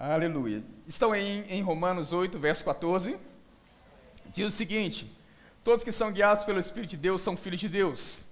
Aleluia. 0.00 0.62
Estão 0.86 1.12
em, 1.12 1.40
em 1.48 1.60
Romanos 1.60 2.12
8, 2.12 2.38
verso 2.38 2.64
14. 2.64 3.18
Diz 4.26 4.54
o 4.54 4.56
seguinte: 4.56 5.10
Todos 5.64 5.82
que 5.82 5.90
são 5.90 6.12
guiados 6.12 6.44
pelo 6.44 6.60
Espírito 6.60 6.90
de 6.90 6.96
Deus 6.96 7.20
são 7.20 7.36
filhos 7.36 7.58
de 7.58 7.68
Deus. 7.68 8.24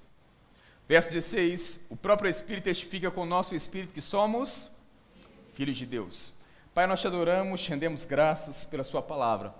Verso 0.88 1.12
16: 1.12 1.84
O 1.90 1.96
próprio 1.96 2.30
Espírito 2.30 2.62
testifica 2.62 3.10
com 3.10 3.22
o 3.22 3.26
nosso 3.26 3.52
Espírito 3.52 3.92
que 3.92 4.00
somos 4.00 4.70
filhos 5.54 5.76
de 5.76 5.84
Deus. 5.84 6.32
Pai, 6.72 6.86
nós 6.86 7.00
te 7.00 7.08
adoramos, 7.08 7.60
te 7.60 7.70
rendemos 7.70 8.04
graças 8.04 8.64
pela 8.64 8.84
Sua 8.84 9.02
palavra. 9.02 9.52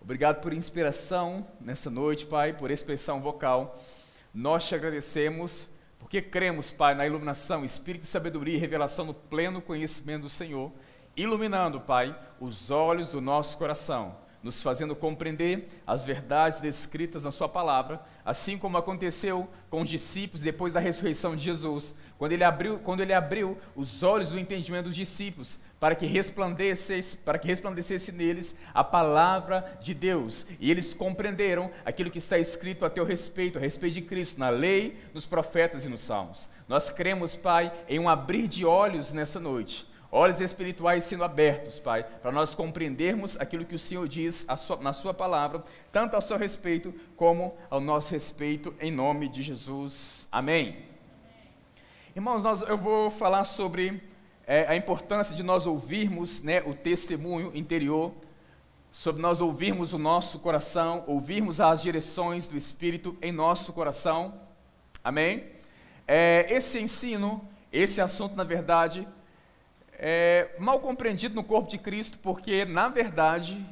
Obrigado 0.00 0.40
por 0.40 0.52
inspiração 0.52 1.46
nessa 1.60 1.88
noite, 1.88 2.26
Pai, 2.26 2.54
por 2.54 2.72
expressão 2.72 3.20
vocal. 3.20 3.80
Nós 4.34 4.66
te 4.66 4.74
agradecemos 4.74 5.68
porque 5.96 6.20
cremos, 6.20 6.72
Pai, 6.72 6.96
na 6.96 7.06
iluminação, 7.06 7.64
espírito 7.64 8.02
de 8.02 8.08
sabedoria 8.08 8.56
e 8.56 8.58
revelação 8.58 9.04
no 9.04 9.14
pleno 9.14 9.62
conhecimento 9.62 10.22
do 10.22 10.28
Senhor, 10.28 10.72
iluminando, 11.16 11.80
Pai, 11.80 12.16
os 12.40 12.70
olhos 12.70 13.12
do 13.12 13.20
nosso 13.20 13.56
coração 13.56 14.16
nos 14.42 14.60
fazendo 14.60 14.96
compreender 14.96 15.68
as 15.86 16.04
verdades 16.04 16.60
descritas 16.60 17.24
na 17.24 17.30
Sua 17.30 17.48
palavra, 17.48 18.00
assim 18.24 18.58
como 18.58 18.76
aconteceu 18.76 19.48
com 19.70 19.82
os 19.82 19.88
discípulos 19.88 20.42
depois 20.42 20.72
da 20.72 20.80
ressurreição 20.80 21.36
de 21.36 21.42
Jesus, 21.42 21.94
quando 22.18 22.32
ele 22.32 22.42
abriu, 22.42 22.78
quando 22.80 23.00
ele 23.00 23.14
abriu 23.14 23.56
os 23.76 24.02
olhos 24.02 24.30
do 24.30 24.38
entendimento 24.38 24.86
dos 24.86 24.96
discípulos, 24.96 25.58
para 25.78 25.94
que 25.94 26.06
resplandecesse, 26.06 27.16
para 27.18 27.38
que 27.38 27.46
resplandecesse 27.46 28.10
neles 28.10 28.56
a 28.74 28.82
palavra 28.82 29.78
de 29.80 29.94
Deus, 29.94 30.44
e 30.58 30.70
eles 30.70 30.92
compreenderam 30.92 31.70
aquilo 31.84 32.10
que 32.10 32.18
está 32.18 32.38
escrito 32.38 32.84
a 32.84 32.90
teu 32.90 33.04
respeito, 33.04 33.58
a 33.58 33.60
respeito 33.60 33.94
de 33.94 34.02
Cristo, 34.02 34.40
na 34.40 34.50
lei, 34.50 34.98
nos 35.14 35.26
profetas 35.26 35.84
e 35.84 35.88
nos 35.88 36.00
salmos. 36.00 36.48
Nós 36.66 36.90
cremos, 36.90 37.36
Pai, 37.36 37.72
em 37.88 37.98
um 37.98 38.08
abrir 38.08 38.48
de 38.48 38.64
olhos 38.64 39.12
nessa 39.12 39.38
noite 39.38 39.91
olhos 40.12 40.42
espirituais 40.42 41.04
sendo 41.04 41.24
abertos, 41.24 41.78
Pai, 41.78 42.04
para 42.04 42.30
nós 42.30 42.54
compreendermos 42.54 43.40
aquilo 43.40 43.64
que 43.64 43.74
o 43.74 43.78
Senhor 43.78 44.06
diz 44.06 44.46
sua, 44.58 44.76
na 44.76 44.92
Sua 44.92 45.14
palavra, 45.14 45.64
tanto 45.90 46.14
ao 46.14 46.20
seu 46.20 46.36
respeito 46.36 46.92
como 47.16 47.56
ao 47.70 47.80
nosso 47.80 48.12
respeito, 48.12 48.74
em 48.78 48.92
nome 48.92 49.26
de 49.26 49.42
Jesus. 49.42 50.28
Amém. 50.30 50.76
Irmãos, 52.14 52.42
nós, 52.42 52.60
eu 52.60 52.76
vou 52.76 53.10
falar 53.10 53.46
sobre 53.46 54.02
é, 54.46 54.66
a 54.68 54.76
importância 54.76 55.34
de 55.34 55.42
nós 55.42 55.66
ouvirmos 55.66 56.42
né, 56.42 56.60
o 56.60 56.74
testemunho 56.74 57.50
interior, 57.54 58.12
sobre 58.90 59.22
nós 59.22 59.40
ouvirmos 59.40 59.94
o 59.94 59.98
nosso 59.98 60.38
coração, 60.38 61.04
ouvirmos 61.06 61.58
as 61.58 61.80
direções 61.80 62.46
do 62.46 62.54
Espírito 62.54 63.16
em 63.22 63.32
nosso 63.32 63.72
coração. 63.72 64.34
Amém? 65.02 65.46
É, 66.06 66.46
esse 66.50 66.78
ensino, 66.78 67.48
esse 67.72 67.98
assunto, 67.98 68.36
na 68.36 68.44
verdade, 68.44 69.08
é 70.04 70.50
mal 70.58 70.80
compreendido 70.80 71.32
no 71.32 71.44
corpo 71.44 71.70
de 71.70 71.78
Cristo, 71.78 72.18
porque, 72.18 72.64
na 72.64 72.88
verdade, 72.88 73.64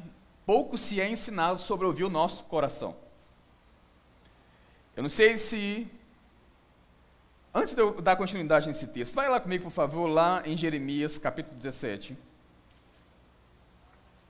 pouco 0.45 0.77
se 0.77 1.01
é 1.01 1.09
ensinado 1.09 1.59
sobre 1.59 1.85
ouvir 1.85 2.05
o 2.05 2.09
nosso 2.09 2.45
coração. 2.45 2.95
Eu 4.95 5.03
não 5.03 5.09
sei 5.09 5.35
se. 5.35 5.85
Antes 7.53 7.73
de 7.73 7.81
eu 7.81 8.01
dar 8.01 8.15
continuidade 8.15 8.65
nesse 8.65 8.87
texto, 8.87 9.13
vai 9.13 9.27
lá 9.27 9.41
comigo, 9.41 9.65
por 9.65 9.71
favor, 9.71 10.07
lá 10.07 10.41
em 10.45 10.55
Jeremias 10.55 11.17
capítulo 11.17 11.57
17. 11.57 12.17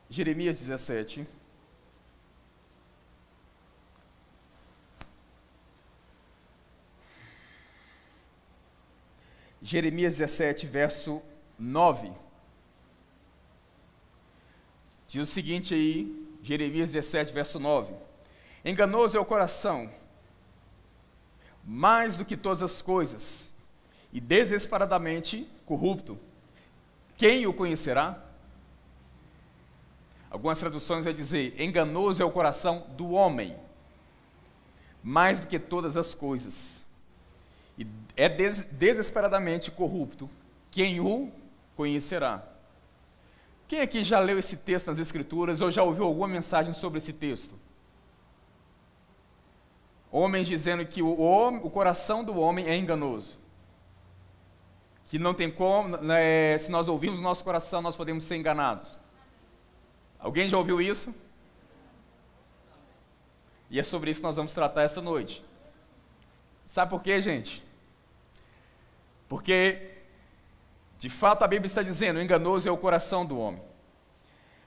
Jeremias 0.09 0.57
17. 0.57 1.27
Jeremias 9.61 10.17
17, 10.17 10.65
verso 10.65 11.21
9. 11.61 12.11
Diz 15.07 15.29
o 15.29 15.31
seguinte 15.31 15.75
aí, 15.75 16.27
Jeremias 16.41 16.91
17, 16.91 17.31
verso 17.31 17.59
9: 17.59 17.93
Enganoso 18.65 19.15
é 19.15 19.19
o 19.19 19.25
coração, 19.25 19.91
mais 21.63 22.17
do 22.17 22.25
que 22.25 22.35
todas 22.35 22.63
as 22.63 22.81
coisas, 22.81 23.53
e 24.11 24.19
desesperadamente 24.19 25.47
corrupto. 25.65 26.17
Quem 27.15 27.45
o 27.45 27.53
conhecerá? 27.53 28.19
Algumas 30.31 30.57
traduções 30.57 31.05
vai 31.05 31.13
dizer: 31.13 31.61
enganoso 31.61 32.23
é 32.23 32.25
o 32.25 32.31
coração 32.31 32.87
do 32.97 33.11
homem, 33.11 33.55
mais 35.03 35.39
do 35.39 35.45
que 35.45 35.59
todas 35.59 35.95
as 35.95 36.15
coisas, 36.15 36.83
e 37.77 37.85
é 38.17 38.27
des 38.27 38.63
desesperadamente 38.63 39.69
corrupto. 39.69 40.27
Quem 40.71 40.99
o 40.99 41.31
conhecerá. 41.81 42.43
Quem 43.67 43.81
aqui 43.81 44.03
já 44.03 44.19
leu 44.19 44.37
esse 44.37 44.57
texto 44.57 44.87
nas 44.87 44.99
Escrituras 44.99 45.61
ou 45.61 45.71
já 45.71 45.81
ouviu 45.81 46.03
alguma 46.03 46.27
mensagem 46.27 46.73
sobre 46.73 46.99
esse 46.99 47.11
texto? 47.11 47.55
Homens 50.11 50.47
dizendo 50.47 50.85
que 50.85 51.01
o, 51.01 51.09
o 51.09 51.69
coração 51.71 52.23
do 52.23 52.37
homem 52.39 52.67
é 52.67 52.77
enganoso. 52.77 53.39
Que 55.09 55.17
não 55.17 55.33
tem 55.33 55.49
como, 55.49 55.97
né, 55.97 56.55
se 56.59 56.69
nós 56.69 56.87
ouvirmos 56.87 57.19
nosso 57.19 57.43
coração, 57.43 57.81
nós 57.81 57.95
podemos 57.95 58.25
ser 58.25 58.35
enganados. 58.35 58.99
Alguém 60.19 60.47
já 60.47 60.57
ouviu 60.57 60.79
isso? 60.79 61.15
E 63.71 63.79
é 63.79 63.83
sobre 63.83 64.11
isso 64.11 64.19
que 64.19 64.27
nós 64.27 64.35
vamos 64.35 64.53
tratar 64.53 64.83
essa 64.83 65.01
noite. 65.01 65.43
Sabe 66.63 66.91
por 66.91 67.01
quê, 67.01 67.19
gente? 67.19 67.63
Porque 69.27 69.90
de 71.01 71.09
fato, 71.09 71.41
a 71.43 71.47
Bíblia 71.47 71.65
está 71.65 71.81
dizendo: 71.81 72.21
enganoso 72.21 72.69
é 72.69 72.71
o 72.71 72.77
coração 72.77 73.25
do 73.25 73.39
homem. 73.39 73.59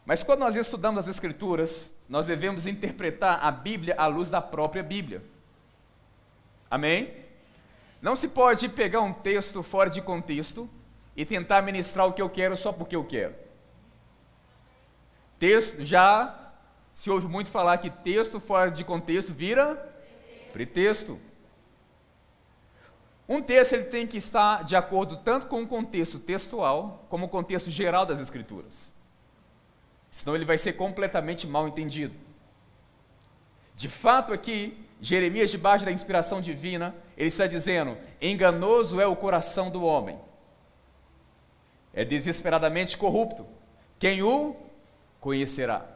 Mas 0.05 0.25
quando 0.25 0.41
nós 0.41 0.57
estudamos 0.57 1.05
as 1.05 1.09
Escrituras, 1.15 1.95
nós 2.09 2.27
devemos 2.27 2.67
interpretar 2.67 3.39
a 3.41 3.53
Bíblia 3.53 3.95
à 3.97 4.09
luz 4.09 4.29
da 4.29 4.41
própria 4.41 4.83
Bíblia. 4.83 5.23
Amém? 6.69 7.15
Não 8.03 8.17
se 8.17 8.27
pode 8.27 8.69
pegar 8.69 9.01
um 9.01 9.13
texto 9.13 9.63
fora 9.63 9.89
de 9.89 10.03
contexto 10.03 10.69
e 11.17 11.25
tentar 11.25 11.63
ministrar 11.63 12.09
o 12.09 12.13
que 12.13 12.21
eu 12.21 12.29
quero 12.29 12.57
só 12.57 12.73
porque 12.73 12.97
eu 12.97 13.05
quero. 13.05 13.37
Texto, 15.39 15.85
já 15.85 16.53
se 16.93 17.09
ouve 17.11 17.29
muito 17.29 17.49
falar 17.49 17.79
que 17.79 17.91
texto 17.91 18.41
fora 18.41 18.73
de 18.73 18.83
contexto 18.83 19.33
vira 19.33 19.77
pretexto. 20.53 21.17
Um 23.29 23.41
texto 23.41 23.73
ele 23.73 23.85
tem 23.85 24.07
que 24.07 24.19
estar 24.19 24.65
de 24.65 24.77
acordo 24.77 25.17
tanto 25.17 25.47
com 25.47 25.63
o 25.63 25.67
contexto 25.67 26.19
textual, 26.19 27.07
como 27.09 27.27
o 27.27 27.29
contexto 27.29 27.71
geral 27.71 28.05
das 28.05 28.21
Escrituras. 28.21 28.93
Senão 30.11 30.37
ele 30.37 30.45
vai 30.45 30.59
ser 30.59 30.75
completamente 30.75 31.47
mal 31.47 31.67
entendido. 31.67 32.15
De 33.75 33.89
fato, 33.89 34.33
aqui, 34.33 34.79
Jeremias, 35.01 35.51
debaixo 35.51 35.85
da 35.85 35.91
inspiração 35.91 36.41
divina, 36.41 36.95
ele 37.17 37.29
está 37.29 37.47
dizendo: 37.47 37.97
enganoso 38.21 39.01
é 39.01 39.07
o 39.07 39.17
coração 39.17 39.71
do 39.71 39.83
homem, 39.85 40.19
é 41.93 42.05
desesperadamente 42.05 42.97
corrupto. 42.97 43.47
Quem 43.99 44.23
o 44.23 44.55
conhecerá? 45.19 45.87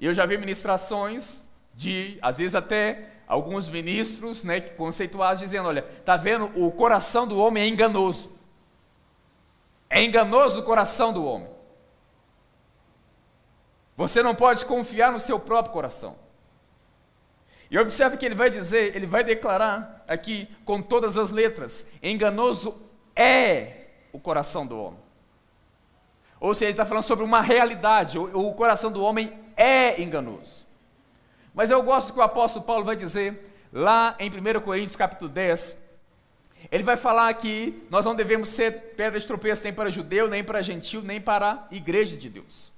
Eu 0.00 0.14
já 0.14 0.24
vi 0.24 0.38
ministrações 0.38 1.48
de, 1.74 2.18
às 2.22 2.38
vezes 2.38 2.54
até 2.54 3.10
alguns 3.30 3.68
ministros 3.68 4.42
né, 4.42 4.60
conceituados 4.60 5.38
dizendo: 5.38 5.68
olha, 5.68 5.86
está 5.98 6.16
vendo, 6.16 6.50
o 6.60 6.72
coração 6.72 7.28
do 7.28 7.38
homem 7.38 7.62
é 7.62 7.68
enganoso. 7.68 8.32
É 9.88 10.02
enganoso 10.02 10.60
o 10.60 10.64
coração 10.64 11.12
do 11.12 11.24
homem. 11.24 11.48
Você 13.96 14.20
não 14.20 14.34
pode 14.34 14.64
confiar 14.64 15.12
no 15.12 15.20
seu 15.20 15.38
próprio 15.38 15.72
coração. 15.72 16.16
E 17.70 17.78
observe 17.78 18.16
que 18.16 18.26
ele 18.26 18.34
vai 18.34 18.50
dizer, 18.50 18.96
ele 18.96 19.06
vai 19.06 19.22
declarar 19.22 20.04
aqui 20.08 20.48
com 20.64 20.82
todas 20.82 21.16
as 21.16 21.30
letras: 21.30 21.86
enganoso 22.02 22.82
é 23.14 23.86
o 24.12 24.18
coração 24.18 24.66
do 24.66 24.76
homem. 24.76 25.00
Ou 26.40 26.52
seja, 26.52 26.66
ele 26.66 26.72
está 26.72 26.84
falando 26.84 27.04
sobre 27.04 27.24
uma 27.24 27.42
realidade, 27.42 28.18
o, 28.18 28.48
o 28.48 28.54
coração 28.54 28.90
do 28.90 29.04
homem 29.04 29.38
é 29.56 30.02
enganoso. 30.02 30.66
Mas 31.54 31.70
eu 31.70 31.82
gosto 31.82 32.12
que 32.12 32.18
o 32.18 32.22
apóstolo 32.22 32.64
Paulo 32.64 32.84
vai 32.84 32.96
dizer 32.96 33.52
lá 33.72 34.14
em 34.18 34.30
1 34.30 34.60
Coríntios 34.60 34.96
capítulo 34.96 35.30
10. 35.30 35.78
Ele 36.70 36.82
vai 36.82 36.96
falar 36.96 37.32
que 37.34 37.82
nós 37.90 38.04
não 38.04 38.14
devemos 38.14 38.48
ser 38.48 38.94
pedra 38.96 39.18
de 39.18 39.26
tropeço 39.26 39.64
nem 39.64 39.72
para 39.72 39.90
judeu, 39.90 40.28
nem 40.28 40.44
para 40.44 40.62
gentil, 40.62 41.02
nem 41.02 41.20
para 41.20 41.52
a 41.52 41.74
igreja 41.74 42.16
de 42.16 42.28
Deus. 42.28 42.72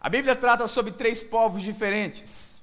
A 0.00 0.08
Bíblia 0.08 0.34
trata 0.34 0.66
sobre 0.66 0.92
três 0.92 1.22
povos 1.22 1.62
diferentes. 1.62 2.60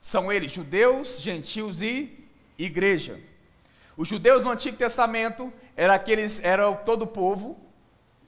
São 0.00 0.32
eles 0.32 0.50
judeus, 0.50 1.20
gentios 1.20 1.82
e 1.82 2.26
igreja. 2.58 3.20
Os 3.96 4.08
judeus 4.08 4.42
no 4.42 4.50
Antigo 4.50 4.76
Testamento 4.76 5.52
era 5.76 5.94
aqueles, 5.94 6.42
era 6.42 6.72
todo 6.72 7.02
o 7.02 7.06
povo 7.06 7.60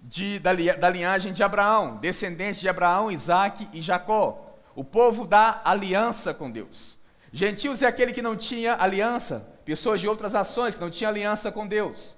de, 0.03 0.39
da, 0.39 0.53
da 0.53 0.91
linhagem 0.91 1.33
de 1.33 1.43
Abraão, 1.43 1.97
descendentes 1.97 2.61
de 2.61 2.69
Abraão, 2.69 3.11
Isaac 3.11 3.69
e 3.73 3.81
Jacó 3.81 4.44
o 4.75 4.82
povo 4.82 5.26
da 5.26 5.61
aliança 5.65 6.35
com 6.35 6.50
Deus. 6.50 6.97
Gentios 7.32 7.82
é 7.82 7.87
aquele 7.87 8.12
que 8.12 8.23
não 8.23 8.37
tinha 8.37 8.76
aliança, 8.81 9.47
pessoas 9.65 10.00
de 10.00 10.09
outras 10.09 10.32
nações 10.32 10.75
que 10.75 10.81
não 10.81 10.91
tinham 10.91 11.11
aliança 11.11 11.50
com 11.50 11.67
Deus. 11.67 12.15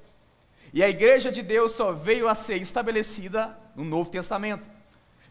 E 0.72 0.82
a 0.82 0.88
igreja 0.88 1.32
de 1.32 1.42
Deus 1.42 1.72
só 1.72 1.92
veio 1.92 2.28
a 2.28 2.34
ser 2.34 2.56
estabelecida 2.56 3.56
no 3.74 3.84
Novo 3.84 4.10
Testamento. 4.10 4.68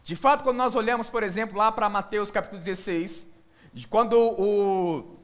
De 0.02 0.16
fato, 0.16 0.42
quando 0.42 0.56
nós 0.56 0.74
olhamos, 0.74 1.10
por 1.10 1.22
exemplo, 1.22 1.56
lá 1.56 1.70
para 1.70 1.88
Mateus 1.88 2.30
capítulo 2.30 2.60
16, 2.60 3.28
quando 3.90 4.16
o 4.18 5.16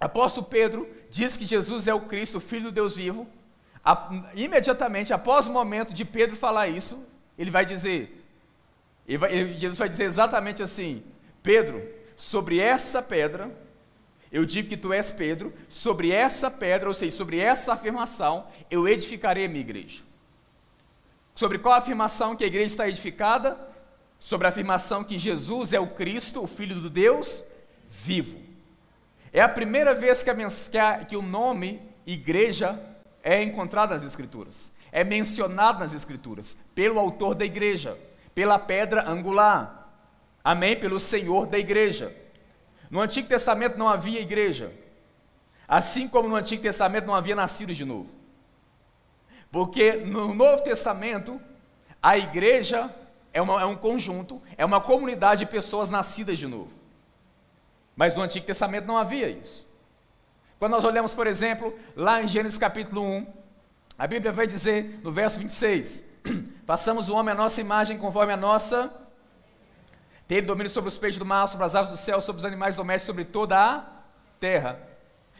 apóstolo 0.00 0.46
Pedro 0.46 0.88
diz 1.10 1.36
que 1.36 1.46
Jesus 1.46 1.86
é 1.86 1.94
o 1.94 2.00
Cristo, 2.00 2.40
filho 2.40 2.64
do 2.64 2.72
Deus 2.72 2.96
vivo, 2.96 3.26
a, 3.84 4.10
imediatamente 4.34 5.12
após 5.12 5.46
o 5.46 5.50
momento 5.50 5.92
de 5.92 6.04
Pedro 6.04 6.36
falar 6.36 6.68
isso, 6.68 7.02
ele 7.38 7.50
vai 7.50 7.64
dizer, 7.64 8.24
ele 9.06 9.18
vai, 9.18 9.54
Jesus 9.54 9.78
vai 9.78 9.88
dizer 9.88 10.04
exatamente 10.04 10.62
assim: 10.62 11.02
Pedro, 11.42 11.82
sobre 12.16 12.60
essa 12.60 13.02
pedra, 13.02 13.50
eu 14.30 14.44
digo 14.44 14.68
que 14.68 14.76
tu 14.76 14.92
és 14.92 15.10
Pedro, 15.10 15.52
sobre 15.68 16.12
essa 16.12 16.50
pedra, 16.50 16.88
ou 16.88 16.94
seja, 16.94 17.16
sobre 17.16 17.40
essa 17.40 17.72
afirmação, 17.72 18.46
eu 18.70 18.86
edificarei 18.86 19.46
a 19.46 19.48
minha 19.48 19.60
igreja. 19.60 20.02
Sobre 21.34 21.58
qual 21.58 21.74
afirmação 21.74 22.36
que 22.36 22.44
a 22.44 22.46
igreja 22.46 22.66
está 22.66 22.88
edificada? 22.88 23.58
Sobre 24.18 24.46
a 24.46 24.50
afirmação 24.50 25.02
que 25.02 25.18
Jesus 25.18 25.72
é 25.72 25.80
o 25.80 25.88
Cristo, 25.88 26.42
o 26.42 26.46
Filho 26.46 26.76
do 26.76 26.90
Deus 26.90 27.44
vivo. 27.90 28.38
É 29.32 29.40
a 29.40 29.48
primeira 29.48 29.94
vez 29.94 30.22
que, 30.22 30.30
a, 30.78 31.04
que, 31.04 31.16
o 31.16 31.22
nome 31.22 31.80
igreja 32.06 32.80
é 33.22 33.42
encontrado 33.42 33.90
nas 33.90 34.04
Escrituras, 34.04 34.72
é 34.92 35.02
mencionado 35.04 35.78
nas 35.78 35.92
Escrituras, 35.92 36.56
pelo 36.74 36.98
autor 36.98 37.34
da 37.34 37.44
igreja, 37.44 37.98
pela 38.34 38.58
pedra 38.58 39.08
angular, 39.08 39.79
amém? 40.42 40.76
Pelo 40.76 40.98
Senhor 40.98 41.46
da 41.46 41.58
igreja. 41.58 42.14
No 42.90 43.00
Antigo 43.00 43.28
Testamento 43.28 43.78
não 43.78 43.88
havia 43.88 44.20
igreja, 44.20 44.72
assim 45.68 46.08
como 46.08 46.28
no 46.28 46.34
Antigo 46.34 46.62
Testamento 46.62 47.06
não 47.06 47.14
havia 47.14 47.36
nascidos 47.36 47.76
de 47.76 47.84
novo. 47.84 48.10
Porque 49.50 49.92
no 49.92 50.34
Novo 50.34 50.62
Testamento, 50.62 51.40
a 52.02 52.18
igreja 52.18 52.94
é, 53.32 53.40
uma, 53.40 53.60
é 53.60 53.64
um 53.64 53.76
conjunto, 53.76 54.42
é 54.56 54.64
uma 54.64 54.80
comunidade 54.80 55.44
de 55.44 55.50
pessoas 55.50 55.90
nascidas 55.90 56.38
de 56.38 56.46
novo. 56.46 56.72
Mas 57.96 58.14
no 58.14 58.22
Antigo 58.22 58.46
Testamento 58.46 58.86
não 58.86 58.96
havia 58.96 59.28
isso. 59.28 59.68
Quando 60.58 60.72
nós 60.72 60.84
olhamos, 60.84 61.14
por 61.14 61.26
exemplo, 61.26 61.76
lá 61.96 62.22
em 62.22 62.28
Gênesis 62.28 62.58
capítulo 62.58 63.02
1, 63.02 63.26
a 63.98 64.06
Bíblia 64.06 64.32
vai 64.32 64.46
dizer 64.46 65.00
no 65.02 65.12
verso 65.12 65.38
26: 65.38 66.04
Façamos 66.66 67.08
o 67.08 67.14
homem 67.14 67.32
a 67.32 67.36
nossa 67.36 67.60
imagem 67.60 67.98
conforme 67.98 68.32
a 68.32 68.36
nossa. 68.36 68.92
Teve 70.30 70.46
domínio 70.46 70.70
sobre 70.70 70.86
os 70.86 70.96
peixes 70.96 71.18
do 71.18 71.26
mar, 71.26 71.48
sobre 71.48 71.66
as 71.66 71.74
aves 71.74 71.90
do 71.90 71.96
céu, 71.96 72.20
sobre 72.20 72.38
os 72.38 72.44
animais 72.44 72.76
domésticos, 72.76 73.06
sobre 73.06 73.24
toda 73.24 73.58
a 73.58 73.84
terra, 74.38 74.80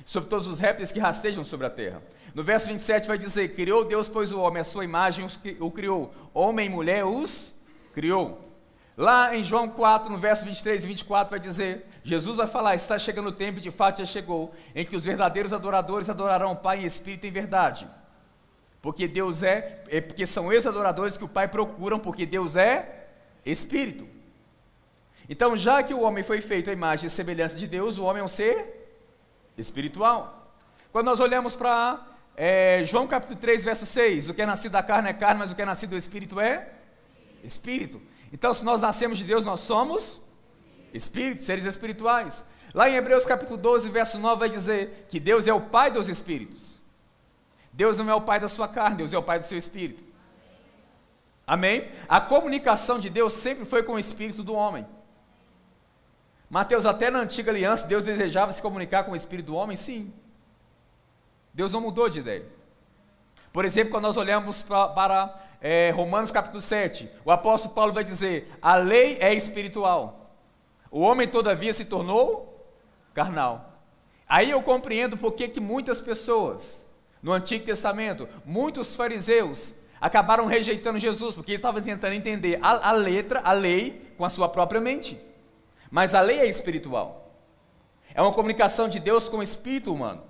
sobre 0.04 0.28
todos 0.28 0.48
os 0.48 0.58
répteis 0.58 0.90
que 0.90 0.98
rastejam 0.98 1.44
sobre 1.44 1.64
a 1.64 1.70
terra. 1.70 2.02
No 2.34 2.42
verso 2.42 2.66
27 2.66 3.06
vai 3.06 3.16
dizer: 3.16 3.54
Criou 3.54 3.84
Deus, 3.84 4.08
pois 4.08 4.32
o 4.32 4.40
homem, 4.40 4.60
a 4.60 4.64
sua 4.64 4.84
imagem 4.84 5.28
o 5.60 5.70
criou, 5.70 6.12
homem 6.34 6.66
e 6.66 6.68
mulher 6.68 7.04
os 7.04 7.54
criou. 7.94 8.52
Lá 8.96 9.36
em 9.36 9.44
João 9.44 9.68
4, 9.68 10.10
no 10.10 10.18
verso 10.18 10.44
23 10.44 10.82
e 10.82 10.86
24, 10.88 11.30
vai 11.30 11.38
dizer: 11.38 11.86
Jesus 12.02 12.38
vai 12.38 12.48
falar, 12.48 12.74
está 12.74 12.98
chegando 12.98 13.28
o 13.28 13.32
tempo, 13.32 13.60
de 13.60 13.70
fato 13.70 13.98
já 13.98 14.04
chegou, 14.04 14.52
em 14.74 14.84
que 14.84 14.96
os 14.96 15.04
verdadeiros 15.04 15.52
adoradores 15.52 16.10
adorarão 16.10 16.50
o 16.50 16.56
Pai 16.56 16.82
em 16.82 16.84
espírito 16.84 17.26
e 17.26 17.28
em 17.28 17.32
verdade. 17.32 17.86
Porque 18.82 19.06
Deus 19.06 19.44
é, 19.44 19.84
é 19.88 20.00
porque 20.00 20.26
são 20.26 20.52
esses 20.52 20.66
adoradores 20.66 21.16
que 21.16 21.22
o 21.22 21.28
Pai 21.28 21.46
procuram, 21.46 22.00
porque 22.00 22.26
Deus 22.26 22.56
é 22.56 23.06
espírito. 23.46 24.18
Então, 25.32 25.56
já 25.56 25.80
que 25.80 25.94
o 25.94 26.00
homem 26.00 26.24
foi 26.24 26.40
feito 26.40 26.70
à 26.70 26.72
imagem 26.72 27.06
e 27.06 27.10
semelhança 27.10 27.56
de 27.56 27.64
Deus, 27.64 27.96
o 27.96 28.02
homem 28.02 28.20
é 28.20 28.24
um 28.24 28.26
ser 28.26 28.98
espiritual. 29.56 30.52
Quando 30.90 31.06
nós 31.06 31.20
olhamos 31.20 31.54
para 31.54 32.04
é, 32.34 32.82
João 32.82 33.06
capítulo 33.06 33.38
3, 33.38 33.62
verso 33.62 33.86
6, 33.86 34.28
o 34.28 34.34
que 34.34 34.42
é 34.42 34.46
nascido 34.46 34.72
da 34.72 34.82
carne 34.82 35.08
é 35.08 35.12
carne, 35.12 35.38
mas 35.38 35.52
o 35.52 35.54
que 35.54 35.62
é 35.62 35.64
nascido 35.64 35.90
do 35.90 35.96
espírito 35.96 36.40
é 36.40 36.70
espírito. 37.44 38.02
Então, 38.32 38.52
se 38.52 38.64
nós 38.64 38.80
nascemos 38.80 39.18
de 39.18 39.24
Deus, 39.24 39.44
nós 39.44 39.60
somos 39.60 40.20
espíritos, 40.92 41.46
seres 41.46 41.64
espirituais. 41.64 42.42
Lá 42.74 42.90
em 42.90 42.96
Hebreus 42.96 43.24
capítulo 43.24 43.56
12, 43.56 43.88
verso 43.88 44.18
9, 44.18 44.40
vai 44.40 44.48
dizer 44.48 45.06
que 45.08 45.20
Deus 45.20 45.46
é 45.46 45.54
o 45.54 45.60
Pai 45.60 45.92
dos 45.92 46.08
espíritos. 46.08 46.80
Deus 47.72 47.96
não 47.96 48.10
é 48.10 48.14
o 48.16 48.20
Pai 48.20 48.40
da 48.40 48.48
sua 48.48 48.66
carne, 48.66 48.96
Deus 48.96 49.12
é 49.12 49.18
o 49.18 49.22
Pai 49.22 49.38
do 49.38 49.44
seu 49.44 49.56
espírito. 49.56 50.02
Amém? 51.46 51.88
A 52.08 52.20
comunicação 52.20 52.98
de 52.98 53.08
Deus 53.08 53.32
sempre 53.32 53.64
foi 53.64 53.84
com 53.84 53.92
o 53.92 53.98
espírito 53.98 54.42
do 54.42 54.54
homem. 54.54 54.84
Mateus, 56.50 56.84
até 56.84 57.12
na 57.12 57.20
antiga 57.20 57.52
aliança, 57.52 57.86
Deus 57.86 58.02
desejava 58.02 58.50
se 58.50 58.60
comunicar 58.60 59.04
com 59.04 59.12
o 59.12 59.16
espírito 59.16 59.46
do 59.46 59.54
homem? 59.54 59.76
Sim. 59.76 60.12
Deus 61.54 61.72
não 61.72 61.80
mudou 61.80 62.08
de 62.08 62.18
ideia. 62.18 62.44
Por 63.52 63.64
exemplo, 63.64 63.92
quando 63.92 64.02
nós 64.02 64.16
olhamos 64.16 64.60
para, 64.60 65.32
é, 65.60 65.92
Romanos 65.92 66.32
capítulo 66.32 66.60
7, 66.60 67.08
o 67.24 67.30
apóstolo 67.30 67.72
Paulo 67.72 67.92
vai 67.92 68.02
dizer: 68.02 68.52
a 68.60 68.74
lei 68.74 69.16
é 69.20 69.32
espiritual, 69.32 70.34
o 70.90 71.00
homem, 71.00 71.28
todavia, 71.28 71.72
se 71.72 71.84
tornou 71.84 72.68
carnal. 73.14 73.78
Aí 74.28 74.50
eu 74.50 74.60
compreendo 74.60 75.16
por 75.16 75.32
que, 75.32 75.46
que 75.46 75.60
muitas 75.60 76.00
pessoas, 76.00 76.88
no 77.22 77.32
Antigo 77.32 77.64
Testamento, 77.64 78.28
muitos 78.44 78.96
fariseus, 78.96 79.72
acabaram 80.00 80.46
rejeitando 80.46 80.98
Jesus, 80.98 81.36
porque 81.36 81.52
eles 81.52 81.60
estavam 81.60 81.80
tentando 81.80 82.14
entender 82.14 82.58
a, 82.60 82.88
a 82.88 82.92
letra, 82.92 83.40
a 83.44 83.52
lei, 83.52 84.12
com 84.16 84.24
a 84.24 84.28
sua 84.28 84.48
própria 84.48 84.80
mente. 84.80 85.29
Mas 85.90 86.14
a 86.14 86.20
lei 86.20 86.40
é 86.40 86.48
espiritual. 86.48 87.34
É 88.14 88.22
uma 88.22 88.32
comunicação 88.32 88.88
de 88.88 88.98
Deus 88.98 89.28
com 89.28 89.38
o 89.38 89.42
espírito 89.42 89.92
humano. 89.92 90.22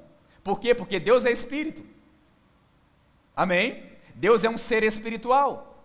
Por 0.42 0.58
quê? 0.58 0.74
Porque 0.74 0.98
Deus 0.98 1.24
é 1.24 1.30
espírito. 1.30 1.84
Amém? 3.36 3.90
Deus 4.14 4.44
é 4.44 4.50
um 4.50 4.58
ser 4.58 4.82
espiritual. 4.82 5.84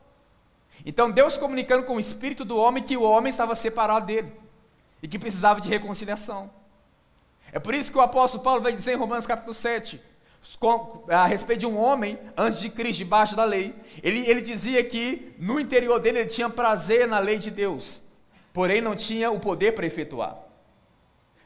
Então 0.86 1.12
Deus 1.12 1.38
comunicando 1.38 1.86
com 1.86 1.96
o 1.96 2.00
espírito 2.00 2.44
do 2.44 2.58
homem 2.58 2.84
que 2.84 2.98
o 2.98 3.04
homem 3.04 3.30
estava 3.30 3.56
separado 3.56 4.08
dele 4.08 4.32
e 5.02 5.08
que 5.08 5.20
precisava 5.20 5.62
de 5.62 5.70
reconciliação. 5.70 6.50
É 7.52 7.60
por 7.60 7.74
isso 7.74 7.92
que 7.92 7.98
o 7.98 8.02
apóstolo 8.02 8.44
Paulo 8.44 8.62
vai 8.62 8.74
dizer 8.74 8.94
em 8.94 8.98
Romanos 8.98 9.26
capítulo 9.26 9.54
7, 9.54 10.02
a 11.10 11.26
respeito 11.26 11.62
de 11.62 11.66
um 11.66 11.78
homem 11.78 12.20
antes 12.36 12.60
de 12.60 12.70
Cristo, 12.70 13.00
debaixo 13.00 13.36
da 13.36 13.46
lei. 13.46 13.74
Ele, 14.04 14.28
ele 14.30 14.42
dizia 14.42 14.84
que 14.84 15.34
no 15.40 15.60
interior 15.60 16.00
dele 16.00 16.20
ele 16.20 16.30
tinha 16.30 16.50
prazer 16.50 17.08
na 17.08 17.20
lei 17.20 17.38
de 17.38 17.50
Deus, 17.50 18.02
porém 18.56 18.80
não 18.80 18.96
tinha 18.96 19.30
o 19.30 19.38
poder 19.38 19.74
para 19.74 19.86
efetuar. 19.86 20.38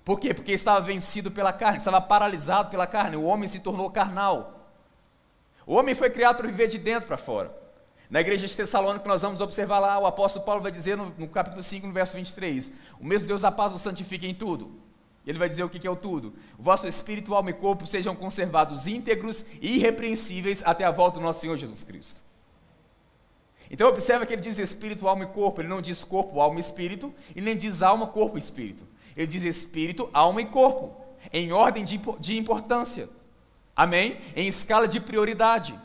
Por 0.06 0.20
quê? 0.20 0.32
Porque 0.32 0.52
estava 0.52 0.80
vencido 0.80 1.32
pela 1.32 1.52
carne, 1.52 1.80
estava 1.80 2.00
paralisado 2.00 2.70
pela 2.70 2.86
carne, 2.86 3.16
o 3.18 3.24
homem 3.24 3.50
se 3.50 3.60
tornou 3.60 3.90
carnal. 3.90 4.70
O 5.66 5.74
homem 5.74 5.96
foi 5.96 6.12
criado 6.12 6.38
para 6.38 6.46
viver 6.46 6.68
de 6.68 6.78
dentro 6.78 7.08
para 7.08 7.18
fora. 7.18 7.52
Na 8.12 8.22
igreja 8.22 8.46
de 8.46 8.56
Tessalônica, 8.56 9.08
nós 9.08 9.24
vamos 9.24 9.42
observar 9.42 9.80
lá, 9.80 9.98
o 9.98 10.06
apóstolo 10.06 10.46
Paulo 10.46 10.62
vai 10.62 10.72
dizer 10.72 10.96
no, 10.96 11.12
no, 11.18 11.28
capítulo 11.28 11.64
5, 11.64 11.88
no 11.88 11.94
verso 11.94 12.16
23, 12.16 12.72
o 13.00 13.06
mesmo 13.06 13.28
Deus 13.28 13.42
da 13.42 13.52
paz 13.52 13.74
o 13.74 13.80
santifica 13.80 14.28
em 14.28 14.36
tudo. 14.36 14.80
Ele 15.26 15.40
vai 15.40 15.50
dizer 15.50 15.64
o 15.64 15.70
que, 15.70 15.88
é 15.88 15.90
o 15.90 15.96
tudo. 15.96 16.36
O 16.60 16.62
vosso 16.62 16.88
espírito, 16.88 17.34
alma 17.34 17.50
e 17.50 17.54
corpo 17.54 17.88
sejam 17.88 18.16
conservados 18.16 18.86
íntegros 18.86 19.44
e 19.60 19.78
irrepreensíveis 19.78 20.62
até 20.64 20.86
a 20.86 20.92
volta 20.92 21.18
do 21.18 21.24
nosso 21.24 21.42
Senhor 21.42 21.58
Jesus 21.58 21.82
Cristo. 21.82 22.29
Então 23.70 23.88
observa 23.88 24.26
que 24.26 24.34
ele 24.34 24.42
diz 24.42 24.58
espírito, 24.58 25.08
alma 25.08 25.26
e 25.26 25.28
corpo, 25.28 25.62
ele 25.62 25.68
não 25.68 25.82
diz 25.82 26.04
corpo, 26.04 26.42
alma 26.42 26.58
e 26.58 26.60
espírito, 26.60 27.14
e 27.36 27.42
nem 27.42 27.56
diz 27.56 27.82
alma, 27.82 28.08
corpo 28.08 28.38
e 28.38 28.40
espírito. 28.40 28.84
Ele 29.16 29.28
diz 29.28 29.44
espírito, 29.44 30.10
alma 30.12 30.42
e 30.42 30.46
corpo, 30.46 30.96
em 31.32 31.52
ordem 31.52 31.84
de, 31.84 32.00
de 32.20 32.38
importância. 32.38 33.10
Amém? 33.76 34.20
Em 34.36 34.48
escala 34.48 34.88
de 34.88 35.00
prioridade. 35.00 35.80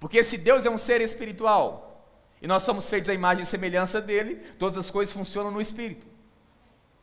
Porque 0.00 0.24
se 0.24 0.36
Deus 0.36 0.66
é 0.66 0.70
um 0.70 0.76
ser 0.76 1.00
espiritual 1.00 2.06
e 2.40 2.46
nós 2.46 2.64
somos 2.64 2.90
feitos 2.90 3.08
à 3.08 3.14
imagem 3.14 3.44
e 3.44 3.46
semelhança 3.46 4.00
dele, 4.00 4.36
todas 4.58 4.76
as 4.76 4.90
coisas 4.90 5.14
funcionam 5.14 5.52
no 5.52 5.60
espírito. 5.60 6.06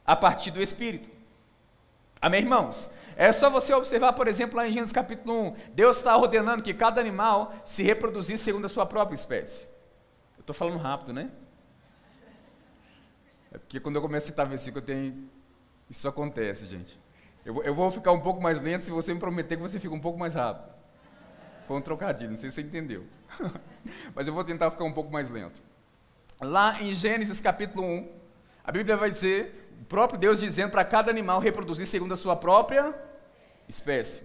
A 0.05 0.15
partir 0.15 0.51
do 0.51 0.61
espírito. 0.61 1.09
Amém, 2.21 2.41
irmãos? 2.41 2.89
É 3.19 3.33
só 3.33 3.49
você 3.49 3.73
observar, 3.73 4.13
por 4.13 4.29
exemplo, 4.29 4.55
lá 4.55 4.65
em 4.65 4.71
Gênesis 4.71 4.93
capítulo 4.93 5.49
1, 5.49 5.55
Deus 5.73 5.97
está 5.97 6.15
ordenando 6.15 6.63
que 6.63 6.73
cada 6.73 7.01
animal 7.01 7.53
se 7.65 7.83
reproduzisse 7.83 8.45
segundo 8.45 8.63
a 8.63 8.69
sua 8.69 8.85
própria 8.85 9.13
espécie. 9.13 9.67
Eu 10.37 10.39
estou 10.39 10.55
falando 10.55 10.77
rápido, 10.77 11.11
né? 11.11 11.29
É 13.51 13.57
porque 13.57 13.77
quando 13.77 13.97
eu 13.97 14.01
começo 14.01 14.27
a 14.27 14.29
citar 14.29 14.47
versículo, 14.47 14.81
tenho... 14.85 15.29
isso 15.89 16.07
acontece, 16.07 16.65
gente. 16.65 16.97
Eu, 17.43 17.61
eu 17.61 17.75
vou 17.75 17.91
ficar 17.91 18.13
um 18.13 18.21
pouco 18.21 18.41
mais 18.41 18.61
lento 18.61 18.85
se 18.85 18.91
você 18.91 19.13
me 19.13 19.19
prometer 19.19 19.57
que 19.57 19.61
você 19.61 19.77
fica 19.77 19.93
um 19.93 19.99
pouco 19.99 20.17
mais 20.17 20.33
rápido. 20.35 20.73
Foi 21.67 21.75
um 21.75 21.81
trocadilho, 21.81 22.29
não 22.31 22.37
sei 22.37 22.49
se 22.49 22.55
você 22.55 22.61
entendeu. 22.61 23.05
Mas 24.15 24.29
eu 24.29 24.33
vou 24.33 24.45
tentar 24.45 24.71
ficar 24.71 24.85
um 24.85 24.93
pouco 24.93 25.11
mais 25.11 25.29
lento. 25.29 25.61
Lá 26.39 26.81
em 26.81 26.95
Gênesis 26.95 27.41
capítulo 27.41 27.85
1, 27.85 28.11
a 28.63 28.71
Bíblia 28.71 28.95
vai 28.95 29.09
dizer, 29.09 29.73
o 29.81 29.83
próprio 29.83 30.17
Deus 30.17 30.39
dizendo 30.39 30.71
para 30.71 30.85
cada 30.85 31.11
animal 31.11 31.41
reproduzir 31.41 31.85
segundo 31.85 32.13
a 32.13 32.17
sua 32.17 32.37
própria 32.37 33.08
espécie. 33.69 34.23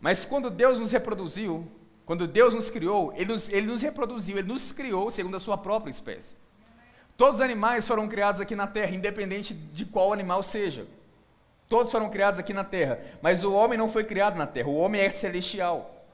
Mas 0.00 0.24
quando 0.24 0.50
Deus 0.50 0.78
nos 0.78 0.90
reproduziu, 0.90 1.66
quando 2.04 2.26
Deus 2.26 2.52
nos 2.52 2.68
criou, 2.68 3.12
Ele 3.14 3.32
nos, 3.32 3.48
ele 3.48 3.66
nos 3.66 3.80
reproduziu, 3.80 4.36
Ele 4.36 4.48
nos 4.48 4.72
criou 4.72 5.10
segundo 5.10 5.36
a 5.36 5.40
sua 5.40 5.56
própria 5.56 5.90
espécie. 5.90 6.36
Todos 7.16 7.36
os 7.36 7.40
animais 7.40 7.86
foram 7.86 8.08
criados 8.08 8.40
aqui 8.40 8.56
na 8.56 8.66
terra, 8.66 8.94
independente 8.94 9.54
de 9.54 9.86
qual 9.86 10.12
animal 10.12 10.42
seja. 10.42 10.86
Todos 11.68 11.92
foram 11.92 12.10
criados 12.10 12.38
aqui 12.38 12.52
na 12.52 12.64
terra, 12.64 13.00
mas 13.22 13.44
o 13.44 13.52
homem 13.54 13.78
não 13.78 13.88
foi 13.88 14.04
criado 14.04 14.36
na 14.36 14.46
terra, 14.46 14.68
o 14.68 14.76
homem 14.76 15.00
é 15.00 15.10
celestial. 15.10 16.04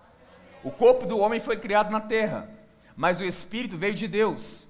O 0.62 0.70
corpo 0.70 1.06
do 1.06 1.18
homem 1.18 1.40
foi 1.40 1.56
criado 1.56 1.90
na 1.90 2.00
terra, 2.00 2.48
mas 2.94 3.20
o 3.20 3.25
espírito 3.25 3.76
veio 3.76 3.94
de 3.94 4.06
Deus. 4.06 4.68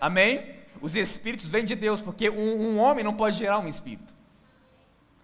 Amém? 0.00 0.54
Os 0.80 0.94
espíritos 0.96 1.50
vêm 1.50 1.64
de 1.64 1.74
Deus, 1.74 2.00
porque 2.00 2.30
um, 2.30 2.60
um 2.60 2.78
homem 2.78 3.04
não 3.04 3.14
pode 3.14 3.36
gerar 3.36 3.58
um 3.58 3.68
espírito. 3.68 4.14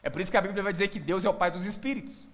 É 0.07 0.09
por 0.09 0.21
isso 0.21 0.31
que 0.31 0.37
a 0.37 0.41
Bíblia 0.41 0.63
vai 0.63 0.73
dizer 0.73 0.87
que 0.87 1.01
Deus 1.01 1.25
é 1.25 1.29
o 1.29 1.35
pai 1.35 1.51
dos 1.51 1.65
espíritos. 1.65 2.29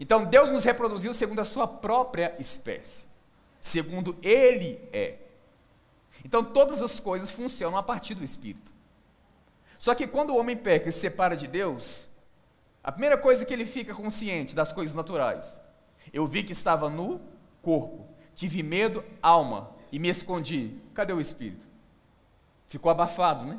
Então 0.00 0.24
Deus 0.24 0.50
nos 0.50 0.64
reproduziu 0.64 1.12
segundo 1.12 1.40
a 1.40 1.44
sua 1.44 1.68
própria 1.68 2.34
espécie, 2.38 3.04
segundo 3.60 4.16
Ele 4.22 4.80
é. 4.90 5.18
Então 6.24 6.42
todas 6.42 6.80
as 6.80 6.98
coisas 6.98 7.30
funcionam 7.30 7.76
a 7.76 7.82
partir 7.82 8.14
do 8.14 8.24
Espírito. 8.24 8.72
Só 9.78 9.94
que 9.94 10.06
quando 10.06 10.30
o 10.30 10.38
homem 10.38 10.56
peca 10.56 10.88
e 10.88 10.92
se 10.92 11.00
separa 11.00 11.36
de 11.36 11.46
Deus, 11.46 12.08
a 12.82 12.90
primeira 12.90 13.18
coisa 13.18 13.44
que 13.44 13.52
ele 13.52 13.66
fica 13.66 13.94
consciente 13.94 14.54
das 14.54 14.72
coisas 14.72 14.94
naturais. 14.94 15.60
Eu 16.14 16.26
vi 16.26 16.42
que 16.42 16.52
estava 16.52 16.88
no 16.88 17.20
corpo, 17.60 18.08
tive 18.34 18.62
medo, 18.62 19.04
alma, 19.20 19.70
e 19.92 19.98
me 19.98 20.08
escondi. 20.08 20.78
Cadê 20.94 21.12
o 21.12 21.20
Espírito? 21.20 21.66
Ficou 22.70 22.90
abafado, 22.90 23.44
né? 23.44 23.58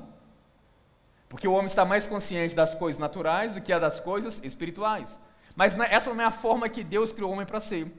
Porque 1.28 1.48
o 1.48 1.54
homem 1.54 1.66
está 1.66 1.84
mais 1.84 2.08
consciente 2.08 2.56
das 2.56 2.74
coisas 2.76 3.00
naturais 3.00 3.52
do 3.52 3.62
que 3.62 3.74
a 3.74 3.80
das 3.80 4.00
coisas 4.00 4.40
espirituais. 4.44 5.18
Mas 5.56 5.78
essa 5.80 6.14
não 6.14 6.22
é 6.22 6.26
a 6.26 6.32
forma 6.32 6.70
que 6.70 6.84
Deus 6.84 7.12
criou 7.12 7.30
o 7.30 7.34
homem 7.34 7.46
para 7.46 7.60
ser. 7.60 7.92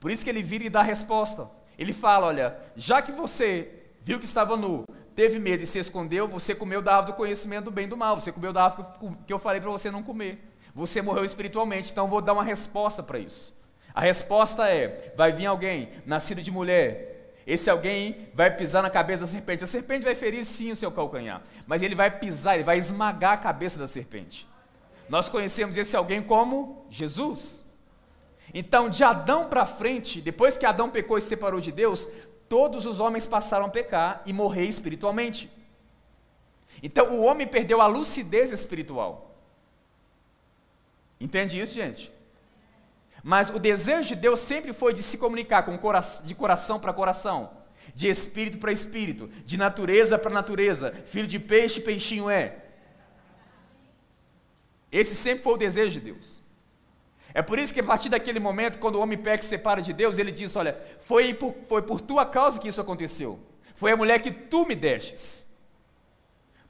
Por 0.00 0.10
isso 0.10 0.24
que 0.24 0.30
ele 0.30 0.42
vira 0.42 0.64
e 0.64 0.70
dá 0.70 0.80
a 0.80 0.84
resposta. 0.84 1.48
Ele 1.78 1.92
fala: 1.92 2.26
Olha, 2.26 2.56
já 2.76 3.00
que 3.00 3.12
você 3.12 3.72
viu 4.02 4.18
que 4.18 4.24
estava 4.24 4.56
nu, 4.56 4.84
teve 5.14 5.38
medo 5.38 5.62
e 5.62 5.66
se 5.66 5.78
escondeu, 5.78 6.28
você 6.28 6.54
comeu 6.54 6.82
da 6.82 6.96
árvore 6.96 7.12
do 7.12 7.16
conhecimento 7.16 7.66
do 7.66 7.70
bem 7.70 7.86
e 7.86 7.88
do 7.88 7.96
mal, 7.96 8.20
você 8.20 8.32
comeu 8.32 8.52
da 8.52 8.64
árvore 8.64 8.88
que 9.26 9.32
eu 9.32 9.38
falei 9.38 9.60
para 9.60 9.70
você 9.70 9.90
não 9.90 10.02
comer. 10.02 10.44
Você 10.74 11.02
morreu 11.02 11.24
espiritualmente, 11.24 11.90
então 11.90 12.08
vou 12.08 12.20
dar 12.20 12.32
uma 12.32 12.44
resposta 12.44 13.02
para 13.02 13.18
isso. 13.18 13.52
A 13.94 14.00
resposta 14.00 14.68
é: 14.68 15.12
vai 15.16 15.32
vir 15.32 15.46
alguém, 15.46 15.90
nascido 16.06 16.42
de 16.42 16.50
mulher, 16.50 17.17
esse 17.48 17.70
alguém 17.70 18.28
vai 18.34 18.54
pisar 18.54 18.82
na 18.82 18.90
cabeça 18.90 19.22
da 19.22 19.26
serpente. 19.26 19.64
A 19.64 19.66
serpente 19.66 20.04
vai 20.04 20.14
ferir 20.14 20.44
sim 20.44 20.70
o 20.70 20.76
seu 20.76 20.92
calcanhar, 20.92 21.42
mas 21.66 21.80
ele 21.80 21.94
vai 21.94 22.10
pisar, 22.10 22.56
ele 22.56 22.62
vai 22.62 22.76
esmagar 22.76 23.32
a 23.32 23.36
cabeça 23.38 23.78
da 23.78 23.86
serpente. 23.86 24.46
Nós 25.08 25.30
conhecemos 25.30 25.74
esse 25.78 25.96
alguém 25.96 26.22
como 26.22 26.84
Jesus. 26.90 27.64
Então, 28.52 28.90
de 28.90 29.02
Adão 29.02 29.48
para 29.48 29.64
frente, 29.64 30.20
depois 30.20 30.58
que 30.58 30.66
Adão 30.66 30.90
pecou 30.90 31.16
e 31.16 31.22
se 31.22 31.28
separou 31.28 31.58
de 31.58 31.72
Deus, 31.72 32.06
todos 32.50 32.84
os 32.84 33.00
homens 33.00 33.26
passaram 33.26 33.64
a 33.64 33.70
pecar 33.70 34.22
e 34.26 34.32
morrer 34.34 34.66
espiritualmente. 34.66 35.50
Então, 36.82 37.18
o 37.18 37.22
homem 37.22 37.46
perdeu 37.46 37.80
a 37.80 37.86
lucidez 37.86 38.52
espiritual. 38.52 39.34
Entende 41.18 41.58
isso, 41.58 41.74
gente? 41.74 42.12
Mas 43.22 43.50
o 43.50 43.58
desejo 43.58 44.08
de 44.08 44.14
Deus 44.14 44.40
sempre 44.40 44.72
foi 44.72 44.92
de 44.92 45.02
se 45.02 45.18
comunicar 45.18 45.64
com 45.64 45.76
cora 45.76 46.00
de 46.24 46.34
coração 46.34 46.78
para 46.78 46.92
coração, 46.92 47.50
de 47.94 48.08
espírito 48.08 48.58
para 48.58 48.72
espírito, 48.72 49.28
de 49.44 49.56
natureza 49.56 50.18
para 50.18 50.30
natureza. 50.30 50.92
Filho 51.06 51.26
de 51.26 51.38
peixe, 51.38 51.80
peixinho 51.80 52.30
é. 52.30 52.56
Esse 54.90 55.14
sempre 55.14 55.42
foi 55.42 55.54
o 55.54 55.58
desejo 55.58 55.92
de 55.92 56.00
Deus. 56.00 56.42
É 57.34 57.42
por 57.42 57.58
isso 57.58 57.74
que 57.74 57.80
a 57.80 57.84
partir 57.84 58.08
daquele 58.08 58.40
momento, 58.40 58.78
quando 58.78 58.96
o 58.96 59.00
homem 59.00 59.18
peca 59.18 59.42
e 59.42 59.44
se 59.44 59.50
separa 59.50 59.82
de 59.82 59.92
Deus, 59.92 60.18
ele 60.18 60.32
diz: 60.32 60.56
Olha, 60.56 60.80
foi 61.00 61.34
por, 61.34 61.54
foi 61.68 61.82
por 61.82 62.00
tua 62.00 62.24
causa 62.24 62.58
que 62.58 62.68
isso 62.68 62.80
aconteceu. 62.80 63.38
Foi 63.74 63.92
a 63.92 63.96
mulher 63.96 64.20
que 64.22 64.30
tu 64.30 64.64
me 64.64 64.74
destes. 64.74 65.46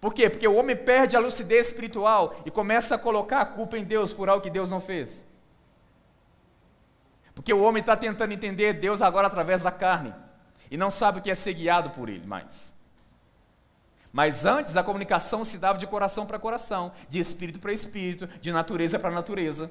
Por 0.00 0.14
quê? 0.14 0.28
Porque 0.28 0.46
o 0.46 0.54
homem 0.54 0.76
perde 0.76 1.16
a 1.16 1.20
lucidez 1.20 1.68
espiritual 1.68 2.36
e 2.44 2.50
começa 2.50 2.94
a 2.94 2.98
colocar 2.98 3.40
a 3.40 3.46
culpa 3.46 3.78
em 3.78 3.84
Deus 3.84 4.12
por 4.12 4.28
algo 4.28 4.42
que 4.42 4.50
Deus 4.50 4.70
não 4.70 4.80
fez. 4.80 5.24
Porque 7.38 7.54
o 7.54 7.62
homem 7.62 7.80
está 7.80 7.96
tentando 7.96 8.32
entender 8.32 8.72
Deus 8.72 9.00
agora 9.00 9.28
através 9.28 9.62
da 9.62 9.70
carne 9.70 10.12
e 10.68 10.76
não 10.76 10.90
sabe 10.90 11.20
o 11.20 11.22
que 11.22 11.30
é 11.30 11.36
ser 11.36 11.54
guiado 11.54 11.90
por 11.90 12.08
Ele 12.08 12.26
mais. 12.26 12.74
Mas 14.12 14.44
antes 14.44 14.76
a 14.76 14.82
comunicação 14.82 15.44
se 15.44 15.56
dava 15.56 15.78
de 15.78 15.86
coração 15.86 16.26
para 16.26 16.36
coração, 16.36 16.90
de 17.08 17.20
espírito 17.20 17.60
para 17.60 17.72
espírito, 17.72 18.26
de 18.40 18.50
natureza 18.50 18.98
para 18.98 19.12
natureza. 19.12 19.70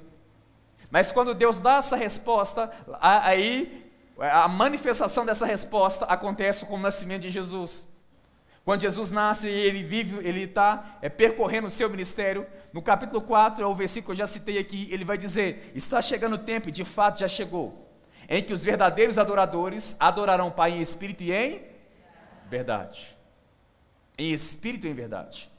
Mas 0.89 1.11
quando 1.11 1.33
Deus 1.33 1.57
dá 1.57 1.79
essa 1.79 1.97
resposta, 1.97 2.71
aí 3.01 3.91
a 4.17 4.47
manifestação 4.47 5.25
dessa 5.25 5.45
resposta 5.45 6.05
acontece 6.05 6.65
com 6.65 6.75
o 6.75 6.79
nascimento 6.79 7.23
de 7.23 7.31
Jesus. 7.31 7.85
Quando 8.67 8.81
Jesus 8.81 9.11
nasce, 9.11 9.47
ele 9.47 9.81
vive, 9.81 10.27
ele 10.27 10.41
está 10.41 10.97
é, 11.01 11.07
percorrendo 11.07 11.67
o 11.67 11.69
seu 11.69 11.89
ministério. 11.89 12.45
No 12.73 12.81
capítulo 12.81 13.21
4, 13.21 13.63
é 13.63 13.65
o 13.65 13.73
versículo 13.73 14.07
que 14.07 14.11
eu 14.11 14.25
já 14.25 14.27
citei 14.27 14.57
aqui, 14.57 14.89
ele 14.91 15.05
vai 15.05 15.17
dizer: 15.17 15.71
Está 15.73 16.01
chegando 16.01 16.33
o 16.33 16.37
tempo, 16.37 16.67
e 16.67 16.71
de 16.73 16.83
fato 16.83 17.21
já 17.21 17.29
chegou, 17.29 17.89
em 18.27 18.43
que 18.43 18.51
os 18.51 18.65
verdadeiros 18.65 19.17
adoradores 19.17 19.95
adorarão 19.97 20.49
o 20.49 20.51
Pai 20.51 20.71
em 20.71 20.81
espírito 20.81 21.23
e 21.23 21.31
em 21.31 21.61
verdade 22.49 23.17
em 24.17 24.31
espírito 24.31 24.87
e 24.87 24.89
em 24.89 24.93
verdade. 24.93 25.49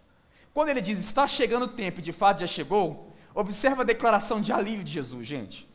Quando 0.53 0.71
ele 0.71 0.81
diz 0.81 0.99
está 0.99 1.27
chegando 1.27 1.67
o 1.67 1.69
tempo 1.69 2.00
e 2.00 2.03
de 2.03 2.12
fato 2.12 2.41
já 2.41 2.47
chegou, 2.47 3.12
observa 3.35 3.83
a 3.83 3.85
declaração 3.85 4.41
de 4.41 4.53
alívio 4.53 4.85
de 4.85 4.93
Jesus, 4.93 5.27
gente. 5.27 5.69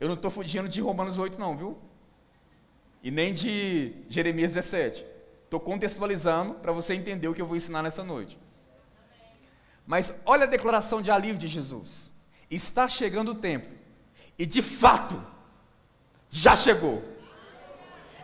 Eu 0.00 0.08
não 0.08 0.14
estou 0.14 0.30
fugindo 0.30 0.68
de 0.68 0.80
Romanos 0.80 1.18
8, 1.18 1.38
não, 1.38 1.56
viu? 1.56 1.78
E 3.04 3.10
nem 3.10 3.34
de 3.34 3.92
Jeremias 4.08 4.54
17. 4.54 5.04
Estou 5.44 5.60
contextualizando 5.60 6.54
para 6.54 6.72
você 6.72 6.94
entender 6.94 7.28
o 7.28 7.34
que 7.34 7.42
eu 7.42 7.46
vou 7.46 7.54
ensinar 7.54 7.82
nessa 7.82 8.02
noite. 8.02 8.38
Mas 9.86 10.12
olha 10.24 10.44
a 10.44 10.48
declaração 10.48 11.02
de 11.02 11.10
alívio 11.10 11.38
de 11.38 11.46
Jesus. 11.46 12.10
Está 12.50 12.88
chegando 12.88 13.32
o 13.32 13.34
tempo. 13.34 13.68
E 14.38 14.46
de 14.46 14.62
fato, 14.62 15.22
já 16.30 16.56
chegou. 16.56 17.04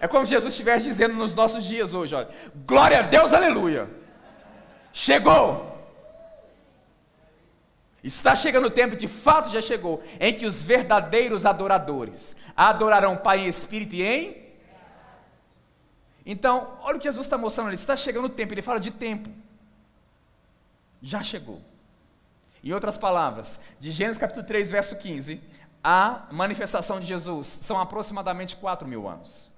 É 0.01 0.09
como 0.09 0.25
Jesus 0.25 0.55
estivesse 0.55 0.87
dizendo 0.87 1.15
nos 1.15 1.35
nossos 1.35 1.63
dias 1.65 1.93
hoje: 1.93 2.15
olha, 2.15 2.31
glória 2.67 3.01
a 3.01 3.03
Deus, 3.03 3.35
aleluia. 3.35 3.87
Chegou. 4.95 5.69
Está 8.03 8.35
chegando 8.35 8.69
o 8.69 8.71
tempo, 8.71 8.97
de 8.97 9.07
fato 9.07 9.51
já 9.51 9.61
chegou, 9.61 10.03
em 10.19 10.33
que 10.33 10.47
os 10.47 10.65
verdadeiros 10.65 11.45
adoradores 11.45 12.35
adorarão 12.57 13.19
Pai 13.19 13.41
em 13.41 13.47
espírito 13.47 13.95
e 13.95 14.03
em. 14.03 14.40
Então, 16.25 16.79
olha 16.83 16.97
o 16.97 16.99
que 16.99 17.05
Jesus 17.05 17.27
está 17.27 17.39
mostrando 17.39 17.69
ali. 17.69 17.77
Está 17.77 17.97
chegando 17.97 18.27
o 18.27 18.29
tempo, 18.29 18.53
ele 18.55 18.63
fala 18.63 18.79
de 18.79 18.91
tempo. 18.91 19.31
Já 21.03 21.23
chegou. 21.23 21.63
Em 22.63 22.73
outras 22.73 22.99
palavras, 22.99 23.59
de 23.79 23.91
Gênesis 23.91 24.19
capítulo 24.19 24.47
3, 24.47 24.71
verso 24.71 24.97
15, 24.97 25.41
a 25.83 26.27
manifestação 26.31 27.01
de 27.01 27.07
Jesus 27.07 27.47
são 27.47 27.81
aproximadamente 27.81 28.57
4 28.57 28.87
mil 28.87 29.09
anos 29.09 29.51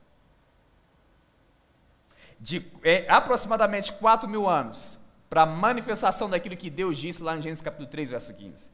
de 2.42 2.60
é, 2.82 3.06
aproximadamente 3.08 3.92
4 3.92 4.28
mil 4.28 4.48
anos 4.48 4.98
para 5.30 5.42
a 5.42 5.46
manifestação 5.46 6.28
daquilo 6.28 6.56
que 6.56 6.68
Deus 6.68 6.98
disse 6.98 7.22
lá 7.22 7.36
em 7.36 7.40
Gênesis 7.40 7.62
capítulo 7.62 7.88
3, 7.88 8.10
verso 8.10 8.34
15. 8.36 8.68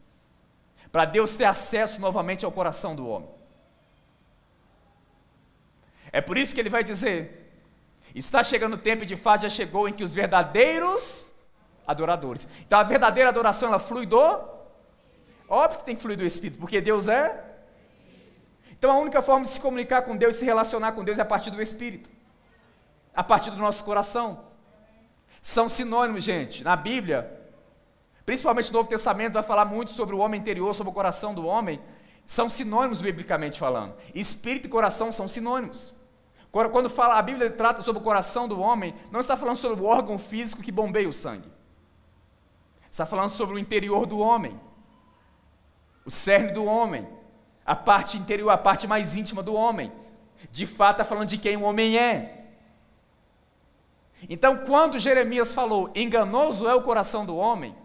Para 0.90 1.04
Deus 1.04 1.34
ter 1.34 1.44
acesso 1.44 2.00
novamente 2.00 2.46
ao 2.46 2.50
coração 2.50 2.96
do 2.96 3.06
homem. 3.06 3.28
É 6.10 6.22
por 6.22 6.38
isso 6.38 6.54
que 6.54 6.60
ele 6.60 6.70
vai 6.70 6.82
dizer: 6.82 7.47
está 8.14 8.42
chegando 8.42 8.74
o 8.74 8.78
tempo, 8.78 9.02
e 9.02 9.06
de 9.06 9.16
fato 9.16 9.42
já 9.42 9.48
chegou, 9.48 9.88
em 9.88 9.92
que 9.92 10.02
os 10.02 10.14
verdadeiros 10.14 11.32
adoradores. 11.86 12.46
Então 12.66 12.78
a 12.78 12.82
verdadeira 12.82 13.30
adoração 13.30 13.68
ela 13.68 13.78
flui 13.78 14.06
do. 14.06 14.18
Óbvio 15.48 15.78
que 15.78 15.84
tem 15.84 15.96
que 15.96 16.02
fluir 16.02 16.18
do 16.18 16.24
Espírito, 16.24 16.58
porque 16.58 16.80
Deus 16.80 17.08
é. 17.08 17.44
Então 18.70 18.90
a 18.90 18.98
única 18.98 19.22
forma 19.22 19.44
de 19.44 19.50
se 19.50 19.60
comunicar 19.60 20.02
com 20.02 20.16
Deus, 20.16 20.36
se 20.36 20.44
relacionar 20.44 20.92
com 20.92 21.02
Deus 21.02 21.18
é 21.18 21.22
a 21.22 21.24
partir 21.24 21.50
do 21.50 21.60
Espírito 21.60 22.10
a 23.18 23.24
partir 23.24 23.50
do 23.50 23.56
nosso 23.56 23.82
coração. 23.82 24.44
São 25.42 25.68
sinônimos, 25.68 26.22
gente. 26.22 26.62
Na 26.62 26.76
Bíblia, 26.76 27.28
principalmente 28.24 28.68
no 28.72 28.78
Novo 28.78 28.88
Testamento, 28.88 29.32
vai 29.32 29.42
falar 29.42 29.64
muito 29.64 29.90
sobre 29.90 30.14
o 30.14 30.18
homem 30.18 30.40
interior, 30.40 30.72
sobre 30.72 30.92
o 30.92 30.94
coração 30.94 31.34
do 31.34 31.44
homem. 31.44 31.80
São 32.24 32.48
sinônimos, 32.48 33.02
biblicamente 33.02 33.58
falando. 33.58 33.92
Espírito 34.14 34.66
e 34.66 34.70
coração 34.70 35.10
são 35.10 35.26
sinônimos. 35.26 35.92
Quando 36.50 36.88
fala, 36.88 37.16
a 37.16 37.22
Bíblia 37.22 37.50
trata 37.50 37.82
sobre 37.82 38.00
o 38.00 38.04
coração 38.04 38.48
do 38.48 38.58
homem, 38.60 38.94
não 39.10 39.20
está 39.20 39.36
falando 39.36 39.56
sobre 39.56 39.80
o 39.80 39.84
órgão 39.84 40.18
físico 40.18 40.62
que 40.62 40.72
bombeia 40.72 41.08
o 41.08 41.12
sangue. 41.12 41.50
Está 42.90 43.04
falando 43.04 43.28
sobre 43.28 43.54
o 43.54 43.58
interior 43.58 44.06
do 44.06 44.18
homem, 44.18 44.58
o 46.04 46.10
cerne 46.10 46.52
do 46.52 46.64
homem, 46.64 47.06
a 47.64 47.76
parte 47.76 48.16
interior, 48.16 48.48
a 48.50 48.56
parte 48.56 48.86
mais 48.86 49.14
íntima 49.14 49.42
do 49.42 49.54
homem. 49.54 49.92
De 50.50 50.66
fato, 50.66 50.92
está 50.92 51.04
falando 51.04 51.28
de 51.28 51.36
quem 51.36 51.56
o 51.56 51.62
homem 51.62 51.98
é. 51.98 52.46
Então, 54.28 54.64
quando 54.64 54.98
Jeremias 54.98 55.52
falou, 55.52 55.90
enganoso 55.94 56.66
é 56.66 56.74
o 56.74 56.82
coração 56.82 57.26
do 57.26 57.36
homem, 57.36 57.76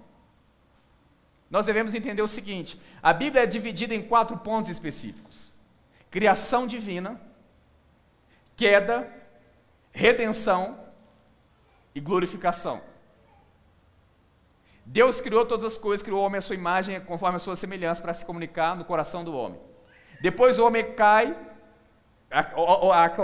nós 1.50 1.66
devemos 1.66 1.94
entender 1.94 2.22
o 2.22 2.28
seguinte: 2.28 2.80
a 3.02 3.12
Bíblia 3.12 3.44
é 3.44 3.46
dividida 3.46 3.94
em 3.94 4.02
quatro 4.02 4.38
pontos 4.38 4.70
específicos: 4.70 5.52
criação 6.10 6.66
divina, 6.66 7.22
queda, 8.64 9.06
redenção 9.92 10.80
e 11.94 12.00
glorificação. 12.00 12.80
Deus 14.86 15.20
criou 15.20 15.46
todas 15.46 15.66
as 15.66 15.78
coisas, 15.78 16.02
criou 16.02 16.22
o 16.22 16.26
homem 16.26 16.38
à 16.38 16.42
sua 16.42 16.56
imagem, 16.56 17.02
conforme 17.02 17.36
a 17.36 17.40
sua 17.40 17.58
semelhança, 17.58 18.02
para 18.02 18.14
se 18.14 18.24
comunicar 18.24 18.74
no 18.78 18.86
coração 18.86 19.22
do 19.22 19.36
homem. 19.36 19.60
Depois 20.22 20.58
o 20.60 20.66
homem 20.66 20.94
cai, 20.94 21.36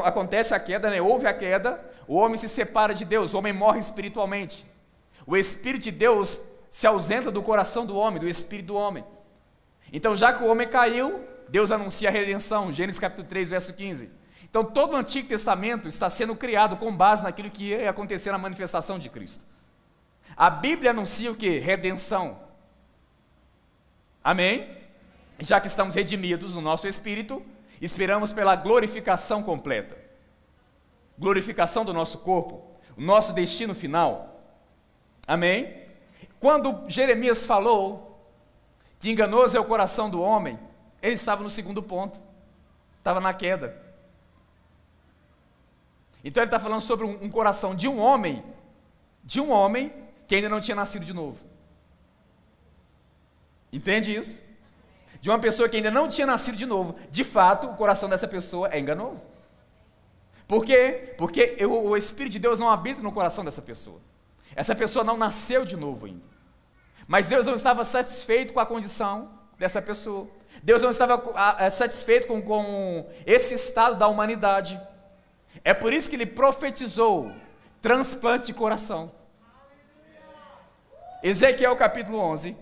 acontece 0.04 0.54
a 0.54 0.60
queda, 0.60 0.90
né? 0.90 1.02
houve 1.02 1.26
a 1.26 1.34
queda, 1.34 1.80
o 2.06 2.16
homem 2.16 2.36
se 2.36 2.50
separa 2.50 2.94
de 2.94 3.06
Deus, 3.06 3.34
o 3.34 3.38
homem 3.38 3.54
morre 3.54 3.80
espiritualmente. 3.80 4.66
O 5.26 5.38
Espírito 5.38 5.84
de 5.84 5.92
Deus 5.92 6.38
se 6.70 6.86
ausenta 6.86 7.32
do 7.32 7.42
coração 7.42 7.86
do 7.86 7.96
homem, 7.96 8.20
do 8.20 8.28
espírito 8.28 8.68
do 8.68 8.76
homem. 8.76 9.06
Então, 9.94 10.14
já 10.18 10.34
que 10.34 10.44
o 10.44 10.48
homem 10.48 10.68
caiu, 10.68 11.22
Deus 11.48 11.72
anuncia 11.72 12.10
a 12.10 12.12
redenção, 12.12 12.74
Gênesis 12.74 13.00
capítulo 13.00 13.28
3, 13.28 13.52
verso 13.52 13.74
15. 13.74 14.19
Então, 14.50 14.64
todo 14.64 14.94
o 14.94 14.96
Antigo 14.96 15.28
Testamento 15.28 15.88
está 15.88 16.10
sendo 16.10 16.36
criado 16.36 16.76
com 16.78 16.96
base 16.96 17.22
naquilo 17.22 17.52
que 17.52 17.70
ia 17.70 17.90
acontecer 17.90 18.32
na 18.32 18.38
manifestação 18.38 18.98
de 18.98 19.10
Cristo. 19.10 19.46
A 20.36 20.50
Bíblia 20.50 20.92
anuncia 20.92 21.32
o 21.32 21.36
que? 21.36 21.60
Redenção. 21.60 22.40
Amém? 24.24 24.78
Já 25.40 25.62
que 25.62 25.68
estamos 25.68 25.96
redimidos 25.96 26.54
no 26.56 26.62
nosso 26.62 26.88
espírito, 26.88 27.44
esperamos 27.80 28.34
pela 28.34 28.56
glorificação 28.56 29.44
completa. 29.44 29.98
Glorificação 31.18 31.86
do 31.86 31.94
nosso 31.94 32.18
corpo, 32.20 32.66
o 32.98 33.02
nosso 33.02 33.34
destino 33.34 33.76
final. 33.76 34.42
Amém? 35.28 35.84
Quando 36.40 36.90
Jeremias 36.90 37.46
falou 37.46 38.26
que 39.00 39.12
enganoso 39.12 39.56
é 39.56 39.60
o 39.60 39.66
coração 39.66 40.10
do 40.10 40.22
homem, 40.22 40.58
ele 41.02 41.16
estava 41.16 41.44
no 41.44 41.50
segundo 41.50 41.84
ponto, 41.84 42.20
estava 42.98 43.22
na 43.22 43.34
queda. 43.34 43.89
Então 46.24 46.44
ele 46.44 46.48
está 46.48 46.60
falando 46.60 46.82
sobre 46.82 47.06
um, 47.06 47.24
um 47.24 47.30
coração 47.30 47.76
de 47.76 47.88
um 47.88 48.00
homem, 48.00 48.44
de 49.24 49.40
um 49.40 49.52
homem 49.52 49.94
que 50.28 50.36
ainda 50.36 50.50
não 50.50 50.60
tinha 50.62 50.76
nascido 50.76 51.06
de 51.06 51.14
novo. 51.14 51.38
Entende 53.72 54.16
isso? 54.16 54.42
De 55.22 55.30
uma 55.30 55.40
pessoa 55.40 55.68
que 55.70 55.78
ainda 55.78 55.92
não 55.92 56.08
tinha 56.08 56.28
nascido 56.28 56.58
de 56.58 56.66
novo. 56.66 56.96
De 57.10 57.24
fato, 57.24 57.68
o 57.68 57.76
coração 57.76 58.10
dessa 58.10 58.28
pessoa 58.28 58.70
é 58.72 58.80
enganoso. 58.80 59.28
Por 60.48 60.66
quê? 60.66 61.14
Porque 61.18 61.58
o 61.66 61.96
Espírito 61.96 62.34
de 62.34 62.40
Deus 62.40 62.60
não 62.60 62.70
habita 62.70 63.02
no 63.02 63.12
coração 63.12 63.46
dessa 63.46 63.62
pessoa. 63.62 64.02
Essa 64.56 64.76
pessoa 64.76 65.06
não 65.06 65.16
nasceu 65.16 65.64
de 65.64 65.78
novo 65.78 66.06
ainda. 66.06 66.26
Mas 67.08 67.28
Deus 67.28 67.46
não 67.46 67.54
estava 67.54 67.84
satisfeito 67.84 68.54
com 68.54 68.60
a 68.60 68.66
condição 68.66 69.30
dessa 69.58 69.82
pessoa. 69.82 70.28
Deus 70.64 70.82
não 70.82 70.90
estava 70.90 71.22
é, 71.60 71.70
satisfeito 71.70 72.28
com, 72.28 72.42
com 72.42 73.08
esse 73.26 73.54
estado 73.54 73.96
da 73.96 74.08
humanidade. 74.08 74.80
É 75.64 75.74
por 75.74 75.94
isso 75.94 76.10
que 76.10 76.16
ele 76.16 76.26
profetizou 76.26 77.32
transplante 77.82 78.48
de 78.48 78.54
coração. 78.54 79.12
Ezequiel 81.22 81.76
capítulo 81.76 82.18
11. 82.18 82.56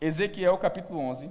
Ezequiel 0.00 0.56
capítulo 0.58 1.00
11. 1.00 1.30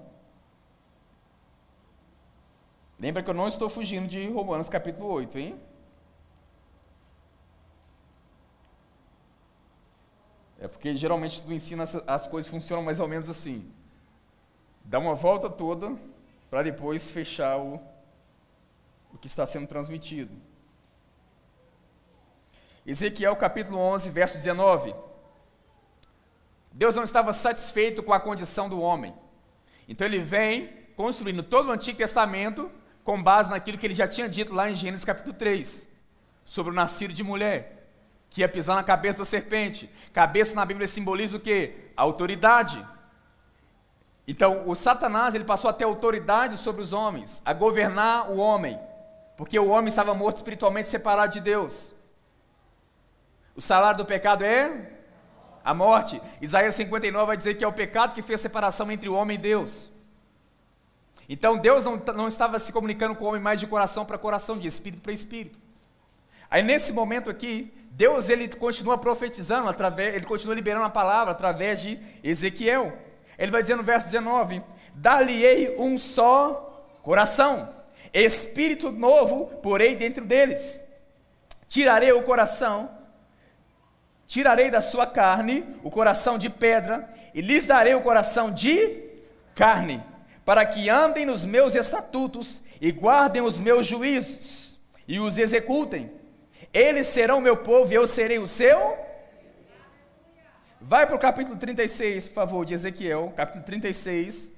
Lembra 2.99 3.23
que 3.23 3.29
eu 3.29 3.33
não 3.33 3.47
estou 3.47 3.69
fugindo 3.69 4.07
de 4.07 4.29
Romanos 4.29 4.69
capítulo 4.69 5.07
8, 5.07 5.37
hein? 5.37 5.59
É 10.59 10.67
porque 10.67 10.95
geralmente 10.95 11.41
tu 11.41 11.51
ensina 11.51 11.83
as 12.07 12.25
coisas 12.25 12.49
funcionam 12.49 12.83
mais 12.83 12.99
ou 12.99 13.07
menos 13.07 13.29
assim. 13.29 13.69
Dá 14.85 14.99
uma 14.99 15.13
volta 15.13 15.49
toda 15.49 15.93
para 16.49 16.63
depois 16.63 17.11
fechar 17.11 17.57
o, 17.57 17.81
o 19.13 19.17
que 19.17 19.27
está 19.27 19.45
sendo 19.45 19.67
transmitido. 19.67 20.35
Ezequiel 22.85 23.35
capítulo 23.35 23.77
11, 23.77 24.09
verso 24.09 24.37
19. 24.37 24.93
Deus 26.71 26.95
não 26.95 27.03
estava 27.03 27.31
satisfeito 27.31 28.01
com 28.03 28.11
a 28.11 28.19
condição 28.19 28.67
do 28.67 28.81
homem. 28.81 29.13
Então 29.87 30.05
ele 30.05 30.19
vem 30.19 30.69
construindo 30.95 31.43
todo 31.43 31.69
o 31.69 31.71
Antigo 31.71 31.97
Testamento 31.97 32.69
com 33.03 33.21
base 33.21 33.49
naquilo 33.49 33.77
que 33.77 33.85
ele 33.85 33.93
já 33.93 34.07
tinha 34.07 34.27
dito 34.27 34.53
lá 34.53 34.69
em 34.69 34.75
Gênesis 34.75 35.05
capítulo 35.05 35.35
3, 35.35 35.89
sobre 36.43 36.71
o 36.71 36.75
nascido 36.75 37.13
de 37.13 37.23
mulher 37.23 37.83
que 38.29 38.41
ia 38.41 38.49
pisar 38.49 38.75
na 38.75 38.83
cabeça 38.83 39.19
da 39.19 39.25
serpente. 39.25 39.87
Cabeça 40.11 40.55
na 40.55 40.65
Bíblia 40.65 40.87
simboliza 40.87 41.37
o 41.37 41.39
quê? 41.39 41.91
autoridade. 41.95 42.83
Então, 44.27 44.67
o 44.67 44.73
Satanás, 44.73 45.35
ele 45.35 45.43
passou 45.43 45.69
a 45.69 45.73
ter 45.73 45.83
autoridade 45.83 46.57
sobre 46.57 46.81
os 46.81 46.93
homens, 46.93 47.41
a 47.45 47.53
governar 47.53 48.31
o 48.31 48.37
homem, 48.37 48.79
porque 49.35 49.57
o 49.57 49.69
homem 49.69 49.87
estava 49.87 50.13
morto 50.13 50.37
espiritualmente 50.37 50.87
separado 50.87 51.33
de 51.33 51.39
Deus. 51.39 51.95
O 53.55 53.61
salário 53.61 53.97
do 53.97 54.05
pecado 54.05 54.43
é 54.43 54.91
a 55.63 55.73
morte. 55.73 56.21
Isaías 56.41 56.75
59 56.75 57.25
vai 57.25 57.37
dizer 57.37 57.55
que 57.55 57.63
é 57.63 57.67
o 57.67 57.73
pecado 57.73 58.13
que 58.13 58.21
fez 58.21 58.41
separação 58.41 58.91
entre 58.91 59.07
o 59.07 59.13
homem 59.13 59.35
e 59.35 59.41
Deus. 59.41 59.91
Então 61.27 61.57
Deus 61.57 61.83
não, 61.83 61.97
não 62.15 62.27
estava 62.27 62.59
se 62.59 62.71
comunicando 62.71 63.15
com 63.15 63.25
o 63.25 63.27
homem 63.29 63.41
mais 63.41 63.59
de 63.59 63.67
coração 63.67 64.05
para 64.05 64.17
coração, 64.17 64.57
de 64.57 64.67
espírito 64.67 65.01
para 65.01 65.13
espírito. 65.13 65.57
Aí 66.49 66.61
nesse 66.61 66.91
momento 66.91 67.29
aqui, 67.29 67.73
Deus 67.91 68.29
ele 68.29 68.47
continua 68.47 68.97
profetizando 68.97 69.69
através, 69.69 70.15
ele 70.15 70.25
continua 70.25 70.53
liberando 70.53 70.85
a 70.85 70.89
palavra 70.89 71.31
através 71.31 71.81
de 71.81 71.99
Ezequiel. 72.23 72.97
Ele 73.37 73.51
vai 73.51 73.61
dizer 73.61 73.75
no 73.75 73.83
verso 73.83 74.07
19: 74.07 74.61
Dar-lhe-ei 74.93 75.75
um 75.79 75.97
só 75.97 76.85
coração, 77.01 77.73
espírito 78.13 78.91
novo 78.91 79.47
porei 79.57 79.95
dentro 79.95 80.23
deles. 80.23 80.83
Tirarei 81.67 82.11
o 82.11 82.21
coração, 82.21 82.91
tirarei 84.27 84.69
da 84.69 84.81
sua 84.81 85.07
carne 85.07 85.65
o 85.83 85.89
coração 85.89 86.37
de 86.37 86.49
pedra, 86.49 87.11
e 87.33 87.41
lhes 87.41 87.65
darei 87.65 87.95
o 87.95 88.01
coração 88.01 88.51
de 88.51 89.09
carne, 89.55 90.03
para 90.45 90.65
que 90.65 90.89
andem 90.89 91.25
nos 91.25 91.43
meus 91.43 91.73
estatutos 91.73 92.61
e 92.79 92.91
guardem 92.91 93.41
os 93.41 93.57
meus 93.57 93.87
juízos 93.87 94.79
e 95.07 95.19
os 95.19 95.37
executem. 95.37 96.11
Eles 96.73 97.07
serão 97.07 97.41
meu 97.41 97.57
povo 97.57 97.91
e 97.91 97.95
eu 97.95 98.05
serei 98.05 98.39
o 98.39 98.47
seu. 98.47 98.97
Vai 100.79 101.07
para 101.07 101.15
o 101.15 101.19
capítulo 101.19 101.57
36, 101.57 102.27
por 102.27 102.33
favor, 102.33 102.65
de 102.65 102.73
Ezequiel, 102.73 103.33
capítulo 103.35 103.63
36, 103.63 104.51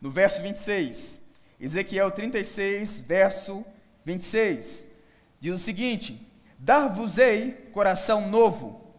no 0.00 0.10
verso 0.10 0.40
26. 0.40 1.20
Ezequiel 1.60 2.10
36, 2.10 3.00
verso 3.00 3.64
26. 4.04 4.86
Diz 5.40 5.54
o 5.54 5.58
seguinte: 5.58 6.20
Dar-vos-ei 6.58 7.52
coração 7.72 8.28
novo, 8.28 8.94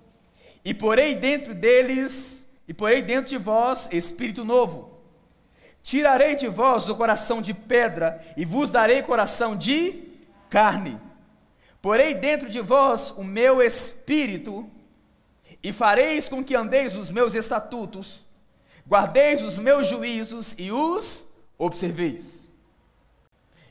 e 0.64 0.74
porei 0.74 1.16
dentro 1.16 1.54
deles, 1.54 2.46
e 2.68 2.74
porei 2.74 3.02
dentro 3.02 3.30
de 3.30 3.38
vós 3.38 3.88
espírito 3.92 4.44
novo. 4.44 4.98
Tirarei 5.84 6.36
de 6.36 6.48
vós 6.48 6.90
o 6.90 6.96
coração 6.96 7.42
de 7.42 7.54
pedra, 7.54 8.22
e 8.36 8.44
vos 8.44 8.70
darei 8.70 9.02
coração 9.02 9.56
de 9.56 10.04
carne 10.50 11.00
Porei 11.82 12.14
dentro 12.16 12.50
de 12.50 12.60
vós 12.60 13.12
o 13.12 13.24
meu 13.24 13.62
espírito, 13.62 14.70
e 15.62 15.72
fareis 15.72 16.28
com 16.28 16.44
que 16.44 16.56
andeis 16.56 16.96
os 16.96 17.10
meus 17.10 17.34
estatutos, 17.34 18.26
guardeis 18.88 19.42
os 19.42 19.58
meus 19.58 19.88
juízos 19.88 20.54
e 20.58 20.72
os 20.72 21.26
observeis. 21.58 22.47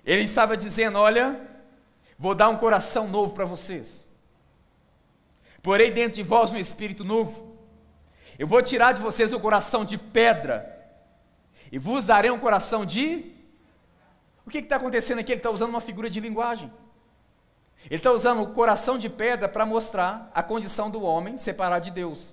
Ele 0.07 0.23
estava 0.23 0.57
dizendo: 0.57 0.99
Olha, 0.99 1.39
vou 2.17 2.35
dar 2.35 2.49
um 2.49 2.57
coração 2.57 3.09
novo 3.09 3.35
para 3.35 3.45
vocês. 3.45 4.07
Porei 5.61 5.91
dentro 5.91 6.15
de 6.15 6.23
vós 6.23 6.53
um 6.53 6.57
espírito 6.57 7.05
novo. 7.05 7.59
Eu 8.39 8.47
vou 8.47 8.63
tirar 8.63 8.93
de 8.93 9.03
vocês 9.03 9.33
o 9.33 9.41
coração 9.41 9.85
de 9.85 9.99
pedra 9.99 10.73
e 11.73 11.79
vos 11.79 12.05
darei 12.05 12.31
um 12.31 12.39
coração 12.39 12.87
de. 12.87 13.35
O 14.47 14.51
que 14.51 14.59
está 14.59 14.77
acontecendo 14.77 15.19
aqui? 15.19 15.33
Ele 15.33 15.41
está 15.41 15.51
usando 15.51 15.71
uma 15.71 15.81
figura 15.81 16.09
de 16.09 16.21
linguagem. 16.21 16.73
Ele 17.87 17.97
está 17.97 18.13
usando 18.13 18.43
o 18.43 18.53
coração 18.53 18.97
de 18.97 19.09
pedra 19.09 19.49
para 19.49 19.67
mostrar 19.67 20.31
a 20.33 20.43
condição 20.43 20.89
do 20.89 21.03
homem 21.03 21.37
separado 21.37 21.85
de 21.85 21.91
Deus. 21.91 22.33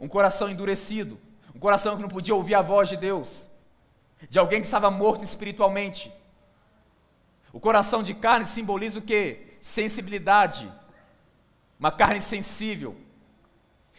Um 0.00 0.08
coração 0.08 0.50
endurecido, 0.50 1.18
um 1.54 1.60
coração 1.60 1.94
que 1.94 2.02
não 2.02 2.08
podia 2.08 2.34
ouvir 2.34 2.56
a 2.56 2.62
voz 2.62 2.88
de 2.88 2.96
Deus, 2.96 3.48
de 4.28 4.36
alguém 4.38 4.60
que 4.60 4.66
estava 4.66 4.90
morto 4.90 5.22
espiritualmente. 5.22 6.12
O 7.52 7.60
coração 7.60 8.02
de 8.02 8.14
carne 8.14 8.46
simboliza 8.46 8.98
o 8.98 9.02
que? 9.02 9.56
Sensibilidade, 9.60 10.72
uma 11.78 11.92
carne 11.92 12.20
sensível, 12.20 12.96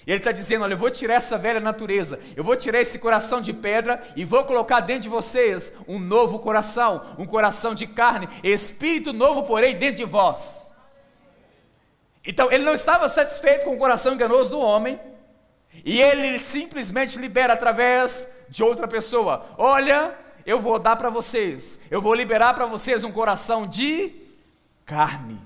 e 0.06 0.12
ele 0.12 0.18
está 0.18 0.32
dizendo: 0.32 0.64
Olha, 0.64 0.74
eu 0.74 0.78
vou 0.78 0.92
tirar 0.92 1.16
essa 1.16 1.38
velha 1.38 1.60
natureza, 1.60 2.20
eu 2.36 2.44
vou 2.44 2.56
tirar 2.56 2.82
esse 2.82 3.00
coração 3.00 3.42
de 3.42 3.54
pedra 3.54 4.02
e 4.16 4.26
vou 4.26 4.44
colocar 4.44 4.82
dentro 4.82 5.04
de 5.04 5.10
vocês 5.10 5.72
um 5.88 5.98
novo 5.98 6.40
coração, 6.40 7.02
um 7.18 7.26
coração 7.26 7.74
de 7.74 7.88
carne, 7.88 8.28
espírito 8.44 9.14
novo, 9.14 9.44
porém, 9.44 9.78
dentro 9.78 9.98
de 9.98 10.06
vós. 10.06 10.72
Então, 12.26 12.52
ele 12.52 12.64
não 12.64 12.74
estava 12.74 13.08
satisfeito 13.10 13.66
com 13.66 13.76
o 13.76 13.78
coração 13.78 14.14
enganoso 14.14 14.50
do 14.50 14.60
homem, 14.60 15.00
e 15.84 16.02
ele 16.02 16.38
simplesmente 16.40 17.18
libera 17.18 17.54
através 17.54 18.28
de 18.50 18.64
outra 18.64 18.88
pessoa: 18.88 19.46
Olha, 19.58 20.18
eu 20.46 20.60
vou 20.60 20.78
dar 20.80 20.96
para 20.96 21.10
vocês, 21.10 21.80
eu 21.90 22.02
vou 22.02 22.14
liberar 22.14 22.54
para 22.54 22.66
vocês 22.66 23.04
um 23.04 23.12
coração 23.12 23.66
de 23.68 24.14
carne. 24.86 25.40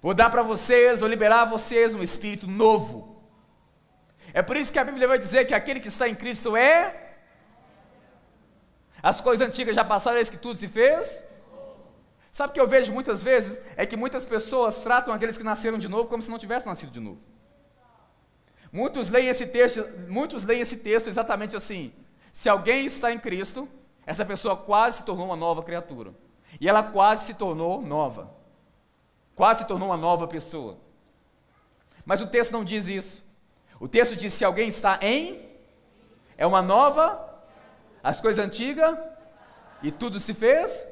Vou 0.00 0.14
dar 0.14 0.30
para 0.30 0.42
vocês, 0.42 1.00
vou 1.00 1.08
liberar 1.08 1.42
a 1.42 1.44
vocês 1.44 1.94
um 1.94 2.02
espírito 2.02 2.46
novo. 2.46 3.22
É 4.34 4.42
por 4.42 4.56
isso 4.56 4.72
que 4.72 4.78
a 4.78 4.84
Bíblia 4.84 5.06
vai 5.06 5.18
dizer 5.18 5.44
que 5.44 5.54
aquele 5.54 5.78
que 5.78 5.88
está 5.88 6.08
em 6.08 6.14
Cristo 6.14 6.56
é. 6.56 7.14
As 9.02 9.20
coisas 9.20 9.46
antigas 9.46 9.76
já 9.76 9.84
passaram, 9.84 10.18
eis 10.18 10.30
que 10.30 10.36
tudo 10.36 10.56
se 10.56 10.66
fez. 10.66 11.24
Sabe 12.32 12.50
o 12.50 12.54
que 12.54 12.60
eu 12.60 12.66
vejo 12.66 12.92
muitas 12.92 13.22
vezes? 13.22 13.60
É 13.76 13.84
que 13.84 13.96
muitas 13.96 14.24
pessoas 14.24 14.76
tratam 14.78 15.12
aqueles 15.12 15.36
que 15.36 15.44
nasceram 15.44 15.78
de 15.78 15.88
novo 15.88 16.08
como 16.08 16.22
se 16.22 16.30
não 16.30 16.38
tivessem 16.38 16.68
nascido 16.68 16.90
de 16.90 17.00
novo. 17.00 17.20
Muitos 18.72 19.10
leem 19.10 19.28
esse 19.28 19.46
texto, 19.46 19.86
muitos 20.08 20.44
leem 20.44 20.62
esse 20.62 20.78
texto 20.78 21.08
exatamente 21.08 21.54
assim. 21.54 21.92
Se 22.32 22.48
alguém 22.48 22.86
está 22.86 23.12
em 23.12 23.18
Cristo, 23.18 23.68
essa 24.06 24.24
pessoa 24.24 24.56
quase 24.56 24.98
se 24.98 25.04
tornou 25.04 25.26
uma 25.26 25.36
nova 25.36 25.62
criatura. 25.62 26.14
E 26.60 26.68
ela 26.68 26.82
quase 26.82 27.26
se 27.26 27.34
tornou 27.34 27.80
nova. 27.80 28.30
Quase 29.34 29.60
se 29.60 29.66
tornou 29.66 29.88
uma 29.88 29.96
nova 29.96 30.26
pessoa. 30.26 30.76
Mas 32.04 32.20
o 32.20 32.26
texto 32.26 32.52
não 32.52 32.64
diz 32.64 32.88
isso. 32.88 33.24
O 33.78 33.88
texto 33.88 34.16
diz: 34.16 34.32
se 34.32 34.44
alguém 34.44 34.68
está 34.68 34.98
em, 35.00 35.48
é 36.36 36.46
uma 36.46 36.62
nova, 36.62 37.42
as 38.02 38.20
coisas 38.20 38.44
antigas, 38.44 38.96
e 39.82 39.90
tudo 39.90 40.18
se 40.18 40.34
fez. 40.34 40.86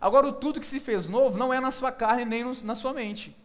Agora, 0.00 0.26
o 0.26 0.32
tudo 0.32 0.60
que 0.60 0.66
se 0.66 0.80
fez 0.80 1.06
novo 1.06 1.38
não 1.38 1.52
é 1.52 1.60
na 1.60 1.70
sua 1.70 1.92
carne 1.92 2.24
nem 2.24 2.44
no, 2.44 2.52
na 2.64 2.74
sua 2.74 2.92
mente. 2.92 3.36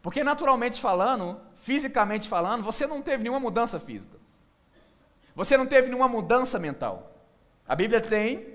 Porque, 0.00 0.22
naturalmente 0.22 0.80
falando, 0.80 1.40
fisicamente 1.56 2.28
falando, 2.28 2.62
você 2.62 2.86
não 2.86 3.02
teve 3.02 3.24
nenhuma 3.24 3.40
mudança 3.40 3.80
física. 3.80 4.17
Você 5.38 5.56
não 5.56 5.66
teve 5.66 5.88
nenhuma 5.88 6.08
mudança 6.08 6.58
mental. 6.58 6.94
A 7.66 7.74
Bíblia 7.74 8.00
tem 8.00 8.54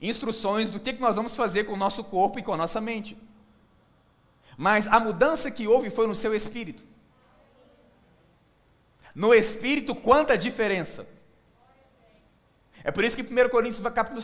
instruções 0.00 0.70
do 0.70 0.78
que 0.78 0.92
nós 0.92 1.16
vamos 1.16 1.34
fazer 1.34 1.64
com 1.64 1.72
o 1.72 1.82
nosso 1.84 2.04
corpo 2.04 2.38
e 2.38 2.42
com 2.42 2.52
a 2.52 2.56
nossa 2.56 2.80
mente. 2.80 3.18
Mas 4.56 4.86
a 4.86 5.00
mudança 5.00 5.50
que 5.50 5.66
houve 5.66 5.90
foi 5.90 6.06
no 6.06 6.14
seu 6.14 6.34
espírito. 6.34 6.84
No 9.14 9.34
espírito, 9.34 9.94
quanta 9.94 10.38
diferença. 10.38 11.04
É 12.84 12.92
por 12.92 13.02
isso 13.02 13.16
que 13.16 13.22
1 13.22 13.48
Coríntios 13.48 13.82
capítulo, 13.92 14.22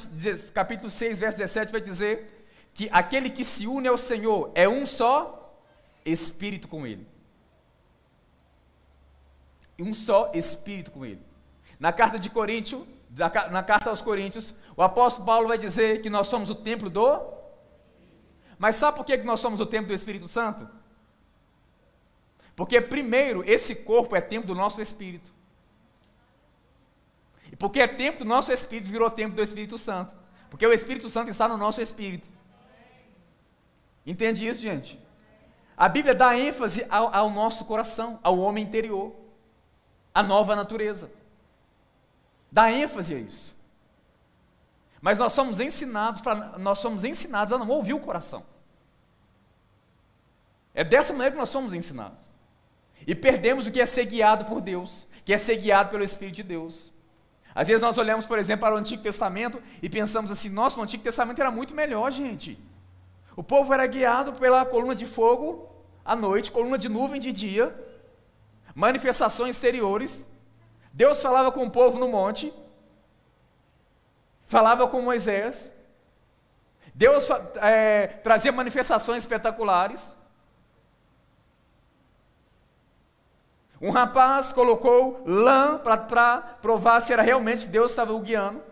capítulo 0.55 0.91
6, 0.91 1.19
verso 1.19 1.39
17 1.39 1.73
vai 1.73 1.81
dizer 1.81 2.47
que 2.73 2.89
aquele 2.93 3.29
que 3.29 3.45
se 3.45 3.67
une 3.67 3.89
ao 3.89 3.99
Senhor 3.99 4.53
é 4.55 4.69
um 4.69 4.87
só 4.87 5.61
espírito 6.05 6.69
com 6.69 6.87
ele 6.87 7.07
um 9.79 9.93
só 9.93 10.31
espírito 10.35 10.91
com 10.91 11.05
ele. 11.05 11.21
Na 11.85 11.93
carta 11.93 12.19
de 12.19 12.31
Coríntios, 12.31 12.83
na 13.11 13.63
carta 13.63 13.91
aos 13.91 14.01
Coríntios, 14.01 14.55
o 14.75 14.83
apóstolo 14.83 15.27
Paulo 15.27 15.49
vai 15.49 15.59
dizer 15.59 16.01
que 16.01 16.09
nós 16.09 16.29
somos 16.29 16.49
o 16.49 16.55
templo 16.55 16.89
do. 16.89 17.21
Mas 18.59 18.77
sabe 18.77 18.97
por 18.97 19.05
que 19.05 19.19
nós 19.19 19.39
somos 19.39 19.61
o 19.61 19.67
templo 19.67 19.89
do 19.89 19.93
Espírito 19.93 20.27
Santo? 20.27 20.67
Porque, 22.57 22.81
primeiro, 22.81 23.45
esse 23.47 23.75
corpo 23.75 24.17
é 24.17 24.23
templo 24.23 24.47
do 24.47 24.55
nosso 24.55 24.81
espírito. 24.81 25.31
E 27.53 27.57
porque 27.57 27.81
é 27.81 27.87
templo 27.87 28.25
do 28.25 28.29
nosso 28.31 28.51
espírito, 28.51 28.89
virou 28.89 29.11
templo 29.11 29.37
do 29.37 29.43
Espírito 29.43 29.77
Santo. 29.77 30.15
Porque 30.49 30.67
o 30.67 30.73
Espírito 30.73 31.11
Santo 31.11 31.31
está 31.31 31.47
no 31.47 31.59
nosso 31.59 31.83
espírito. 31.83 32.31
Entende 34.07 34.49
isso, 34.49 34.63
gente? 34.63 34.99
A 35.77 35.87
Bíblia 35.87 36.15
dá 36.15 36.35
ênfase 36.35 36.87
ao, 36.89 37.15
ao 37.15 37.29
nosso 37.29 37.67
coração, 37.67 38.19
ao 38.23 38.39
homem 38.39 38.65
interior 38.65 39.15
a 40.15 40.23
nova 40.23 40.57
natureza. 40.57 41.13
Dá 42.55 42.71
ênfase 42.71 43.13
a 43.13 43.19
isso. 43.19 43.53
Mas 45.01 45.19
nós 45.19 45.33
somos 45.33 45.59
ensinados 45.59 46.21
para 46.21 46.57
nós 46.57 46.79
somos 46.79 47.03
ensinados 47.03 47.53
a 47.53 47.59
não 47.59 47.69
ouvir 47.69 47.95
o 47.95 47.99
coração. 47.99 48.45
É 50.73 50.85
dessa 50.85 51.13
maneira 51.13 51.33
que 51.33 51.39
nós 51.39 51.49
somos 51.49 51.75
ensinados. 51.75 52.33
E 53.05 53.13
perdemos 53.13 53.67
o 53.67 53.73
que 53.73 53.81
é 53.81 53.87
ser 53.87 54.05
guiado 54.05 54.45
por 54.45 54.61
Deus, 54.61 55.09
que 55.25 55.33
é 55.33 55.39
ser 55.39 55.57
guiado 55.57 55.91
pelo 55.91 56.05
Espírito 56.05 56.37
de 56.37 56.43
Deus. 56.45 56.93
Às 57.53 57.67
vezes 57.67 57.83
nós 57.83 57.99
olhamos, 57.99 58.25
por 58.25 58.39
exemplo, 58.39 58.61
para 58.61 58.77
o 58.77 58.79
Antigo 58.79 59.03
Testamento 59.03 59.61
e 59.83 59.91
pensamos 59.91 60.31
assim: 60.31 60.49
nossa, 60.49 60.79
o 60.79 60.83
Antigo 60.85 61.03
Testamento 61.03 61.41
era 61.41 61.51
muito 61.51 61.75
melhor, 61.75 62.13
gente. 62.13 62.57
O 63.35 63.43
povo 63.43 63.75
era 63.75 63.85
guiado 63.85 64.35
pela 64.35 64.65
coluna 64.65 64.95
de 64.95 65.07
fogo 65.07 65.69
à 66.05 66.15
noite, 66.15 66.53
coluna 66.53 66.79
de 66.79 66.89
nuvem 66.89 67.21
de 67.21 67.33
dia, 67.33 67.75
manifestações 68.77 69.57
exteriores. 69.57 70.33
Deus 70.95 71.21
falava 71.21 71.51
com 71.51 71.65
o 71.65 71.71
povo 71.71 71.99
no 71.99 72.07
monte, 72.07 72.55
falava 74.47 74.87
com 74.87 75.03
Moisés. 75.03 75.75
Deus 76.95 77.29
é, 77.57 78.07
trazia 78.07 78.53
manifestações 78.53 79.25
espetaculares. 79.25 80.17
Um 83.81 83.91
rapaz 83.91 84.53
colocou 84.53 85.21
lã 85.27 85.79
para 85.79 86.39
provar 86.63 87.01
se 87.01 87.13
era 87.13 87.23
realmente 87.23 87.67
Deus 87.67 87.87
que 87.87 87.93
estava 87.93 88.13
o 88.13 88.21
guiando, 88.21 88.63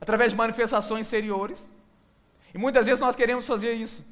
através 0.00 0.32
de 0.32 0.38
manifestações 0.38 1.04
exteriores. 1.04 1.70
E 2.54 2.58
muitas 2.58 2.86
vezes 2.86 3.00
nós 3.00 3.14
queremos 3.14 3.46
fazer 3.46 3.74
isso. 3.74 4.02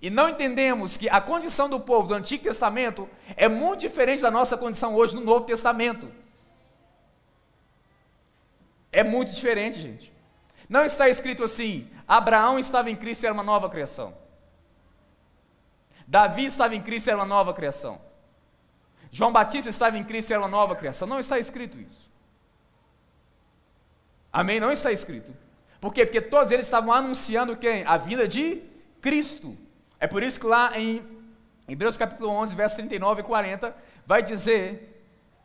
E 0.00 0.10
não 0.10 0.28
entendemos 0.28 0.96
que 0.96 1.08
a 1.08 1.20
condição 1.20 1.68
do 1.68 1.80
povo 1.80 2.08
do 2.08 2.14
Antigo 2.14 2.44
Testamento 2.44 3.08
é 3.36 3.48
muito 3.48 3.80
diferente 3.80 4.22
da 4.22 4.30
nossa 4.30 4.56
condição 4.56 4.94
hoje 4.94 5.14
no 5.14 5.22
Novo 5.22 5.44
Testamento. 5.44 6.08
É 8.92 9.02
muito 9.02 9.32
diferente, 9.32 9.80
gente. 9.80 10.12
Não 10.68 10.84
está 10.84 11.08
escrito 11.08 11.42
assim: 11.42 11.90
Abraão 12.06 12.58
estava 12.58 12.90
em 12.90 12.96
Cristo 12.96 13.24
e 13.24 13.26
era 13.26 13.34
uma 13.34 13.42
nova 13.42 13.68
criação. 13.68 14.16
Davi 16.06 16.46
estava 16.46 16.74
em 16.74 16.80
Cristo 16.80 17.08
e 17.08 17.10
era 17.10 17.18
uma 17.18 17.26
nova 17.26 17.52
criação. 17.52 18.00
João 19.10 19.32
Batista 19.32 19.68
estava 19.68 19.98
em 19.98 20.04
Cristo 20.04 20.30
e 20.30 20.32
era 20.34 20.42
uma 20.42 20.48
nova 20.48 20.76
criação. 20.76 21.08
Não 21.08 21.18
está 21.18 21.38
escrito 21.38 21.78
isso. 21.78 22.08
Amém? 24.32 24.60
Não 24.60 24.70
está 24.70 24.92
escrito. 24.92 25.34
Por 25.80 25.92
quê? 25.92 26.04
Porque 26.04 26.20
todos 26.20 26.50
eles 26.50 26.66
estavam 26.66 26.92
anunciando 26.92 27.56
quem? 27.56 27.84
A 27.84 27.96
vida 27.96 28.28
de 28.28 28.62
Cristo. 29.00 29.56
É 30.00 30.06
por 30.06 30.22
isso 30.22 30.38
que 30.38 30.46
lá 30.46 30.78
em 30.78 31.04
Hebreus 31.68 31.96
capítulo 31.96 32.30
11, 32.30 32.54
versos 32.56 32.76
39 32.76 33.20
e 33.20 33.24
40, 33.24 33.76
vai 34.06 34.22
dizer 34.22 35.04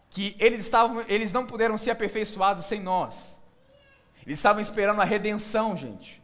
que 0.10 0.36
eles, 0.40 0.62
estavam, 0.62 1.04
eles 1.08 1.34
não 1.34 1.46
puderam 1.46 1.78
ser 1.78 1.92
aperfeiçoados 1.92 2.66
sem 2.66 2.80
nós. 2.80 3.42
Eles 4.26 4.40
estavam 4.40 4.62
esperando 4.62 5.02
a 5.02 5.06
redenção, 5.06 5.76
gente. 5.76 6.22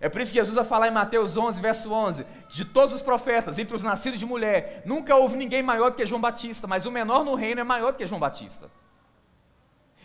É 0.00 0.08
por 0.08 0.20
isso 0.20 0.32
que 0.32 0.38
Jesus 0.38 0.56
vai 0.56 0.64
falar 0.64 0.88
em 0.88 0.90
Mateus 0.90 1.36
11, 1.36 1.60
verso 1.60 1.92
11, 1.92 2.24
que 2.48 2.56
de 2.56 2.64
todos 2.64 2.96
os 2.96 3.02
profetas, 3.02 3.58
entre 3.58 3.74
os 3.74 3.82
nascidos 3.82 4.18
de 4.18 4.26
mulher, 4.26 4.82
nunca 4.84 5.14
houve 5.14 5.36
ninguém 5.36 5.62
maior 5.62 5.90
do 5.90 5.96
que 5.96 6.04
João 6.04 6.20
Batista, 6.20 6.66
mas 6.66 6.84
o 6.84 6.90
menor 6.90 7.24
no 7.24 7.34
reino 7.34 7.60
é 7.60 7.64
maior 7.64 7.92
do 7.92 7.98
que 7.98 8.06
João 8.06 8.20
Batista. 8.20 8.68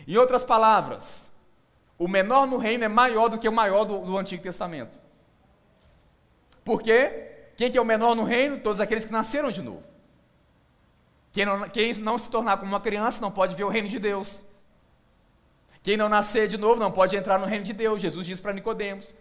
Em 0.06 0.16
outras 0.16 0.44
palavras, 0.44 1.30
o 1.98 2.08
menor 2.08 2.46
no 2.46 2.56
reino 2.56 2.84
é 2.84 2.88
maior 2.88 3.28
do 3.28 3.38
que 3.38 3.48
o 3.48 3.52
maior 3.52 3.84
do, 3.84 3.98
do 3.98 4.16
Antigo 4.16 4.42
Testamento. 4.42 4.98
Por 6.64 6.80
quê? 6.80 7.29
Quem 7.60 7.70
que 7.70 7.76
é 7.76 7.80
o 7.80 7.84
menor 7.84 8.14
no 8.14 8.24
reino? 8.24 8.58
Todos 8.58 8.80
aqueles 8.80 9.04
que 9.04 9.12
nasceram 9.12 9.50
de 9.50 9.60
novo. 9.60 9.82
Quem 11.30 11.44
não, 11.44 11.68
quem 11.68 11.92
não 11.96 12.16
se 12.16 12.30
tornar 12.30 12.56
como 12.56 12.72
uma 12.72 12.80
criança 12.80 13.20
não 13.20 13.30
pode 13.30 13.54
ver 13.54 13.64
o 13.64 13.68
reino 13.68 13.86
de 13.86 13.98
Deus. 13.98 14.42
Quem 15.82 15.94
não 15.94 16.08
nascer 16.08 16.48
de 16.48 16.56
novo 16.56 16.80
não 16.80 16.90
pode 16.90 17.14
entrar 17.14 17.38
no 17.38 17.44
reino 17.44 17.66
de 17.66 17.74
Deus. 17.74 18.00
Jesus 18.00 18.26
disse 18.26 18.40
para 18.40 18.54
Nicodemos. 18.54 19.12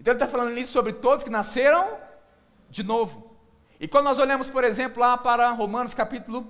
Então 0.00 0.12
ele 0.12 0.16
está 0.16 0.26
falando 0.26 0.58
isso 0.58 0.72
sobre 0.72 0.94
todos 0.94 1.22
que 1.22 1.30
nasceram 1.30 1.96
de 2.68 2.82
novo. 2.82 3.36
E 3.78 3.86
quando 3.86 4.06
nós 4.06 4.18
olhamos, 4.18 4.50
por 4.50 4.64
exemplo, 4.64 5.00
lá 5.00 5.16
para 5.16 5.48
Romanos 5.52 5.94
capítulo 5.94 6.44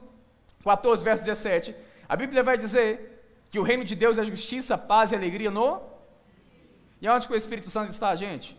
14, 0.64 1.04
verso 1.04 1.22
17, 1.26 1.76
a 2.08 2.16
Bíblia 2.16 2.42
vai 2.42 2.56
dizer 2.56 3.44
que 3.50 3.58
o 3.58 3.62
reino 3.62 3.84
de 3.84 3.94
Deus 3.94 4.16
é 4.16 4.24
justiça, 4.24 4.78
paz 4.78 5.12
e 5.12 5.14
alegria 5.14 5.50
no. 5.50 5.82
E 6.98 7.06
onde 7.06 7.28
que 7.28 7.34
o 7.34 7.36
Espírito 7.36 7.68
Santo 7.68 7.90
está, 7.90 8.16
gente? 8.16 8.58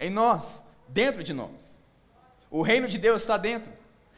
Em 0.00 0.10
nós, 0.10 0.66
dentro 0.88 1.22
de 1.22 1.32
nós. 1.32 1.78
O 2.50 2.62
reino 2.62 2.88
de 2.88 2.98
Deus 2.98 3.22
está 3.22 3.36
dentro. 3.36 3.72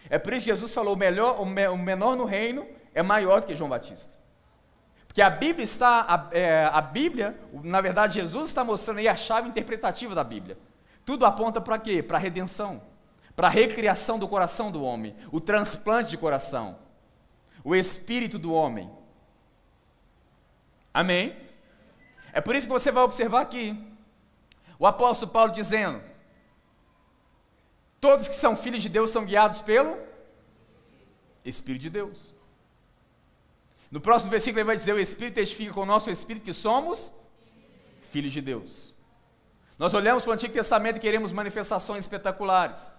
É 0.09 0.19
por 0.19 0.33
isso 0.33 0.45
que 0.45 0.51
Jesus 0.51 0.73
falou: 0.73 0.95
o, 0.95 0.97
melhor, 0.97 1.41
o 1.41 1.45
menor 1.79 2.17
no 2.17 2.25
reino 2.25 2.67
é 2.95 3.03
maior 3.03 3.41
do 3.41 3.47
que 3.47 3.55
João 3.55 3.71
Batista. 3.71 4.13
Porque 5.07 5.21
a 5.21 5.29
Bíblia 5.29 5.65
está, 5.65 6.07
a, 6.09 6.29
é, 6.37 6.65
a 6.65 6.81
Bíblia, 6.81 7.39
na 7.63 7.83
verdade, 7.83 8.15
Jesus 8.15 8.49
está 8.49 8.65
mostrando 8.65 8.99
aí 8.99 9.09
a 9.09 9.15
chave 9.15 9.49
interpretativa 9.49 10.15
da 10.15 10.25
Bíblia. 10.25 10.57
Tudo 11.05 11.27
aponta 11.27 11.61
para 11.61 11.79
quê? 11.79 12.03
Para 12.03 12.17
a 12.17 12.21
redenção, 12.21 12.81
para 13.37 13.49
a 13.49 13.51
recriação 13.51 14.19
do 14.19 14.27
coração 14.27 14.71
do 14.71 14.83
homem, 14.83 15.15
o 15.31 15.39
transplante 15.39 16.09
de 16.09 16.17
coração, 16.17 16.79
o 17.63 17.75
espírito 17.75 18.39
do 18.39 18.55
homem. 18.55 18.91
Amém? 20.95 21.37
É 22.33 22.41
por 22.41 22.57
isso 22.57 22.67
que 22.67 22.73
você 22.73 22.91
vai 22.91 23.03
observar 23.03 23.43
aqui 23.43 23.79
o 24.79 24.87
apóstolo 24.87 25.31
Paulo 25.31 25.53
dizendo: 25.53 26.03
Todos 28.03 28.27
que 28.27 28.35
são 28.35 28.57
filhos 28.57 28.83
de 28.83 28.89
Deus 28.89 29.11
são 29.11 29.25
guiados 29.25 29.63
pelo 29.63 29.97
Espírito 31.45 31.83
de 31.83 31.91
Deus. 31.91 32.35
No 33.93 34.01
próximo 34.01 34.33
versículo 34.33 34.59
ele 34.59 34.67
vai 34.67 34.75
dizer: 34.75 34.93
O 34.93 34.99
Espírito 34.99 35.35
testifica 35.35 35.73
com 35.73 35.83
o 35.83 35.87
nosso 35.87 36.11
Espírito 36.11 36.43
que 36.43 36.53
somos 36.53 37.13
filhos 38.11 38.33
de 38.33 38.41
Deus. 38.41 38.93
Nós 39.79 39.95
olhamos 39.95 40.25
para 40.25 40.31
o 40.31 40.35
Antigo 40.35 40.53
Testamento 40.53 40.97
e 40.97 41.01
queremos 41.01 41.31
manifestações 41.31 42.03
espetaculares. 42.03 42.93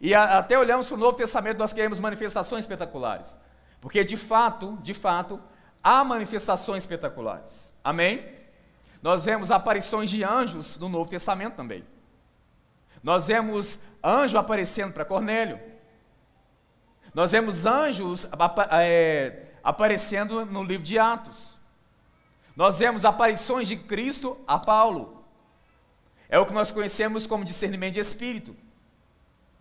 E 0.00 0.14
a, 0.14 0.38
até 0.38 0.58
olhamos 0.58 0.86
para 0.86 0.94
o 0.94 0.98
Novo 0.98 1.14
Testamento 1.14 1.58
nós 1.58 1.74
queremos 1.74 2.00
manifestações 2.00 2.64
espetaculares. 2.64 3.36
Porque 3.82 4.02
de 4.02 4.16
fato, 4.16 4.78
de 4.80 4.94
fato, 4.94 5.38
há 5.84 6.02
manifestações 6.02 6.84
espetaculares. 6.84 7.70
Amém? 7.84 8.24
Nós 9.02 9.26
vemos 9.26 9.50
aparições 9.50 10.08
de 10.08 10.24
anjos 10.24 10.78
no 10.78 10.88
Novo 10.88 11.10
Testamento 11.10 11.54
também. 11.54 11.84
Nós 13.02 13.26
vemos 13.26 13.78
anjo 14.02 14.38
aparecendo 14.38 14.92
para 14.92 15.04
Cornélio. 15.04 15.60
Nós 17.14 17.32
vemos 17.32 17.66
anjos 17.66 18.26
é, 18.70 19.46
aparecendo 19.62 20.44
no 20.46 20.62
livro 20.64 20.84
de 20.84 20.98
Atos. 20.98 21.56
Nós 22.56 22.78
vemos 22.78 23.04
aparições 23.04 23.68
de 23.68 23.76
Cristo 23.76 24.38
a 24.46 24.58
Paulo. 24.58 25.24
É 26.28 26.38
o 26.38 26.46
que 26.46 26.52
nós 26.52 26.70
conhecemos 26.70 27.26
como 27.26 27.44
discernimento 27.44 27.94
de 27.94 28.00
espírito. 28.00 28.56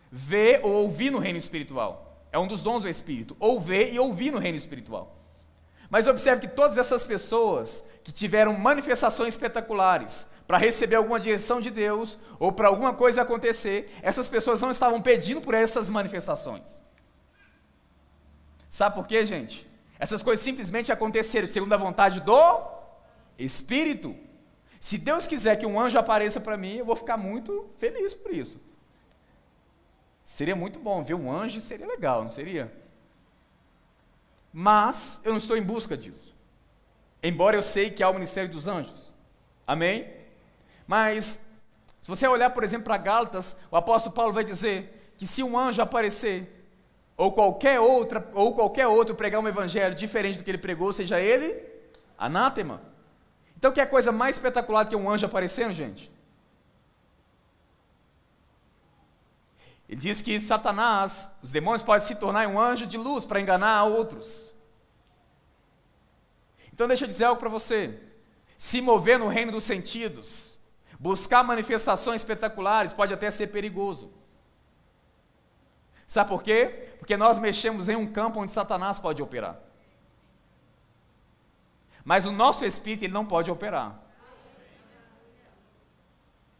Ver 0.09 0.61
ou 0.63 0.71
ouvir 0.71 1.11
no 1.11 1.19
reino 1.19 1.37
espiritual. 1.37 2.25
É 2.31 2.39
um 2.39 2.47
dos 2.47 2.61
dons 2.61 2.81
do 2.81 2.89
espírito. 2.89 3.35
Ouvir 3.39 3.93
e 3.93 3.99
ouvir 3.99 4.31
no 4.31 4.39
reino 4.39 4.57
espiritual. 4.57 5.17
Mas 5.89 6.07
observe 6.07 6.47
que 6.47 6.53
todas 6.53 6.77
essas 6.77 7.03
pessoas 7.03 7.85
que 8.03 8.13
tiveram 8.13 8.53
manifestações 8.57 9.33
espetaculares 9.33 10.25
para 10.47 10.57
receber 10.57 10.95
alguma 10.95 11.19
direção 11.19 11.61
de 11.61 11.69
Deus 11.69 12.17
ou 12.39 12.51
para 12.51 12.67
alguma 12.67 12.93
coisa 12.93 13.21
acontecer, 13.21 13.91
essas 14.01 14.27
pessoas 14.27 14.61
não 14.61 14.71
estavam 14.71 15.01
pedindo 15.01 15.41
por 15.41 15.53
essas 15.53 15.89
manifestações. 15.89 16.81
Sabe 18.69 18.95
por 18.95 19.07
quê, 19.07 19.25
gente? 19.25 19.69
Essas 19.99 20.23
coisas 20.23 20.43
simplesmente 20.43 20.91
aconteceram 20.91 21.47
segundo 21.47 21.73
a 21.73 21.77
vontade 21.77 22.21
do 22.21 22.63
Espírito. 23.37 24.15
Se 24.79 24.97
Deus 24.97 25.27
quiser 25.27 25.57
que 25.57 25.65
um 25.65 25.79
anjo 25.79 25.99
apareça 25.99 26.39
para 26.39 26.57
mim, 26.57 26.77
eu 26.77 26.85
vou 26.85 26.95
ficar 26.95 27.17
muito 27.17 27.69
feliz 27.77 28.13
por 28.13 28.33
isso. 28.33 28.59
Seria 30.23 30.55
muito 30.55 30.79
bom 30.79 31.03
ver 31.03 31.13
um 31.13 31.31
anjo, 31.31 31.59
seria 31.61 31.85
legal, 31.85 32.23
não 32.23 32.31
seria? 32.31 32.71
Mas 34.51 35.21
eu 35.23 35.31
não 35.31 35.37
estou 35.37 35.55
em 35.55 35.61
busca 35.61 35.95
disso. 35.95 36.33
Embora 37.21 37.55
eu 37.55 37.61
sei 37.61 37.91
que 37.91 38.01
há 38.01 38.09
o 38.09 38.13
ministério 38.13 38.49
dos 38.49 38.67
anjos. 38.67 39.13
Amém? 39.67 40.20
Mas, 40.87 41.43
se 42.01 42.07
você 42.07 42.27
olhar, 42.27 42.49
por 42.49 42.63
exemplo, 42.63 42.85
para 42.85 42.97
Gálatas, 42.97 43.55
o 43.69 43.75
apóstolo 43.75 44.13
Paulo 44.15 44.33
vai 44.33 44.43
dizer 44.43 45.13
que 45.17 45.27
se 45.27 45.43
um 45.43 45.57
anjo 45.57 45.81
aparecer, 45.81 46.65
ou 47.15 47.31
qualquer 47.31 47.79
outra, 47.79 48.29
ou 48.33 48.53
qualquer 48.55 48.87
outro 48.87 49.15
pregar 49.15 49.41
um 49.41 49.47
evangelho 49.47 49.93
diferente 49.95 50.37
do 50.37 50.43
que 50.43 50.51
ele 50.51 50.57
pregou, 50.57 50.91
seja 50.91 51.19
ele 51.19 51.63
anátema. 52.17 52.81
Então, 53.57 53.71
que 53.71 53.79
é 53.79 53.83
a 53.83 53.87
coisa 53.87 54.11
mais 54.11 54.35
espetacular 54.35 54.83
do 54.83 54.89
que 54.89 54.95
um 54.95 55.09
anjo 55.09 55.25
aparecendo, 55.25 55.73
gente? 55.73 56.11
Ele 59.91 59.99
diz 59.99 60.21
que 60.21 60.39
Satanás, 60.39 61.29
os 61.43 61.51
demônios 61.51 61.83
podem 61.83 62.07
se 62.07 62.15
tornar 62.15 62.47
um 62.47 62.57
anjo 62.57 62.87
de 62.87 62.97
luz 62.97 63.25
para 63.25 63.41
enganar 63.41 63.83
outros. 63.83 64.55
Então 66.71 66.87
deixa 66.87 67.03
eu 67.03 67.09
dizer 67.09 67.25
algo 67.25 67.39
para 67.39 67.49
você. 67.49 67.99
Se 68.57 68.79
mover 68.79 69.19
no 69.19 69.27
reino 69.27 69.51
dos 69.51 69.65
sentidos, 69.65 70.50
buscar 71.01 71.43
manifestações 71.43 72.21
espetaculares 72.21 72.93
pode 72.93 73.13
até 73.13 73.29
ser 73.29 73.47
perigoso. 73.47 74.13
Sabe 76.07 76.29
por 76.29 76.43
quê? 76.43 76.93
Porque 76.99 77.17
nós 77.17 77.37
mexemos 77.39 77.89
em 77.89 77.95
um 77.95 78.05
campo 78.05 78.39
onde 78.39 78.51
Satanás 78.51 78.99
pode 78.99 79.21
operar. 79.21 79.57
Mas 82.05 82.25
o 82.25 82.31
nosso 82.31 82.63
espírito 82.63 83.03
ele 83.03 83.13
não 83.13 83.25
pode 83.25 83.49
operar. 83.49 83.99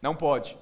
Não 0.00 0.14
pode. 0.14 0.58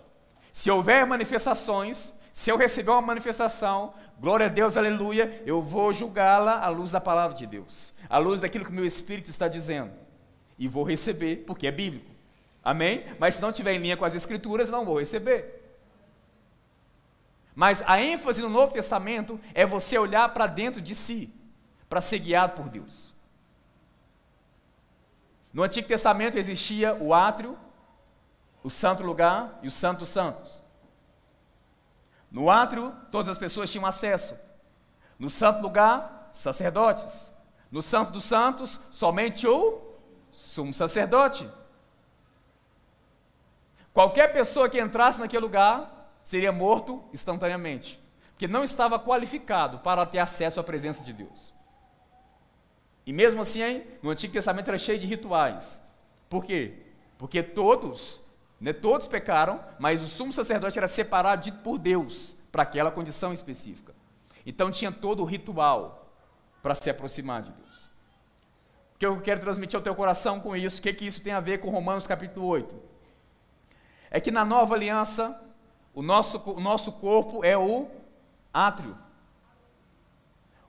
Se 0.52 0.70
houver 0.70 1.06
manifestações, 1.06 2.12
se 2.32 2.50
eu 2.50 2.58
receber 2.58 2.90
uma 2.90 3.00
manifestação, 3.00 3.94
glória 4.18 4.46
a 4.46 4.50
Deus, 4.50 4.76
aleluia, 4.76 5.42
eu 5.46 5.62
vou 5.62 5.92
julgá-la 5.92 6.60
à 6.60 6.68
luz 6.68 6.90
da 6.90 7.00
palavra 7.00 7.36
de 7.36 7.46
Deus 7.46 7.94
à 8.10 8.18
luz 8.18 8.40
daquilo 8.40 8.64
que 8.64 8.72
meu 8.72 8.84
espírito 8.84 9.30
está 9.30 9.46
dizendo. 9.46 9.92
E 10.58 10.66
vou 10.66 10.82
receber, 10.82 11.44
porque 11.46 11.68
é 11.68 11.70
bíblico. 11.70 12.09
Amém? 12.62 13.04
Mas 13.18 13.36
se 13.36 13.42
não 13.42 13.52
tiver 13.52 13.74
em 13.74 13.78
linha 13.78 13.96
com 13.96 14.04
as 14.04 14.14
escrituras, 14.14 14.68
não 14.68 14.84
vou 14.84 14.98
receber. 14.98 15.58
Mas 17.54 17.82
a 17.86 18.00
ênfase 18.00 18.42
no 18.42 18.48
Novo 18.48 18.72
Testamento 18.72 19.40
é 19.54 19.66
você 19.66 19.98
olhar 19.98 20.28
para 20.32 20.46
dentro 20.46 20.80
de 20.80 20.94
si, 20.94 21.32
para 21.88 22.00
ser 22.00 22.18
guiado 22.18 22.54
por 22.54 22.68
Deus. 22.68 23.14
No 25.52 25.62
Antigo 25.62 25.88
Testamento 25.88 26.38
existia 26.38 26.94
o 26.94 27.12
átrio, 27.12 27.58
o 28.62 28.70
santo 28.70 29.02
lugar 29.02 29.58
e 29.62 29.68
o 29.68 29.70
santo 29.70 30.04
santos. 30.04 30.62
No 32.30 32.48
átrio, 32.48 32.94
todas 33.10 33.28
as 33.28 33.38
pessoas 33.38 33.70
tinham 33.70 33.84
acesso. 33.84 34.38
No 35.18 35.28
santo 35.28 35.60
lugar, 35.60 36.28
sacerdotes. 36.30 37.30
No 37.70 37.82
Santo 37.82 38.10
dos 38.10 38.24
Santos, 38.24 38.80
somente 38.90 39.46
o 39.46 39.80
sumo 40.30 40.74
sacerdote. 40.74 41.48
Qualquer 44.00 44.32
pessoa 44.32 44.66
que 44.66 44.80
entrasse 44.80 45.20
naquele 45.20 45.42
lugar 45.42 46.10
seria 46.22 46.50
morto 46.50 47.04
instantaneamente, 47.12 48.02
porque 48.30 48.48
não 48.48 48.64
estava 48.64 48.98
qualificado 48.98 49.80
para 49.80 50.06
ter 50.06 50.20
acesso 50.20 50.58
à 50.58 50.64
presença 50.64 51.04
de 51.04 51.12
Deus. 51.12 51.52
E 53.04 53.12
mesmo 53.12 53.42
assim, 53.42 53.62
hein, 53.62 53.86
no 54.02 54.08
Antigo 54.08 54.32
Testamento 54.32 54.68
era 54.68 54.78
cheio 54.78 54.98
de 54.98 55.06
rituais. 55.06 55.82
Por 56.30 56.46
quê? 56.46 56.78
Porque 57.18 57.42
todos, 57.42 58.22
né, 58.58 58.72
todos 58.72 59.06
pecaram, 59.06 59.62
mas 59.78 60.02
o 60.02 60.06
sumo 60.06 60.32
sacerdote 60.32 60.78
era 60.78 60.88
separado 60.88 61.42
de, 61.42 61.52
por 61.52 61.78
Deus 61.78 62.38
para 62.50 62.62
aquela 62.62 62.90
condição 62.90 63.34
específica. 63.34 63.94
Então 64.46 64.70
tinha 64.70 64.90
todo 64.90 65.20
o 65.20 65.26
ritual 65.26 66.10
para 66.62 66.74
se 66.74 66.88
aproximar 66.88 67.42
de 67.42 67.52
Deus. 67.52 67.90
O 68.94 68.98
que 68.98 69.04
eu 69.04 69.20
quero 69.20 69.40
transmitir 69.40 69.76
ao 69.76 69.82
teu 69.82 69.94
coração 69.94 70.40
com 70.40 70.56
isso, 70.56 70.78
o 70.78 70.82
que, 70.82 70.90
que 70.94 71.06
isso 71.06 71.20
tem 71.20 71.34
a 71.34 71.40
ver 71.40 71.58
com 71.58 71.68
Romanos 71.68 72.06
capítulo 72.06 72.46
8? 72.46 72.89
É 74.10 74.20
que 74.20 74.30
na 74.30 74.44
nova 74.44 74.74
aliança, 74.74 75.40
o 75.94 76.02
nosso, 76.02 76.38
o 76.50 76.60
nosso 76.60 76.92
corpo 76.92 77.44
é 77.44 77.56
o 77.56 77.88
átrio. 78.52 78.98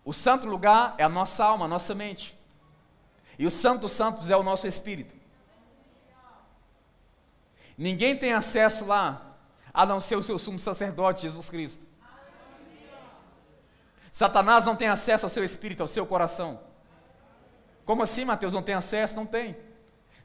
O 0.05 0.13
santo 0.13 0.47
lugar 0.47 0.95
é 0.97 1.03
a 1.03 1.09
nossa 1.09 1.43
alma, 1.43 1.65
a 1.65 1.67
nossa 1.67 1.95
mente. 1.95 2.37
E 3.37 3.45
o 3.45 3.51
santo 3.51 3.87
santos 3.87 4.29
é 4.29 4.37
o 4.37 4.43
nosso 4.43 4.67
espírito. 4.67 5.15
Ninguém 7.77 8.15
tem 8.15 8.33
acesso 8.33 8.85
lá, 8.85 9.21
a 9.73 9.85
não 9.85 9.99
ser 9.99 10.15
o 10.15 10.23
seu 10.23 10.37
sumo 10.37 10.59
sacerdote, 10.59 11.23
Jesus 11.23 11.49
Cristo. 11.49 11.85
Satanás 14.11 14.65
não 14.65 14.75
tem 14.75 14.89
acesso 14.89 15.25
ao 15.25 15.29
seu 15.29 15.43
espírito, 15.43 15.81
ao 15.81 15.87
seu 15.87 16.05
coração. 16.05 16.59
Como 17.85 18.03
assim, 18.03 18.25
Mateus? 18.25 18.53
Não 18.53 18.61
tem 18.61 18.75
acesso? 18.75 19.15
Não 19.15 19.25
tem. 19.25 19.57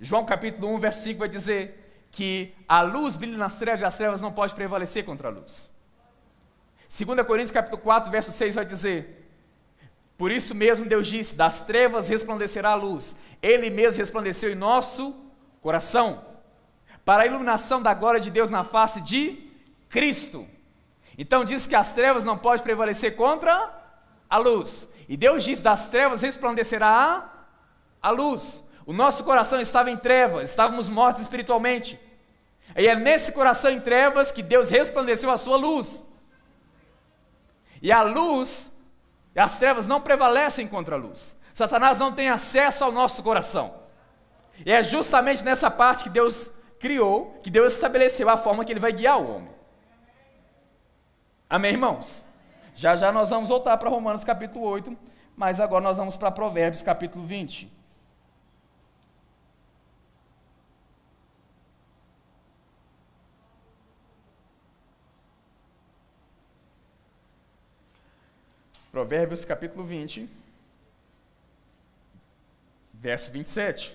João 0.00 0.26
capítulo 0.26 0.68
1, 0.74 0.78
verso 0.80 1.00
5 1.00 1.18
vai 1.20 1.28
dizer 1.28 1.85
que 2.16 2.54
a 2.66 2.80
luz 2.80 3.14
brilha 3.14 3.36
nas 3.36 3.56
trevas 3.56 3.82
e 3.82 3.84
as 3.84 3.94
trevas 3.94 4.22
não 4.22 4.32
podem 4.32 4.56
prevalecer 4.56 5.04
contra 5.04 5.28
a 5.28 5.30
luz. 5.30 5.70
2 6.88 7.26
Coríntios 7.26 7.50
capítulo 7.50 7.82
4, 7.82 8.10
verso 8.10 8.32
6 8.32 8.54
vai 8.54 8.64
dizer: 8.64 9.28
Por 10.16 10.30
isso 10.30 10.54
mesmo 10.54 10.86
Deus 10.86 11.06
disse: 11.06 11.34
Das 11.34 11.66
trevas 11.66 12.08
resplandecerá 12.08 12.70
a 12.70 12.74
luz. 12.74 13.14
Ele 13.42 13.68
mesmo 13.68 13.98
resplandeceu 13.98 14.50
em 14.50 14.54
nosso 14.54 15.14
coração, 15.60 16.24
para 17.04 17.24
a 17.24 17.26
iluminação 17.26 17.82
da 17.82 17.92
glória 17.92 18.18
de 18.18 18.30
Deus 18.30 18.48
na 18.48 18.64
face 18.64 19.02
de 19.02 19.50
Cristo. 19.90 20.48
Então 21.18 21.44
diz 21.44 21.66
que 21.66 21.74
as 21.74 21.92
trevas 21.92 22.24
não 22.24 22.38
podem 22.38 22.64
prevalecer 22.64 23.14
contra 23.14 23.78
a 24.30 24.38
luz. 24.38 24.88
E 25.06 25.18
Deus 25.18 25.44
diz: 25.44 25.60
das 25.60 25.90
trevas 25.90 26.22
resplandecerá 26.22 27.30
a 28.00 28.08
luz. 28.08 28.64
O 28.86 28.94
nosso 28.94 29.22
coração 29.22 29.60
estava 29.60 29.90
em 29.90 29.98
trevas, 29.98 30.48
estávamos 30.48 30.88
mortos 30.88 31.20
espiritualmente. 31.20 32.05
E 32.76 32.86
é 32.86 32.94
nesse 32.94 33.32
coração 33.32 33.70
em 33.70 33.80
trevas 33.80 34.30
que 34.30 34.42
Deus 34.42 34.68
resplandeceu 34.68 35.30
a 35.30 35.38
sua 35.38 35.56
luz. 35.56 36.06
E 37.80 37.90
a 37.90 38.02
luz, 38.02 38.70
as 39.34 39.58
trevas 39.58 39.86
não 39.86 40.00
prevalecem 40.00 40.68
contra 40.68 40.96
a 40.96 40.98
luz. 40.98 41.36
Satanás 41.54 41.96
não 41.96 42.12
tem 42.12 42.28
acesso 42.28 42.84
ao 42.84 42.92
nosso 42.92 43.22
coração. 43.22 43.74
E 44.64 44.70
é 44.70 44.82
justamente 44.82 45.42
nessa 45.42 45.70
parte 45.70 46.04
que 46.04 46.10
Deus 46.10 46.50
criou, 46.78 47.38
que 47.42 47.50
Deus 47.50 47.72
estabeleceu 47.72 48.28
a 48.28 48.36
forma 48.36 48.64
que 48.64 48.72
ele 48.72 48.80
vai 48.80 48.92
guiar 48.92 49.18
o 49.20 49.36
homem. 49.36 49.50
Amém, 51.48 51.72
irmãos? 51.72 52.24
Já 52.74 52.94
já 52.96 53.10
nós 53.10 53.30
vamos 53.30 53.48
voltar 53.48 53.76
para 53.78 53.88
Romanos 53.88 54.22
capítulo 54.22 54.66
8, 54.66 54.94
mas 55.34 55.60
agora 55.60 55.82
nós 55.82 55.96
vamos 55.96 56.16
para 56.16 56.30
Provérbios 56.30 56.82
capítulo 56.82 57.24
20. 57.24 57.72
Provérbios 68.96 69.44
capítulo 69.44 69.84
20, 69.84 70.26
verso 72.94 73.30
27. 73.30 73.94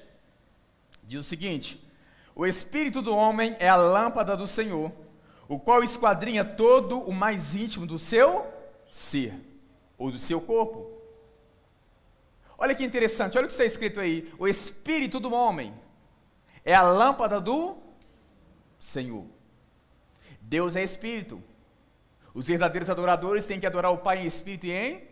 Diz 1.03 1.21
o 1.21 1.27
seguinte: 1.27 1.83
O 2.35 2.45
espírito 2.45 3.01
do 3.01 3.15
homem 3.15 3.55
é 3.59 3.67
a 3.67 3.75
lâmpada 3.75 4.37
do 4.37 4.45
Senhor 4.45 4.91
o 5.47 5.57
qual 5.57 5.83
esquadrinha 5.83 6.45
todo 6.45 6.99
o 6.99 7.11
mais 7.11 7.55
íntimo 7.55 7.87
do 7.87 7.97
seu 7.97 8.45
ser, 8.91 9.33
ou 9.97 10.11
do 10.11 10.19
seu 10.19 10.39
corpo. 10.39 10.91
Olha 12.55 12.75
que 12.75 12.83
interessante, 12.83 13.39
olha 13.39 13.45
o 13.45 13.47
que 13.47 13.53
está 13.53 13.65
escrito 13.65 13.99
aí: 13.99 14.31
o 14.37 14.47
espírito 14.47 15.19
do 15.19 15.33
homem 15.33 15.73
é 16.63 16.75
a 16.75 16.83
lâmpada 16.83 17.41
do 17.41 17.75
Senhor. 18.77 19.25
Deus 20.39 20.75
é 20.75 20.83
espírito. 20.83 21.41
Os 22.33 22.47
verdadeiros 22.47 22.89
adoradores 22.89 23.45
têm 23.45 23.59
que 23.59 23.65
adorar 23.65 23.91
o 23.91 23.97
Pai 23.97 24.19
em 24.19 24.25
espírito 24.25 24.67
e 24.67 24.71
em. 24.71 25.03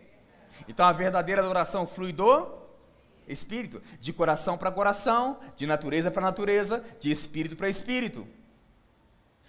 Então 0.68 0.86
a 0.86 0.92
verdadeira 0.92 1.42
adoração 1.42 1.86
flui 1.86 2.12
do 2.12 2.60
espírito, 3.28 3.80
de 4.00 4.12
coração 4.12 4.58
para 4.58 4.72
coração, 4.72 5.38
de 5.56 5.66
natureza 5.66 6.10
para 6.10 6.22
natureza, 6.22 6.84
de 6.98 7.10
espírito 7.10 7.56
para 7.56 7.68
espírito. 7.68 8.26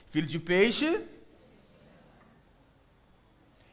Filho 0.10 0.28
de 0.28 0.40
peixe. 0.40 1.04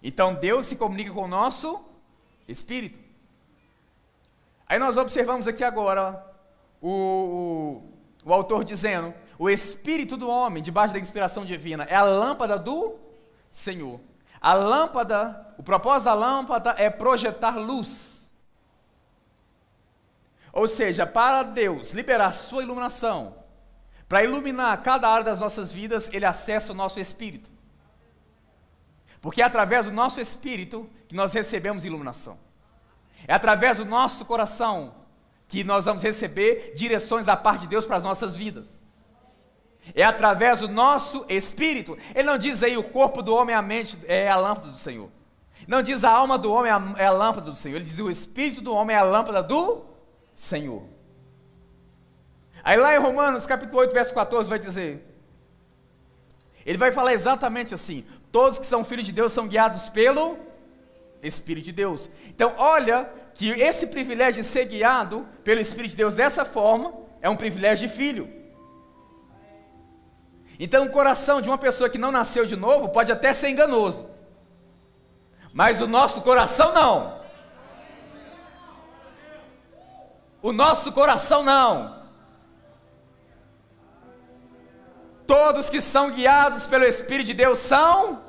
Então 0.03 0.35
Deus 0.35 0.67
se 0.67 0.77
comunica 0.77 1.13
com 1.13 1.25
o 1.25 1.29
nosso 1.29 1.85
espírito. 2.47 2.99
Aí 4.67 4.79
nós 4.79 4.97
observamos 4.97 5.49
aqui 5.49 5.65
agora 5.65 6.25
o, 6.81 7.83
o, 8.25 8.29
o 8.31 8.33
autor 8.33 8.65
dizendo: 8.65 9.13
o 9.39 9.51
espírito 9.51 10.17
do 10.17 10.29
homem, 10.29 10.63
debaixo 10.63 10.95
da 10.95 11.01
inspiração 11.01 11.45
divina, 11.45 11.85
é 11.85 11.95
a 11.95 12.05
lâmpada 12.05 12.59
do 12.59 13.08
Senhor. 13.51 14.01
A 14.41 14.55
lâmpada, 14.55 15.55
o 15.59 15.63
propósito 15.63 16.07
da 16.07 16.15
lâmpada 16.15 16.75
é 16.79 16.89
projetar 16.89 17.57
luz. 17.57 18.33
Ou 20.53 20.67
seja, 20.67 21.07
para 21.07 21.43
Deus 21.43 21.93
liberar 21.93 22.33
sua 22.33 22.63
iluminação, 22.63 23.37
para 24.09 24.25
iluminar 24.25 24.83
cada 24.83 25.09
área 25.09 25.25
das 25.25 25.39
nossas 25.39 25.73
vidas, 25.73 26.09
ele 26.13 26.25
acessa 26.25 26.73
o 26.73 26.77
nosso 26.77 26.99
espírito. 26.99 27.51
Porque 29.21 29.43
é 29.43 29.45
através 29.45 29.87
do 29.87 29.93
nosso 29.93 30.21
espírito 30.21 30.89
que 31.09 31.15
nós 31.15 31.33
recebemos 31.33 31.85
iluminação. 31.85 32.39
É 33.27 33.35
através 33.35 33.79
do 33.79 33.85
nosso 33.85 34.25
coração 34.25 34.95
que 35.49 35.65
nós 35.65 35.87
vamos 35.87 36.03
receber 36.03 36.73
direções 36.75 37.27
da 37.27 37.37
parte 37.37 37.63
de 37.63 37.69
Deus 37.69 37.85
para 37.85 37.97
as 37.97 38.05
nossas 38.05 38.35
vidas. 38.35 38.81
É 39.95 40.03
através 40.03 40.59
do 40.59 40.69
nosso 40.69 41.25
espírito. 41.29 41.97
Ele 42.15 42.25
não 42.25 42.39
diz 42.39 42.63
aí 42.63 42.77
o 42.77 42.85
corpo 42.85 43.23
do 43.23 43.35
homem 43.35 43.55
é 43.55 43.59
a 43.59 43.63
mente, 43.63 43.99
é 44.07 44.29
a 44.29 44.37
lâmpada 44.37 44.69
do 44.69 44.77
Senhor. 44.77 45.11
Não 45.67 45.83
diz 45.83 46.05
a 46.05 46.11
alma 46.11 46.39
do 46.39 46.53
homem 46.53 46.71
é 46.97 47.07
a 47.07 47.13
lâmpada 47.13 47.51
do 47.51 47.57
Senhor. 47.57 47.77
Ele 47.77 47.85
diz 47.85 47.99
o 47.99 48.11
espírito 48.11 48.61
do 48.61 48.73
homem 48.73 48.95
é 48.97 48.99
a 48.99 49.05
lâmpada 49.05 49.43
do 49.43 49.85
Senhor. 50.35 50.85
Aí 52.63 52.77
lá 52.77 52.95
em 52.95 52.99
Romanos 52.99 53.47
capítulo 53.47 53.81
8, 53.81 53.93
verso 53.93 54.15
14 54.15 54.49
vai 54.49 54.59
dizer. 54.59 55.05
Ele 56.65 56.79
vai 56.79 56.93
falar 56.93 57.13
exatamente 57.13 57.75
assim: 57.75 58.05
todos 58.31 58.59
que 58.59 58.67
são 58.67 58.85
filhos 58.85 59.07
de 59.07 59.13
Deus 59.13 59.33
são 59.33 59.49
guiados 59.49 59.89
pelo 59.89 60.39
Espírito 61.23 61.65
de 61.65 61.73
Deus. 61.73 62.09
Então, 62.29 62.55
olha 62.57 63.11
que 63.35 63.51
esse 63.51 63.87
privilégio 63.87 64.43
de 64.43 64.49
ser 64.49 64.67
guiado 64.67 65.27
pelo 65.43 65.61
Espírito 65.61 65.93
de 65.93 65.97
Deus 65.97 66.15
dessa 66.15 66.45
forma 66.45 66.93
é 67.21 67.29
um 67.29 67.37
privilégio 67.37 67.89
de 67.89 67.95
filho. 67.95 68.38
Então, 70.59 70.85
o 70.85 70.91
coração 70.91 71.41
de 71.41 71.49
uma 71.49 71.59
pessoa 71.59 71.89
que 71.89 71.99
não 71.99 72.11
nasceu 72.11 72.45
de 72.45 72.57
novo 72.57 72.89
pode 72.89 73.13
até 73.13 73.33
ser 73.33 73.49
enganoso, 73.49 74.09
mas 75.53 75.81
o 75.81 75.87
nosso 75.87 76.21
coração 76.23 76.73
não. 76.73 77.19
O 80.43 80.53
nosso 80.53 80.93
coração 80.93 81.43
não. 81.43 81.99
Todos 85.27 85.69
que 85.69 85.81
são 85.81 86.11
guiados 86.11 86.67
pelo 86.67 86.85
Espírito 86.85 87.27
de 87.27 87.35
Deus 87.35 87.59
são 87.59 88.23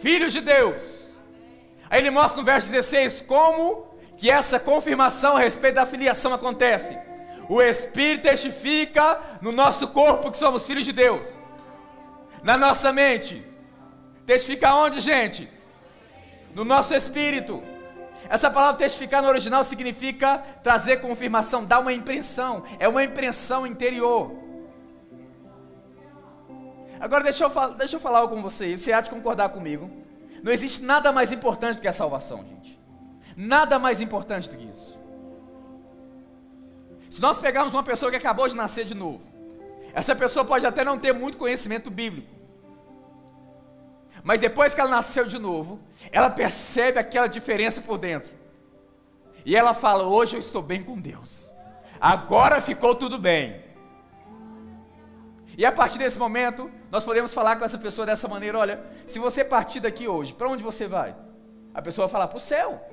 filhos 0.00 0.32
de 0.32 0.40
Deus. 0.40 1.18
Aí 1.88 2.00
ele 2.00 2.10
mostra 2.10 2.38
no 2.40 2.44
verso 2.44 2.68
16 2.68 3.22
como 3.22 3.86
que 4.18 4.30
essa 4.30 4.60
confirmação 4.60 5.36
a 5.36 5.40
respeito 5.40 5.76
da 5.76 5.86
filiação 5.86 6.34
acontece. 6.34 6.98
O 7.48 7.60
Espírito 7.60 8.22
testifica 8.22 9.20
no 9.40 9.52
nosso 9.52 9.88
corpo 9.88 10.30
que 10.30 10.36
somos 10.36 10.66
filhos 10.66 10.84
de 10.84 10.92
Deus. 10.92 11.36
Na 12.42 12.56
nossa 12.56 12.92
mente. 12.92 13.44
Testifica 14.26 14.74
onde, 14.74 15.00
gente? 15.00 15.48
No 16.54 16.64
nosso 16.64 16.94
espírito. 16.94 17.62
Essa 18.28 18.50
palavra 18.50 18.78
testificar 18.78 19.22
no 19.22 19.28
original 19.28 19.62
significa 19.62 20.38
trazer 20.62 21.00
confirmação, 21.00 21.64
dar 21.64 21.80
uma 21.80 21.92
impressão. 21.92 22.62
É 22.78 22.88
uma 22.88 23.04
impressão 23.04 23.66
interior. 23.66 24.44
Agora 26.98 27.22
deixa 27.22 27.44
eu, 27.44 27.74
deixa 27.74 27.96
eu 27.96 28.00
falar 28.00 28.20
algo 28.20 28.34
com 28.34 28.40
você, 28.40 28.78
você 28.78 28.92
há 28.92 29.00
de 29.00 29.10
concordar 29.10 29.50
comigo. 29.50 29.90
Não 30.42 30.52
existe 30.52 30.82
nada 30.82 31.12
mais 31.12 31.32
importante 31.32 31.76
do 31.76 31.80
que 31.82 31.88
a 31.88 31.92
salvação, 31.92 32.44
gente. 32.44 32.80
Nada 33.36 33.78
mais 33.78 34.00
importante 34.00 34.48
do 34.48 34.56
que 34.56 34.64
isso. 34.64 34.93
Se 37.14 37.20
nós 37.20 37.38
pegarmos 37.38 37.72
uma 37.72 37.84
pessoa 37.84 38.10
que 38.10 38.16
acabou 38.16 38.48
de 38.48 38.56
nascer 38.56 38.84
de 38.84 38.92
novo, 38.92 39.22
essa 39.92 40.16
pessoa 40.16 40.44
pode 40.44 40.66
até 40.66 40.82
não 40.82 40.98
ter 40.98 41.12
muito 41.12 41.38
conhecimento 41.38 41.88
bíblico, 41.88 42.26
mas 44.24 44.40
depois 44.40 44.74
que 44.74 44.80
ela 44.80 44.90
nasceu 44.90 45.24
de 45.24 45.38
novo, 45.38 45.78
ela 46.10 46.28
percebe 46.28 46.98
aquela 46.98 47.28
diferença 47.28 47.80
por 47.80 47.98
dentro. 47.98 48.32
E 49.46 49.54
ela 49.54 49.72
fala: 49.74 50.02
Hoje 50.02 50.34
eu 50.34 50.40
estou 50.40 50.60
bem 50.60 50.82
com 50.82 51.00
Deus. 51.00 51.54
Agora 52.00 52.60
ficou 52.60 52.96
tudo 52.96 53.16
bem. 53.16 53.62
E 55.56 55.64
a 55.64 55.70
partir 55.70 55.98
desse 55.98 56.18
momento, 56.18 56.68
nós 56.90 57.04
podemos 57.04 57.32
falar 57.32 57.54
com 57.54 57.64
essa 57.64 57.78
pessoa 57.78 58.04
dessa 58.04 58.26
maneira: 58.26 58.58
Olha, 58.58 58.84
se 59.06 59.20
você 59.20 59.44
partir 59.44 59.78
daqui 59.78 60.08
hoje, 60.08 60.34
para 60.34 60.48
onde 60.48 60.64
você 60.64 60.88
vai? 60.88 61.14
A 61.72 61.80
pessoa 61.80 62.08
vai 62.08 62.12
falar: 62.12 62.26
Para 62.26 62.38
o 62.38 62.40
céu. 62.40 62.84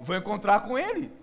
Vou 0.00 0.16
encontrar 0.16 0.60
com 0.60 0.78
Ele. 0.78 1.21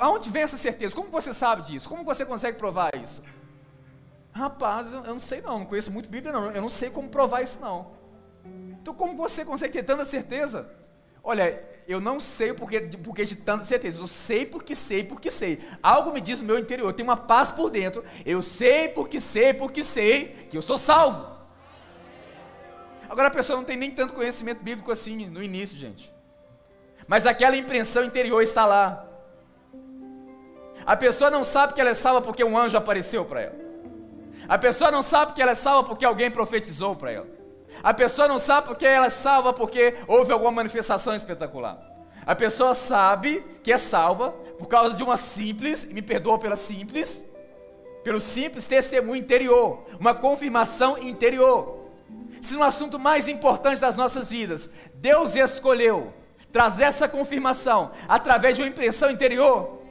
Aonde 0.00 0.30
vem 0.30 0.42
essa 0.42 0.56
certeza? 0.56 0.94
Como 0.94 1.08
você 1.08 1.32
sabe 1.32 1.62
disso? 1.62 1.88
Como 1.88 2.04
você 2.04 2.24
consegue 2.24 2.58
provar 2.58 2.90
isso? 2.96 3.22
Rapaz, 4.32 4.92
eu 4.92 5.02
não 5.04 5.20
sei 5.20 5.40
não, 5.40 5.60
não 5.60 5.66
conheço 5.66 5.92
muito 5.92 6.08
Bíblia 6.08 6.32
não, 6.32 6.50
eu 6.50 6.60
não 6.60 6.68
sei 6.68 6.90
como 6.90 7.08
provar 7.08 7.42
isso 7.42 7.58
não. 7.60 7.92
Então 8.70 8.92
como 8.92 9.16
você 9.16 9.44
consegue 9.44 9.72
ter 9.72 9.84
tanta 9.84 10.04
certeza? 10.04 10.68
Olha, 11.22 11.62
eu 11.86 12.00
não 12.00 12.18
sei 12.18 12.52
porque, 12.52 12.80
porque 12.80 13.24
de 13.24 13.36
tanta 13.36 13.64
certeza, 13.64 13.98
eu 13.98 14.06
sei 14.06 14.44
porque 14.44 14.74
sei 14.74 15.04
porque 15.04 15.30
sei. 15.30 15.60
Algo 15.82 16.12
me 16.12 16.20
diz 16.20 16.40
no 16.40 16.46
meu 16.46 16.58
interior, 16.58 16.88
eu 16.88 16.92
tenho 16.92 17.08
uma 17.08 17.16
paz 17.16 17.50
por 17.52 17.70
dentro, 17.70 18.04
eu 18.26 18.42
sei 18.42 18.88
porque 18.88 19.20
sei 19.20 19.54
porque 19.54 19.84
sei 19.84 20.48
que 20.50 20.56
eu 20.56 20.62
sou 20.62 20.76
salvo. 20.76 21.32
Agora 23.08 23.28
a 23.28 23.30
pessoa 23.30 23.56
não 23.56 23.64
tem 23.64 23.76
nem 23.76 23.90
tanto 23.90 24.14
conhecimento 24.14 24.62
bíblico 24.62 24.90
assim 24.90 25.26
no 25.26 25.42
início, 25.42 25.76
gente. 25.76 26.12
Mas 27.06 27.26
aquela 27.26 27.56
impressão 27.56 28.04
interior 28.04 28.42
está 28.42 28.66
lá. 28.66 29.06
A 30.86 30.96
pessoa 30.96 31.30
não 31.30 31.44
sabe 31.44 31.74
que 31.74 31.80
ela 31.80 31.90
é 31.90 31.94
salva 31.94 32.20
porque 32.20 32.44
um 32.44 32.56
anjo 32.58 32.76
apareceu 32.76 33.24
para 33.24 33.42
ela. 33.42 33.64
A 34.48 34.58
pessoa 34.58 34.90
não 34.90 35.02
sabe 35.02 35.32
que 35.32 35.40
ela 35.40 35.52
é 35.52 35.54
salva 35.54 35.88
porque 35.88 36.04
alguém 36.04 36.30
profetizou 36.30 36.94
para 36.94 37.12
ela. 37.12 37.26
A 37.82 37.92
pessoa 37.94 38.28
não 38.28 38.38
sabe 38.38 38.68
porque 38.68 38.86
ela 38.86 39.06
é 39.06 39.10
salva 39.10 39.52
porque 39.52 39.94
houve 40.06 40.32
alguma 40.32 40.52
manifestação 40.52 41.14
espetacular. 41.14 41.78
A 42.26 42.34
pessoa 42.34 42.74
sabe 42.74 43.44
que 43.62 43.72
é 43.72 43.78
salva 43.78 44.30
por 44.58 44.66
causa 44.66 44.96
de 44.96 45.02
uma 45.02 45.16
simples, 45.16 45.84
me 45.84 46.00
perdoa 46.00 46.38
pela 46.38 46.56
simples, 46.56 47.24
pelo 48.02 48.20
simples 48.20 48.66
testemunho 48.66 49.16
interior, 49.16 49.84
uma 49.98 50.14
confirmação 50.14 50.98
interior. 50.98 51.84
Se 52.40 52.54
no 52.54 52.62
assunto 52.62 52.98
mais 52.98 53.28
importante 53.28 53.80
das 53.80 53.96
nossas 53.96 54.30
vidas, 54.30 54.70
Deus 54.94 55.34
escolheu 55.34 56.12
trazer 56.52 56.84
essa 56.84 57.08
confirmação 57.08 57.90
através 58.06 58.56
de 58.56 58.62
uma 58.62 58.68
impressão 58.68 59.10
interior, 59.10 59.82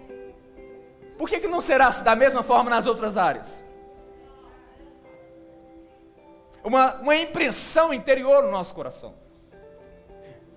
por 1.18 1.30
que, 1.30 1.40
que 1.40 1.48
não 1.48 1.62
será 1.62 1.90
da 1.90 2.16
mesma 2.16 2.44
forma 2.44 2.70
nas 2.70 2.86
outras 2.86 3.18
áreas? 3.18 3.64
Uma, 6.64 6.96
uma 6.96 7.16
impressão 7.16 7.94
interior 7.94 8.44
no 8.44 8.52
nosso 8.52 8.74
coração. 8.74 9.16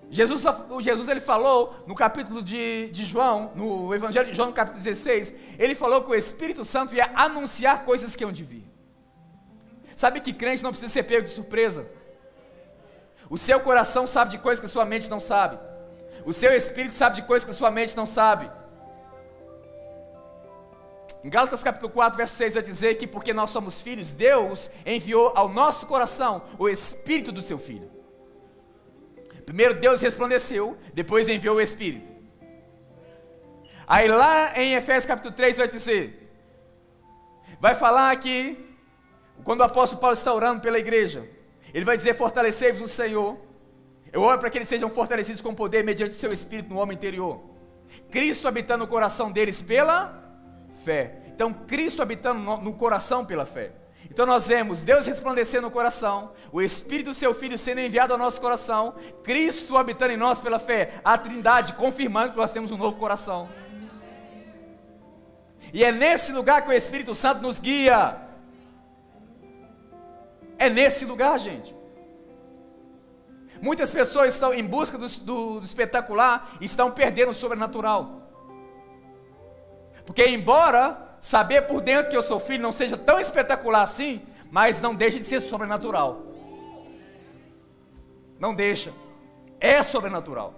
Jesus, 0.09 0.43
Jesus 0.79 1.09
ele 1.09 1.19
falou 1.19 1.75
no 1.85 1.93
capítulo 1.93 2.41
de, 2.41 2.89
de 2.91 3.03
João, 3.03 3.51
no 3.55 3.93
Evangelho 3.93 4.27
de 4.27 4.33
João, 4.33 4.49
no 4.49 4.53
capítulo 4.53 4.81
16, 4.81 5.33
ele 5.59 5.75
falou 5.75 6.01
que 6.01 6.09
o 6.09 6.15
Espírito 6.15 6.63
Santo 6.63 6.95
ia 6.95 7.11
anunciar 7.13 7.83
coisas 7.83 8.15
que 8.15 8.23
iam 8.23 8.31
de 8.31 8.43
vir. 8.43 8.65
Sabe 9.95 10.21
que 10.21 10.31
crente 10.31 10.63
não 10.63 10.69
precisa 10.69 10.93
ser 10.93 11.03
pego 11.03 11.25
de 11.25 11.31
surpresa? 11.31 11.89
O 13.29 13.37
seu 13.37 13.59
coração 13.59 14.07
sabe 14.07 14.31
de 14.31 14.37
coisas 14.37 14.59
que 14.61 14.65
a 14.65 14.69
sua 14.69 14.85
mente 14.85 15.09
não 15.09 15.19
sabe. 15.19 15.59
O 16.25 16.31
seu 16.31 16.53
espírito 16.53 16.93
sabe 16.93 17.17
de 17.17 17.23
coisas 17.23 17.43
que 17.43 17.51
a 17.51 17.55
sua 17.55 17.69
mente 17.69 17.97
não 17.97 18.05
sabe. 18.05 18.49
Em 21.23 21.29
Gálatas 21.29 21.63
capítulo 21.63 21.91
4, 21.91 22.17
verso 22.17 22.35
6 22.35 22.53
vai 22.53 22.63
dizer 22.63 22.95
que 22.95 23.07
porque 23.07 23.33
nós 23.33 23.49
somos 23.49 23.81
filhos, 23.81 24.11
Deus 24.11 24.69
enviou 24.85 25.33
ao 25.35 25.49
nosso 25.49 25.85
coração 25.85 26.43
o 26.57 26.69
espírito 26.69 27.31
do 27.31 27.41
seu 27.41 27.57
filho. 27.57 27.89
Primeiro 29.45 29.79
Deus 29.79 30.01
resplandeceu, 30.01 30.77
depois 30.93 31.27
enviou 31.27 31.57
o 31.57 31.61
espírito. 31.61 32.05
Aí 33.87 34.07
lá 34.07 34.57
em 34.59 34.75
Efésios 34.75 35.05
capítulo 35.05 35.33
3 35.33 35.57
vai 35.57 35.67
dizer, 35.67 36.29
vai 37.59 37.73
falar 37.73 38.15
que 38.17 38.67
quando 39.43 39.61
o 39.61 39.63
apóstolo 39.63 40.01
Paulo 40.01 40.15
está 40.15 40.33
orando 40.33 40.61
pela 40.61 40.79
igreja, 40.79 41.27
ele 41.73 41.85
vai 41.85 41.97
dizer: 41.97 42.13
Fortalecei-vos 42.15 42.81
no 42.81 42.87
Senhor. 42.87 43.37
Eu 44.11 44.21
oro 44.21 44.39
para 44.39 44.49
que 44.49 44.57
eles 44.57 44.69
sejam 44.69 44.89
fortalecidos 44.89 45.41
com 45.41 45.53
poder 45.53 45.83
mediante 45.83 46.11
o 46.11 46.15
seu 46.15 46.31
espírito 46.31 46.69
no 46.69 46.79
homem 46.79 46.95
interior. 46.95 47.41
Cristo 48.09 48.47
habitando 48.47 48.85
no 48.85 48.89
coração 48.89 49.31
deles 49.31 49.61
pela 49.61 50.26
fé. 50.87 51.17
Então, 51.27 51.51
Cristo 51.51 52.01
habitando 52.01 52.39
no, 52.39 52.57
no 52.61 52.73
coração 52.73 53.25
pela 53.25 53.45
fé. 53.45 53.71
Então 54.09 54.25
nós 54.25 54.47
vemos 54.47 54.83
Deus 54.83 55.05
resplandecer 55.05 55.61
no 55.61 55.69
coração, 55.69 56.31
o 56.51 56.61
Espírito 56.61 57.07
do 57.07 57.13
seu 57.13 57.33
Filho 57.33 57.57
sendo 57.57 57.81
enviado 57.81 58.13
ao 58.13 58.19
nosso 58.19 58.39
coração, 58.39 58.95
Cristo 59.21 59.75
habitando 59.75 60.13
em 60.13 60.17
nós 60.17 60.39
pela 60.39 60.59
fé, 60.59 61.01
a 61.03 61.17
Trindade 61.17 61.73
confirmando 61.73 62.31
que 62.31 62.37
nós 62.37 62.51
temos 62.51 62.71
um 62.71 62.77
novo 62.77 62.97
coração. 62.97 63.49
E 65.73 65.83
é 65.83 65.91
nesse 65.91 66.31
lugar 66.31 66.61
que 66.61 66.69
o 66.69 66.73
Espírito 66.73 67.13
Santo 67.13 67.41
nos 67.41 67.59
guia. 67.59 68.15
É 70.57 70.69
nesse 70.69 71.03
lugar, 71.03 71.37
gente. 71.37 71.75
Muitas 73.61 73.91
pessoas 73.91 74.33
estão 74.33 74.53
em 74.53 74.63
busca 74.63 74.97
do, 74.97 75.09
do, 75.09 75.59
do 75.59 75.65
espetacular 75.65 76.51
e 76.61 76.65
estão 76.65 76.89
perdendo 76.91 77.31
o 77.31 77.33
sobrenatural. 77.33 78.26
Porque, 80.07 80.25
embora 80.25 80.97
saber 81.19 81.63
por 81.63 81.81
dentro 81.81 82.09
que 82.09 82.15
eu 82.15 82.23
sou 82.23 82.39
filho 82.39 82.63
não 82.63 82.71
seja 82.71 82.95
tão 82.95 83.19
espetacular 83.19 83.81
assim, 83.81 84.21
mas 84.49 84.79
não 84.79 84.95
deixa 84.95 85.17
de 85.19 85.25
ser 85.25 85.41
sobrenatural. 85.41 86.23
Não 88.39 88.55
deixa. 88.55 88.93
É 89.59 89.83
sobrenatural. 89.83 90.53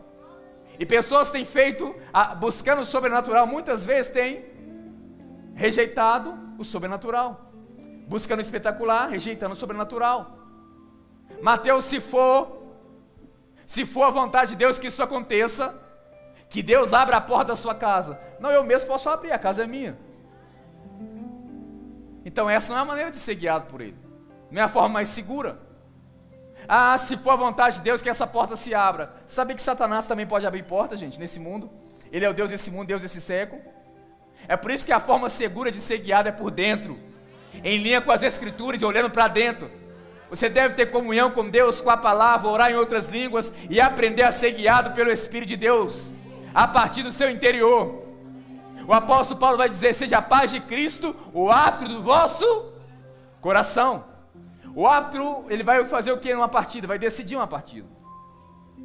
E 0.78 0.86
pessoas 0.86 1.32
têm 1.32 1.43
feito, 1.45 1.95
buscando 2.39 2.84
o 2.84 2.86
sobrenatural, 2.86 3.47
muitas 3.47 3.84
vezes 3.84 4.12
têm 4.12 4.45
rejeitado 5.56 6.38
o 6.60 6.64
sobrenatural. 6.64 7.52
Buscando 8.08 8.39
o 8.39 8.43
espetacular, 8.43 9.10
rejeitando 9.10 9.54
o 9.54 9.56
sobrenatural. 9.56 10.38
Mateus, 11.41 11.86
se 11.86 12.00
for, 12.00 12.62
se 13.66 13.84
for 13.84 14.04
a 14.04 14.10
vontade 14.12 14.52
de 14.52 14.58
Deus 14.58 14.78
que 14.78 14.88
isso 14.88 15.02
aconteça, 15.02 15.88
que 16.50 16.64
Deus 16.64 16.93
abra 16.93 17.18
a 17.18 17.22
porta 17.22 17.50
da 17.50 17.56
sua 17.56 17.76
casa. 17.76 18.20
Não, 18.39 18.50
eu 18.50 18.64
mesmo 18.64 18.88
posso 18.88 19.08
abrir, 19.10 19.32
a 19.32 19.39
casa 19.39 19.64
é 19.64 19.68
minha. 19.68 19.97
Então 22.26 22.50
essa 22.50 22.70
não 22.72 22.80
é 22.80 22.82
a 22.82 22.86
maneira 22.86 23.12
de 23.12 23.18
ser 23.18 23.36
guiado 23.36 23.68
por 23.68 23.82
Ele. 23.82 23.97
Não 24.52 24.62
é 24.62 24.66
a 24.66 24.68
forma 24.68 24.89
mais 24.89 25.10
segura. 25.10 25.60
Ah, 26.68 26.97
se 26.97 27.16
for 27.18 27.32
a 27.32 27.36
vontade 27.36 27.78
de 27.78 27.82
Deus 27.82 28.02
que 28.02 28.10
essa 28.10 28.28
porta 28.28 28.56
se 28.56 28.74
abra. 28.74 29.14
Sabe 29.26 29.56
que 29.56 29.62
Satanás 29.62 30.06
também 30.06 30.26
pode 30.26 30.45
abrir 30.45 30.64
porta, 30.64 30.97
gente, 30.97 31.20
nesse 31.20 31.39
mundo? 31.39 31.70
Ele 32.12 32.26
é 32.26 32.30
o 32.30 32.34
Deus 32.34 32.50
desse 32.50 32.70
mundo, 32.72 32.88
Deus 32.88 33.02
desse 33.02 33.22
século. 33.22 33.62
É 34.47 34.56
por 34.56 34.72
isso 34.72 34.86
que 34.86 34.91
a 34.91 35.00
forma 35.00 35.30
segura 35.30 35.72
de 35.72 35.80
ser 35.80 36.00
guiado 36.00 36.30
é 36.30 36.32
por 36.32 36.50
dentro, 36.50 36.97
em 37.64 37.78
linha 37.78 38.02
com 38.02 38.12
as 38.12 38.24
Escrituras 38.24 38.82
e 38.82 38.86
olhando 38.86 39.10
para 39.10 39.28
dentro. 39.28 39.70
Você 40.30 40.47
deve 40.47 40.76
ter 40.76 40.88
comunhão 40.88 41.32
com 41.32 41.50
Deus, 41.50 41.82
com 41.82 41.89
a 41.89 41.97
palavra, 41.97 42.47
orar 42.47 42.72
em 42.72 42.76
outras 42.76 43.08
línguas 43.08 43.52
e 43.70 43.82
aprender 43.82 44.24
a 44.24 44.32
ser 44.32 44.52
guiado 44.52 44.91
pelo 44.91 45.12
Espírito 45.12 45.50
de 45.50 45.58
Deus, 45.58 46.14
a 46.54 46.68
partir 46.68 47.04
do 47.04 47.12
seu 47.12 47.30
interior. 47.30 48.04
O 48.88 48.93
apóstolo 48.93 49.39
Paulo 49.39 49.58
vai 49.58 49.70
dizer: 49.70 49.93
seja 49.93 50.18
a 50.18 50.22
paz 50.22 50.52
de 50.52 50.60
Cristo 50.60 51.16
o 51.34 51.52
árbitro 51.52 51.95
do 51.95 52.04
vosso 52.04 52.72
coração. 53.41 54.06
O 54.76 54.88
árbitro, 54.88 55.45
ele 55.50 55.64
vai 55.64 55.84
fazer 55.86 56.12
o 56.12 56.18
que 56.18 56.34
numa 56.34 56.47
partida? 56.47 56.88
Vai 56.88 57.00
decidir 57.00 57.36
uma 57.36 57.47
partida. 57.47 57.88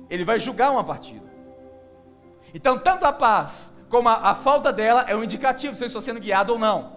Ele 0.08 0.24
vai 0.24 0.38
julgar 0.38 0.70
uma 0.70 0.84
partida. 0.84 1.24
Então, 2.52 2.78
tanto 2.78 3.04
a 3.04 3.12
paz 3.12 3.72
como 3.88 4.08
a, 4.08 4.30
a 4.30 4.34
falta 4.34 4.72
dela 4.72 5.04
é 5.06 5.14
um 5.14 5.24
indicativo 5.24 5.74
se 5.74 5.84
eu 5.84 5.86
estou 5.86 6.02
sendo 6.02 6.20
guiado 6.20 6.52
ou 6.52 6.58
não. 6.58 6.94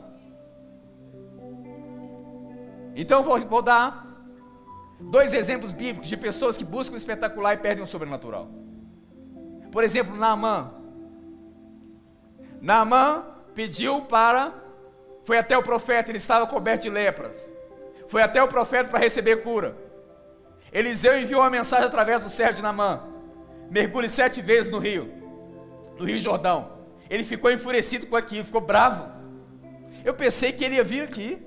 Então, 2.95 3.23
vou, 3.23 3.39
vou 3.41 3.61
dar 3.61 4.05
dois 4.99 5.33
exemplos 5.33 5.73
bíblicos 5.73 6.09
de 6.09 6.17
pessoas 6.17 6.57
que 6.57 6.63
buscam 6.63 6.95
o 6.95 6.97
espetacular 6.97 7.53
e 7.53 7.57
perdem 7.57 7.83
o 7.83 7.87
sobrenatural. 7.87 8.49
Por 9.71 9.83
exemplo, 9.83 10.15
Naamã. 10.15 10.71
Naamã 12.61 13.25
pediu 13.53 14.01
para, 14.01 14.53
foi 15.25 15.37
até 15.37 15.57
o 15.57 15.63
profeta, 15.63 16.11
ele 16.11 16.17
estava 16.17 16.47
coberto 16.47 16.83
de 16.83 16.89
lepras. 16.89 17.49
Foi 18.07 18.21
até 18.21 18.41
o 18.41 18.47
profeta 18.47 18.89
para 18.89 18.99
receber 18.99 19.43
cura. 19.43 19.75
Eliseu 20.71 21.19
enviou 21.19 21.41
uma 21.41 21.49
mensagem 21.49 21.85
através 21.85 22.21
do 22.21 22.29
servo 22.29 22.55
de 22.55 22.61
Naamã: 22.61 23.03
mergulhe 23.69 24.09
sete 24.09 24.41
vezes 24.41 24.71
no 24.71 24.79
rio, 24.79 25.11
no 25.97 26.05
rio 26.05 26.19
Jordão. 26.19 26.77
Ele 27.09 27.23
ficou 27.23 27.51
enfurecido 27.51 28.05
com 28.05 28.15
aquilo, 28.15 28.43
ficou 28.43 28.61
bravo. 28.61 29.09
Eu 30.03 30.13
pensei 30.13 30.51
que 30.51 30.63
ele 30.63 30.75
ia 30.75 30.83
vir 30.83 31.03
aqui. 31.03 31.41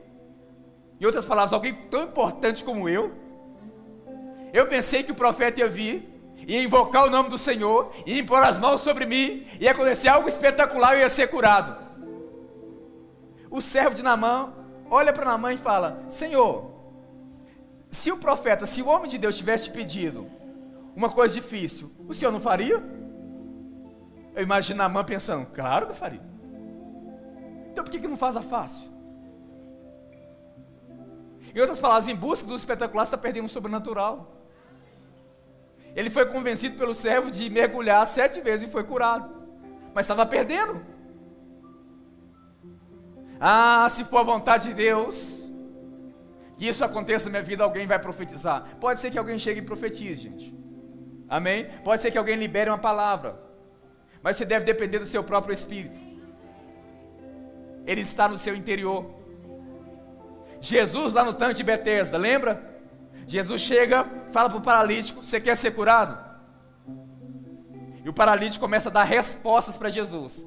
Em 1.01 1.07
outras 1.07 1.25
palavras, 1.25 1.53
alguém 1.53 1.75
tão 1.89 2.05
importante 2.05 2.63
como 2.63 2.89
eu. 2.89 3.13
Eu 4.53 4.67
pensei 4.67 5.03
que 5.03 5.13
o 5.13 5.15
profeta 5.15 5.61
ia 5.61 5.69
vir 5.69 6.10
ia 6.51 6.65
invocar 6.65 7.05
o 7.05 7.11
nome 7.11 7.29
do 7.29 7.39
Senhor, 7.39 7.93
ia 8.05 8.19
impor 8.19 8.43
as 8.43 8.59
mãos 8.59 8.81
sobre 8.81 9.07
mim, 9.07 9.47
ia 9.61 9.71
acontecer 9.71 10.09
algo 10.09 10.29
espetacular, 10.29 10.95
eu 10.95 11.01
ia 11.01 11.09
ser 11.09 11.29
curado. 11.29 11.77
O 13.49 13.61
servo 13.61 13.95
de 13.95 14.03
Namã 14.03 14.53
olha 14.91 15.13
para 15.13 15.25
Namã 15.25 15.53
e 15.53 15.57
fala: 15.57 16.03
Senhor, 16.09 16.73
se 17.89 18.11
o 18.11 18.17
profeta, 18.17 18.67
se 18.67 18.83
o 18.83 18.89
homem 18.89 19.09
de 19.09 19.17
Deus 19.17 19.37
tivesse 19.37 19.67
te 19.67 19.71
pedido 19.71 20.27
uma 20.97 21.09
coisa 21.09 21.33
difícil, 21.35 21.93
o 22.09 22.13
senhor 22.13 22.33
não 22.33 22.41
faria? 22.41 22.83
Eu 24.35 24.43
imagino 24.43 24.79
Namã 24.79 25.05
pensando: 25.05 25.47
Claro 25.47 25.87
que 25.87 25.95
faria. 25.95 26.23
Então 27.71 27.85
por 27.85 27.93
que, 27.93 28.01
que 28.01 28.09
não 28.09 28.17
faz 28.17 28.37
a 28.37 28.43
fácil? 28.43 28.89
Em 31.55 31.61
outras 31.61 31.79
palavras, 31.79 32.09
em 32.09 32.17
busca 32.17 32.45
do 32.45 32.57
espetacular, 32.57 33.05
você 33.05 33.09
está 33.15 33.19
perdendo 33.19 33.47
o 33.47 33.49
sobrenatural. 33.49 34.40
Ele 35.95 36.11
foi 36.11 36.27
convencido 36.27 36.77
pelo 36.77 36.95
servo 36.95 37.31
de 37.31 37.49
mergulhar 37.51 38.07
sete 38.07 38.41
vezes 38.41 38.69
e 38.69 38.73
foi 38.73 38.85
curado. 38.85 39.31
Mas 39.95 40.05
estava 40.05 40.25
perdendo. 40.25 40.81
Ah, 43.41 43.87
se 43.89 44.05
for 44.05 44.19
a 44.19 44.23
vontade 44.23 44.69
de 44.69 44.75
Deus, 44.75 45.51
que 46.57 46.69
isso 46.69 46.85
aconteça 46.85 47.25
na 47.25 47.31
minha 47.31 47.43
vida, 47.43 47.65
alguém 47.65 47.87
vai 47.87 47.99
profetizar. 47.99 48.77
Pode 48.79 49.01
ser 49.01 49.11
que 49.11 49.19
alguém 49.19 49.39
chegue 49.39 49.61
e 49.61 49.65
profetize, 49.65 50.21
gente. 50.21 50.55
Amém? 51.29 51.67
Pode 51.83 52.03
ser 52.03 52.11
que 52.11 52.19
alguém 52.19 52.37
libere 52.37 52.69
uma 52.69 52.79
palavra. 52.79 53.41
Mas 54.23 54.37
você 54.37 54.45
deve 54.45 54.65
depender 54.65 54.99
do 54.99 55.07
seu 55.07 55.25
próprio 55.25 55.53
espírito. 55.53 55.99
Ele 57.87 58.03
está 58.03 58.29
no 58.29 58.37
seu 58.37 58.55
interior. 58.55 59.07
Jesus 60.61 61.15
lá 61.15 61.25
no 61.25 61.33
tanque 61.33 61.55
de 61.55 61.65
Betesda, 61.65 62.19
lembra? 62.19 62.70
Jesus 63.31 63.61
chega, 63.61 64.05
fala 64.33 64.49
para 64.49 64.59
o 64.59 64.61
paralítico: 64.61 65.23
Você 65.23 65.41
quer 65.41 65.57
ser 65.57 65.71
curado? 65.71 66.19
E 68.05 68.09
o 68.09 68.13
paralítico 68.13 68.59
começa 68.59 68.89
a 68.89 68.93
dar 68.93 69.05
respostas 69.05 69.77
para 69.77 69.89
Jesus. 69.89 70.45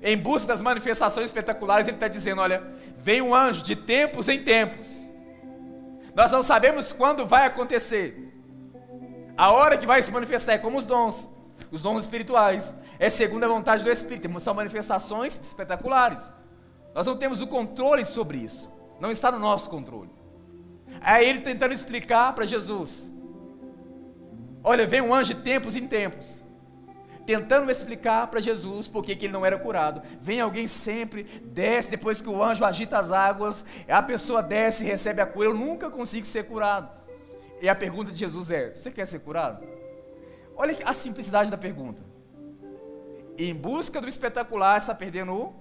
Em 0.00 0.16
busca 0.16 0.46
das 0.46 0.60
manifestações 0.60 1.26
espetaculares, 1.26 1.88
ele 1.88 1.96
está 1.96 2.06
dizendo: 2.06 2.40
Olha, 2.40 2.62
vem 2.98 3.20
um 3.20 3.34
anjo 3.34 3.64
de 3.64 3.74
tempos 3.74 4.28
em 4.28 4.44
tempos. 4.44 5.10
Nós 6.14 6.30
não 6.30 6.40
sabemos 6.40 6.92
quando 6.92 7.26
vai 7.26 7.46
acontecer. 7.46 8.32
A 9.36 9.50
hora 9.50 9.76
que 9.76 9.84
vai 9.86 10.00
se 10.04 10.12
manifestar 10.12 10.52
é 10.52 10.58
como 10.58 10.78
os 10.78 10.84
dons, 10.84 11.28
os 11.72 11.82
dons 11.82 12.02
espirituais. 12.02 12.72
É 12.96 13.10
segundo 13.10 13.42
a 13.42 13.48
vontade 13.48 13.82
do 13.82 13.90
Espírito. 13.90 14.38
São 14.38 14.54
manifestações 14.54 15.36
espetaculares. 15.42 16.32
Nós 16.94 17.08
não 17.08 17.16
temos 17.16 17.40
o 17.40 17.46
controle 17.48 18.04
sobre 18.04 18.38
isso. 18.38 18.70
Não 19.00 19.10
está 19.10 19.32
no 19.32 19.40
nosso 19.40 19.68
controle. 19.68 20.21
Aí 21.00 21.28
ele 21.28 21.40
tentando 21.40 21.74
explicar 21.74 22.34
para 22.34 22.44
Jesus. 22.44 23.12
Olha, 24.64 24.86
vem 24.86 25.00
um 25.00 25.14
anjo 25.14 25.34
de 25.34 25.40
tempos 25.40 25.76
em 25.76 25.86
tempos. 25.86 26.42
Tentando 27.26 27.70
explicar 27.70 28.26
para 28.26 28.40
Jesus 28.40 28.88
por 28.88 29.04
que 29.04 29.12
ele 29.12 29.28
não 29.28 29.46
era 29.46 29.58
curado. 29.58 30.02
Vem 30.20 30.40
alguém 30.40 30.66
sempre, 30.66 31.24
desce 31.44 31.90
depois 31.90 32.20
que 32.20 32.28
o 32.28 32.42
anjo 32.42 32.64
agita 32.64 32.98
as 32.98 33.12
águas, 33.12 33.64
a 33.88 34.02
pessoa 34.02 34.42
desce 34.42 34.84
e 34.84 34.86
recebe 34.86 35.20
a 35.20 35.26
cura. 35.26 35.48
Eu 35.48 35.54
nunca 35.54 35.88
consigo 35.88 36.26
ser 36.26 36.44
curado. 36.44 36.90
E 37.60 37.68
a 37.68 37.74
pergunta 37.74 38.10
de 38.10 38.18
Jesus 38.18 38.50
é: 38.50 38.74
Você 38.74 38.90
quer 38.90 39.06
ser 39.06 39.20
curado? 39.20 39.64
Olha 40.56 40.76
a 40.84 40.92
simplicidade 40.92 41.50
da 41.50 41.56
pergunta. 41.56 42.02
Em 43.38 43.54
busca 43.54 44.00
do 44.00 44.08
espetacular, 44.08 44.76
está 44.76 44.94
perdendo 44.94 45.32
o 45.32 45.54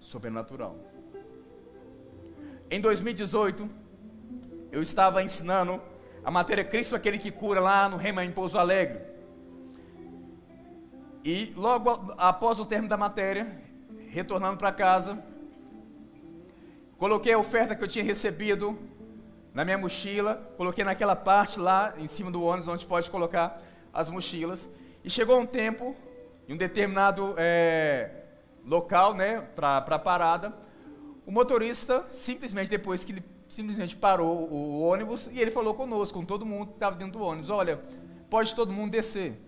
sobrenatural. 0.00 0.76
Em 2.70 2.80
2018, 2.80 3.68
eu 4.72 4.80
estava 4.80 5.22
ensinando 5.22 5.78
a 6.24 6.30
matéria 6.30 6.64
Cristo 6.64 6.96
aquele 6.96 7.18
que 7.18 7.30
cura 7.30 7.60
lá 7.60 7.86
no 7.90 7.98
Rema 7.98 8.24
em 8.24 8.32
Pouso 8.32 8.58
Alegre. 8.58 9.00
E 11.22 11.52
logo 11.54 12.14
após 12.16 12.58
o 12.58 12.64
término 12.64 12.88
da 12.88 12.96
matéria, 12.96 13.46
retornando 14.08 14.56
para 14.56 14.72
casa, 14.72 15.22
coloquei 16.96 17.34
a 17.34 17.38
oferta 17.38 17.76
que 17.76 17.84
eu 17.84 17.88
tinha 17.88 18.02
recebido 18.04 18.78
na 19.52 19.62
minha 19.62 19.76
mochila, 19.76 20.36
coloquei 20.56 20.82
naquela 20.82 21.14
parte 21.14 21.60
lá 21.60 21.92
em 21.98 22.06
cima 22.06 22.30
do 22.30 22.42
ônibus 22.42 22.68
onde 22.68 22.86
pode 22.86 23.10
colocar 23.10 23.60
as 23.92 24.08
mochilas. 24.08 24.66
E 25.04 25.10
chegou 25.10 25.38
um 25.38 25.44
tempo, 25.44 25.94
em 26.48 26.54
um 26.54 26.56
determinado 26.56 27.34
é, 27.36 28.10
local, 28.64 29.12
né, 29.12 29.42
para 29.54 29.76
a 29.76 29.98
parada, 29.98 30.54
o 31.26 31.30
motorista 31.30 32.06
simplesmente 32.10 32.70
depois 32.70 33.04
que 33.04 33.12
ele 33.12 33.22
simplesmente 33.52 33.94
parou 33.94 34.50
o 34.50 34.80
ônibus 34.80 35.28
e 35.30 35.38
ele 35.38 35.50
falou 35.50 35.74
conosco, 35.74 36.18
com 36.18 36.24
todo 36.24 36.46
mundo 36.46 36.68
que 36.68 36.72
estava 36.72 36.96
dentro 36.96 37.18
do 37.18 37.24
ônibus: 37.24 37.50
Olha, 37.50 37.82
pode 38.30 38.54
todo 38.54 38.72
mundo 38.72 38.92
descer. 38.92 39.38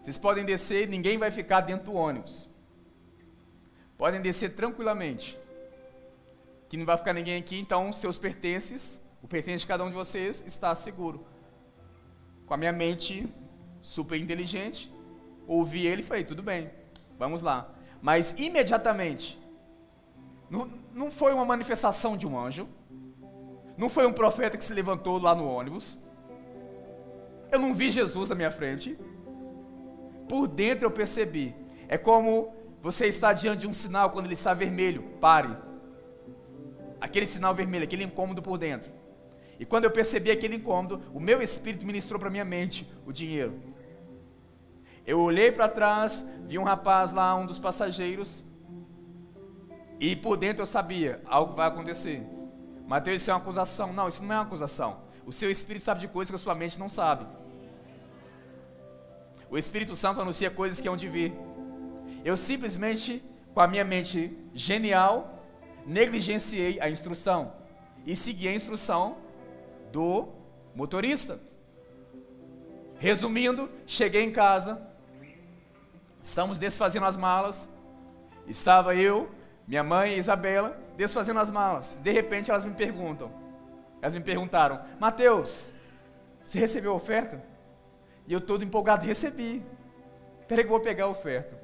Vocês 0.00 0.16
podem 0.16 0.42
descer, 0.42 0.88
ninguém 0.88 1.18
vai 1.18 1.30
ficar 1.30 1.60
dentro 1.60 1.92
do 1.92 1.94
ônibus. 1.94 2.48
podem 3.98 4.22
descer 4.22 4.54
tranquilamente. 4.54 5.38
Que 6.66 6.78
não 6.78 6.86
vai 6.86 6.96
ficar 6.96 7.12
ninguém 7.12 7.38
aqui, 7.38 7.58
então 7.58 7.92
seus 7.92 8.16
pertences, 8.16 8.98
o 9.22 9.28
pertence 9.28 9.60
de 9.60 9.66
cada 9.66 9.84
um 9.84 9.88
de 9.88 9.94
vocês, 9.94 10.42
está 10.46 10.74
seguro. 10.74 11.26
Com 12.46 12.54
a 12.54 12.56
minha 12.56 12.72
mente 12.72 13.28
super 13.82 14.18
inteligente, 14.18 14.90
ouvi 15.46 15.86
ele 15.86 16.00
e 16.00 16.04
falei: 16.04 16.24
tudo 16.24 16.42
bem, 16.42 16.70
vamos 17.18 17.42
lá. 17.42 17.70
Mas 18.00 18.34
imediatamente, 18.38 19.38
não, 20.48 20.70
não 20.94 21.10
foi 21.10 21.34
uma 21.34 21.44
manifestação 21.44 22.16
de 22.16 22.26
um 22.26 22.38
anjo, 22.38 22.66
não 23.80 23.88
foi 23.88 24.06
um 24.06 24.12
profeta 24.12 24.58
que 24.58 24.64
se 24.64 24.74
levantou 24.74 25.16
lá 25.16 25.34
no 25.34 25.48
ônibus, 25.48 25.98
eu 27.50 27.58
não 27.58 27.72
vi 27.72 27.90
Jesus 27.90 28.28
na 28.28 28.34
minha 28.34 28.50
frente, 28.50 28.98
por 30.28 30.46
dentro 30.46 30.84
eu 30.84 30.90
percebi. 30.90 31.54
É 31.88 31.96
como 31.96 32.52
você 32.82 33.06
está 33.06 33.32
diante 33.32 33.60
de 33.60 33.66
um 33.66 33.72
sinal 33.72 34.10
quando 34.10 34.26
ele 34.26 34.34
está 34.34 34.52
vermelho, 34.52 35.02
pare. 35.18 35.56
Aquele 37.00 37.26
sinal 37.26 37.54
vermelho, 37.54 37.84
aquele 37.84 38.04
incômodo 38.04 38.42
por 38.42 38.58
dentro. 38.58 38.92
E 39.58 39.64
quando 39.64 39.84
eu 39.84 39.90
percebi 39.90 40.30
aquele 40.30 40.56
incômodo, 40.56 41.00
o 41.14 41.18
meu 41.18 41.40
espírito 41.40 41.86
ministrou 41.86 42.20
para 42.20 42.28
minha 42.28 42.44
mente 42.44 42.86
o 43.06 43.12
dinheiro. 43.12 43.54
Eu 45.06 45.20
olhei 45.20 45.50
para 45.50 45.66
trás, 45.68 46.22
vi 46.46 46.58
um 46.58 46.64
rapaz 46.64 47.12
lá, 47.12 47.34
um 47.34 47.46
dos 47.46 47.58
passageiros, 47.58 48.44
e 49.98 50.14
por 50.14 50.36
dentro 50.36 50.62
eu 50.62 50.66
sabia, 50.66 51.22
algo 51.24 51.54
vai 51.54 51.66
acontecer. 51.66 52.39
Mateus, 52.90 53.20
isso 53.20 53.30
é 53.30 53.34
uma 53.34 53.38
acusação. 53.38 53.92
Não, 53.92 54.08
isso 54.08 54.20
não 54.20 54.34
é 54.34 54.38
uma 54.38 54.42
acusação. 54.42 54.96
O 55.24 55.30
seu 55.30 55.48
espírito 55.48 55.84
sabe 55.84 56.00
de 56.00 56.08
coisas 56.08 56.28
que 56.28 56.34
a 56.34 56.44
sua 56.44 56.56
mente 56.56 56.76
não 56.76 56.88
sabe. 56.88 57.24
O 59.48 59.56
Espírito 59.56 59.94
Santo 59.94 60.20
anuncia 60.20 60.50
coisas 60.50 60.80
que 60.80 60.88
hão 60.88 60.96
de 60.96 61.08
vir. 61.08 61.32
Eu 62.24 62.36
simplesmente, 62.36 63.22
com 63.54 63.60
a 63.60 63.68
minha 63.68 63.84
mente 63.84 64.36
genial, 64.52 65.40
negligenciei 65.86 66.80
a 66.80 66.90
instrução 66.90 67.52
e 68.04 68.16
segui 68.16 68.48
a 68.48 68.54
instrução 68.54 69.18
do 69.92 70.28
motorista. 70.74 71.38
Resumindo, 72.98 73.70
cheguei 73.86 74.24
em 74.24 74.32
casa, 74.32 74.82
estamos 76.20 76.58
desfazendo 76.58 77.06
as 77.06 77.16
malas, 77.16 77.68
estava 78.48 78.96
eu, 78.96 79.30
minha 79.70 79.84
mãe 79.84 80.14
e 80.14 80.18
Isabela 80.18 80.76
desfazendo 80.96 81.38
as 81.38 81.48
malas. 81.48 81.94
De 82.02 82.10
repente 82.10 82.50
elas 82.50 82.64
me 82.64 82.74
perguntam, 82.74 83.30
elas 84.02 84.16
me 84.16 84.20
perguntaram, 84.20 84.80
Mateus, 84.98 85.72
você 86.42 86.58
recebeu 86.58 86.90
a 86.90 86.96
oferta? 86.96 87.40
E 88.26 88.32
eu 88.32 88.40
todo 88.40 88.64
empolgado 88.64 89.06
recebi. 89.06 89.64
Peraí 90.48 90.64
que 90.64 90.70
vou 90.70 90.80
pegar 90.80 91.04
a 91.04 91.08
oferta. 91.08 91.56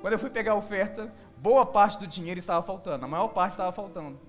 Quando 0.00 0.12
eu 0.12 0.18
fui 0.18 0.30
pegar 0.30 0.52
a 0.52 0.54
oferta, 0.54 1.12
boa 1.36 1.66
parte 1.66 1.98
do 1.98 2.06
dinheiro 2.06 2.38
estava 2.38 2.64
faltando, 2.64 3.04
a 3.04 3.08
maior 3.08 3.28
parte 3.28 3.50
estava 3.50 3.72
faltando. 3.72 4.20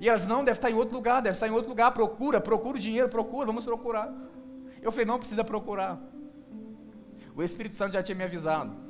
E 0.00 0.08
elas, 0.08 0.26
não, 0.26 0.42
deve 0.42 0.56
estar 0.56 0.70
em 0.70 0.74
outro 0.74 0.94
lugar, 0.94 1.20
deve 1.20 1.34
estar 1.34 1.48
em 1.48 1.50
outro 1.50 1.68
lugar, 1.68 1.92
procura, 1.92 2.40
procura 2.40 2.78
o 2.78 2.80
dinheiro, 2.80 3.10
procura, 3.10 3.44
vamos 3.44 3.66
procurar. 3.66 4.10
Eu 4.80 4.90
falei, 4.90 5.04
não 5.04 5.18
precisa 5.18 5.44
procurar. 5.44 5.98
O 7.36 7.42
Espírito 7.42 7.74
Santo 7.74 7.92
já 7.92 8.02
tinha 8.02 8.16
me 8.16 8.24
avisado, 8.24 8.87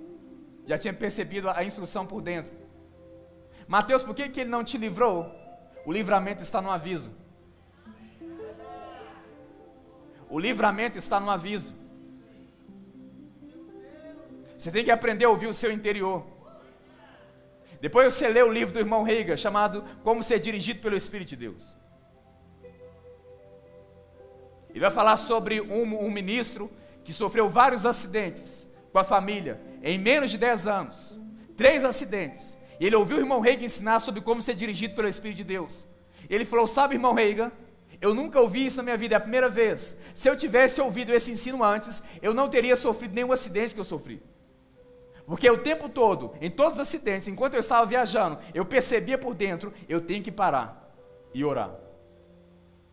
já 0.68 0.76
tinha 0.76 0.92
percebido 0.92 1.48
a 1.48 1.64
instrução 1.64 2.06
por 2.06 2.20
dentro. 2.20 2.52
Mateus, 3.66 4.02
por 4.02 4.14
que, 4.14 4.28
que 4.28 4.42
ele 4.42 4.50
não 4.50 4.62
te 4.62 4.76
livrou? 4.76 5.34
O 5.86 5.90
livramento 5.90 6.42
está 6.42 6.60
no 6.60 6.70
aviso. 6.70 7.10
O 10.28 10.38
livramento 10.38 10.98
está 10.98 11.18
no 11.18 11.30
aviso. 11.30 11.74
Você 14.58 14.70
tem 14.70 14.84
que 14.84 14.90
aprender 14.90 15.24
a 15.24 15.30
ouvir 15.30 15.46
o 15.46 15.54
seu 15.54 15.72
interior. 15.72 16.26
Depois 17.80 18.12
você 18.12 18.28
lê 18.28 18.42
o 18.42 18.52
livro 18.52 18.74
do 18.74 18.80
irmão 18.80 19.02
Reiga, 19.02 19.38
chamado 19.38 19.82
Como 20.04 20.22
Ser 20.22 20.38
Dirigido 20.38 20.80
pelo 20.80 20.96
Espírito 20.96 21.30
de 21.30 21.36
Deus. 21.36 21.78
Ele 24.68 24.80
vai 24.80 24.90
falar 24.90 25.16
sobre 25.16 25.62
um, 25.62 26.04
um 26.04 26.10
ministro 26.10 26.70
que 27.02 27.12
sofreu 27.12 27.48
vários 27.48 27.86
acidentes 27.86 28.67
com 28.92 28.98
a 28.98 29.04
família 29.04 29.60
em 29.82 29.98
menos 29.98 30.30
de 30.30 30.38
10 30.38 30.66
anos. 30.66 31.18
Três 31.56 31.84
acidentes. 31.84 32.56
E 32.80 32.86
ele 32.86 32.96
ouviu 32.96 33.16
o 33.16 33.20
irmão 33.20 33.40
Reiga 33.40 33.64
ensinar 33.64 34.00
sobre 34.00 34.20
como 34.20 34.40
ser 34.40 34.54
dirigido 34.54 34.94
pelo 34.94 35.08
Espírito 35.08 35.38
de 35.38 35.44
Deus. 35.44 35.86
Ele 36.28 36.44
falou: 36.44 36.66
Sabe, 36.66 36.94
irmão 36.94 37.14
Reiga, 37.14 37.52
eu 38.00 38.14
nunca 38.14 38.40
ouvi 38.40 38.66
isso 38.66 38.76
na 38.76 38.84
minha 38.84 38.96
vida, 38.96 39.14
é 39.14 39.18
a 39.18 39.20
primeira 39.20 39.48
vez. 39.48 39.96
Se 40.14 40.28
eu 40.28 40.36
tivesse 40.36 40.80
ouvido 40.80 41.12
esse 41.12 41.30
ensino 41.30 41.64
antes, 41.64 42.02
eu 42.22 42.32
não 42.32 42.48
teria 42.48 42.76
sofrido 42.76 43.14
nenhum 43.14 43.32
acidente 43.32 43.74
que 43.74 43.80
eu 43.80 43.84
sofri. 43.84 44.22
Porque 45.26 45.50
o 45.50 45.58
tempo 45.58 45.88
todo, 45.88 46.32
em 46.40 46.50
todos 46.50 46.74
os 46.74 46.80
acidentes, 46.80 47.28
enquanto 47.28 47.54
eu 47.54 47.60
estava 47.60 47.84
viajando, 47.84 48.38
eu 48.54 48.64
percebia 48.64 49.18
por 49.18 49.34
dentro, 49.34 49.74
eu 49.88 50.00
tenho 50.00 50.22
que 50.22 50.32
parar 50.32 50.94
e 51.34 51.44
orar. 51.44 51.70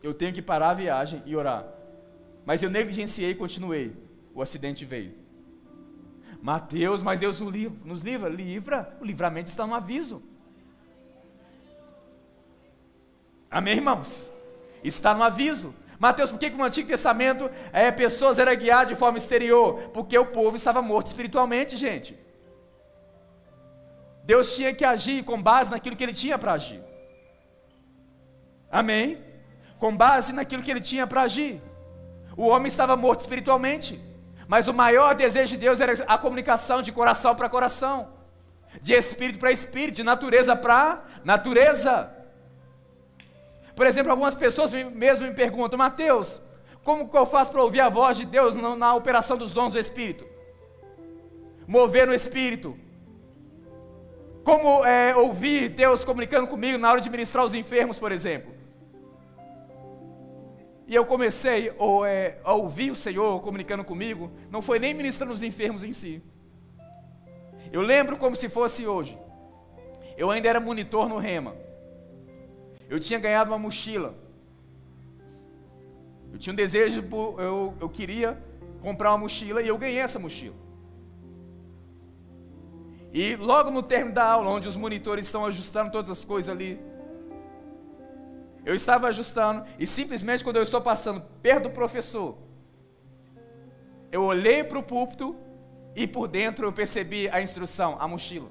Eu 0.02 0.12
tenho 0.12 0.32
que 0.32 0.42
parar 0.42 0.70
a 0.70 0.74
viagem 0.74 1.22
e 1.24 1.34
orar. 1.34 1.66
Mas 2.44 2.62
eu 2.62 2.70
negligenciei 2.70 3.30
e 3.30 3.34
continuei. 3.34 3.92
O 4.34 4.42
acidente 4.42 4.84
veio. 4.84 5.25
Mateus, 6.46 7.02
mas 7.02 7.18
Deus 7.18 7.40
nos 7.40 8.02
livra? 8.04 8.28
Livra. 8.28 8.96
O 9.00 9.04
livramento 9.04 9.48
está 9.48 9.66
no 9.66 9.74
aviso. 9.74 10.22
Amém, 13.50 13.74
irmãos? 13.74 14.30
Está 14.84 15.12
no 15.12 15.24
aviso. 15.24 15.74
Mateus, 15.98 16.30
por 16.30 16.38
que, 16.38 16.48
no 16.50 16.62
Antigo 16.62 16.86
Testamento 16.86 17.50
é, 17.72 17.90
pessoas 17.90 18.38
eram 18.38 18.54
guiadas 18.54 18.90
de 18.90 18.94
forma 18.94 19.18
exterior? 19.18 19.90
Porque 19.92 20.16
o 20.16 20.26
povo 20.26 20.54
estava 20.56 20.80
morto 20.80 21.08
espiritualmente, 21.08 21.76
gente. 21.76 22.16
Deus 24.22 24.54
tinha 24.54 24.72
que 24.72 24.84
agir 24.84 25.24
com 25.24 25.42
base 25.42 25.68
naquilo 25.68 25.96
que 25.96 26.04
ele 26.04 26.14
tinha 26.14 26.38
para 26.38 26.52
agir. 26.52 26.80
Amém? 28.70 29.18
Com 29.80 29.96
base 29.96 30.32
naquilo 30.32 30.62
que 30.62 30.70
ele 30.70 30.80
tinha 30.80 31.08
para 31.08 31.22
agir. 31.22 31.60
O 32.36 32.46
homem 32.46 32.68
estava 32.68 32.96
morto 32.96 33.22
espiritualmente, 33.22 34.00
mas 34.48 34.68
o 34.68 34.74
maior 34.74 35.14
desejo 35.14 35.50
de 35.50 35.56
Deus 35.56 35.80
era 35.80 35.92
a 36.06 36.16
comunicação 36.18 36.80
de 36.82 36.92
coração 36.92 37.34
para 37.34 37.48
coração, 37.48 38.08
de 38.80 38.94
espírito 38.94 39.38
para 39.38 39.50
espírito, 39.50 39.96
de 39.96 40.02
natureza 40.02 40.54
para 40.54 41.02
natureza. 41.24 42.10
Por 43.74 43.86
exemplo, 43.86 44.10
algumas 44.10 44.34
pessoas 44.34 44.72
mesmo 44.72 45.26
me 45.26 45.34
perguntam, 45.34 45.78
Mateus, 45.78 46.40
como 46.82 47.08
que 47.08 47.16
eu 47.16 47.26
faço 47.26 47.50
para 47.50 47.62
ouvir 47.62 47.80
a 47.80 47.88
voz 47.88 48.16
de 48.16 48.24
Deus 48.24 48.54
na, 48.54 48.76
na 48.76 48.94
operação 48.94 49.36
dos 49.36 49.52
dons 49.52 49.72
do 49.72 49.78
Espírito? 49.78 50.24
Mover 51.66 52.06
no 52.06 52.14
Espírito. 52.14 52.78
Como 54.44 54.84
é, 54.84 55.14
ouvir 55.16 55.68
Deus 55.68 56.04
comunicando 56.04 56.46
comigo 56.46 56.78
na 56.78 56.92
hora 56.92 57.00
de 57.00 57.10
ministrar 57.10 57.44
os 57.44 57.54
enfermos, 57.54 57.98
por 57.98 58.12
exemplo? 58.12 58.55
E 60.86 60.94
eu 60.94 61.04
comecei 61.04 61.72
ou, 61.78 62.06
é, 62.06 62.38
a 62.44 62.54
ouvir 62.54 62.90
o 62.90 62.94
Senhor 62.94 63.40
comunicando 63.42 63.84
comigo, 63.84 64.30
não 64.50 64.62
foi 64.62 64.78
nem 64.78 64.94
ministrando 64.94 65.32
os 65.32 65.42
enfermos 65.42 65.82
em 65.82 65.92
si. 65.92 66.22
Eu 67.72 67.82
lembro 67.82 68.16
como 68.16 68.36
se 68.36 68.48
fosse 68.48 68.86
hoje. 68.86 69.18
Eu 70.16 70.30
ainda 70.30 70.48
era 70.48 70.60
monitor 70.60 71.08
no 71.08 71.18
Rema. 71.18 71.54
Eu 72.88 73.00
tinha 73.00 73.18
ganhado 73.18 73.50
uma 73.50 73.58
mochila. 73.58 74.14
Eu 76.32 76.38
tinha 76.38 76.52
um 76.52 76.56
desejo, 76.56 77.04
eu, 77.38 77.74
eu 77.80 77.88
queria 77.88 78.40
comprar 78.80 79.10
uma 79.10 79.18
mochila 79.18 79.60
e 79.60 79.66
eu 79.66 79.76
ganhei 79.76 79.98
essa 79.98 80.18
mochila. 80.18 80.54
E 83.12 83.34
logo 83.36 83.70
no 83.70 83.82
término 83.82 84.14
da 84.14 84.24
aula, 84.24 84.50
onde 84.50 84.68
os 84.68 84.76
monitores 84.76 85.24
estão 85.24 85.46
ajustando 85.46 85.90
todas 85.90 86.10
as 86.10 86.24
coisas 86.24 86.48
ali, 86.48 86.78
eu 88.66 88.74
estava 88.74 89.06
ajustando 89.06 89.64
e 89.78 89.86
simplesmente 89.86 90.42
quando 90.42 90.56
eu 90.56 90.62
estou 90.62 90.80
passando 90.80 91.20
perto 91.40 91.64
do 91.64 91.70
professor, 91.70 92.36
eu 94.10 94.24
olhei 94.24 94.64
para 94.64 94.80
o 94.80 94.82
púlpito 94.82 95.36
e 95.94 96.04
por 96.04 96.26
dentro 96.26 96.66
eu 96.66 96.72
percebi 96.72 97.28
a 97.28 97.40
instrução, 97.40 97.96
a 98.00 98.08
mochila. 98.08 98.50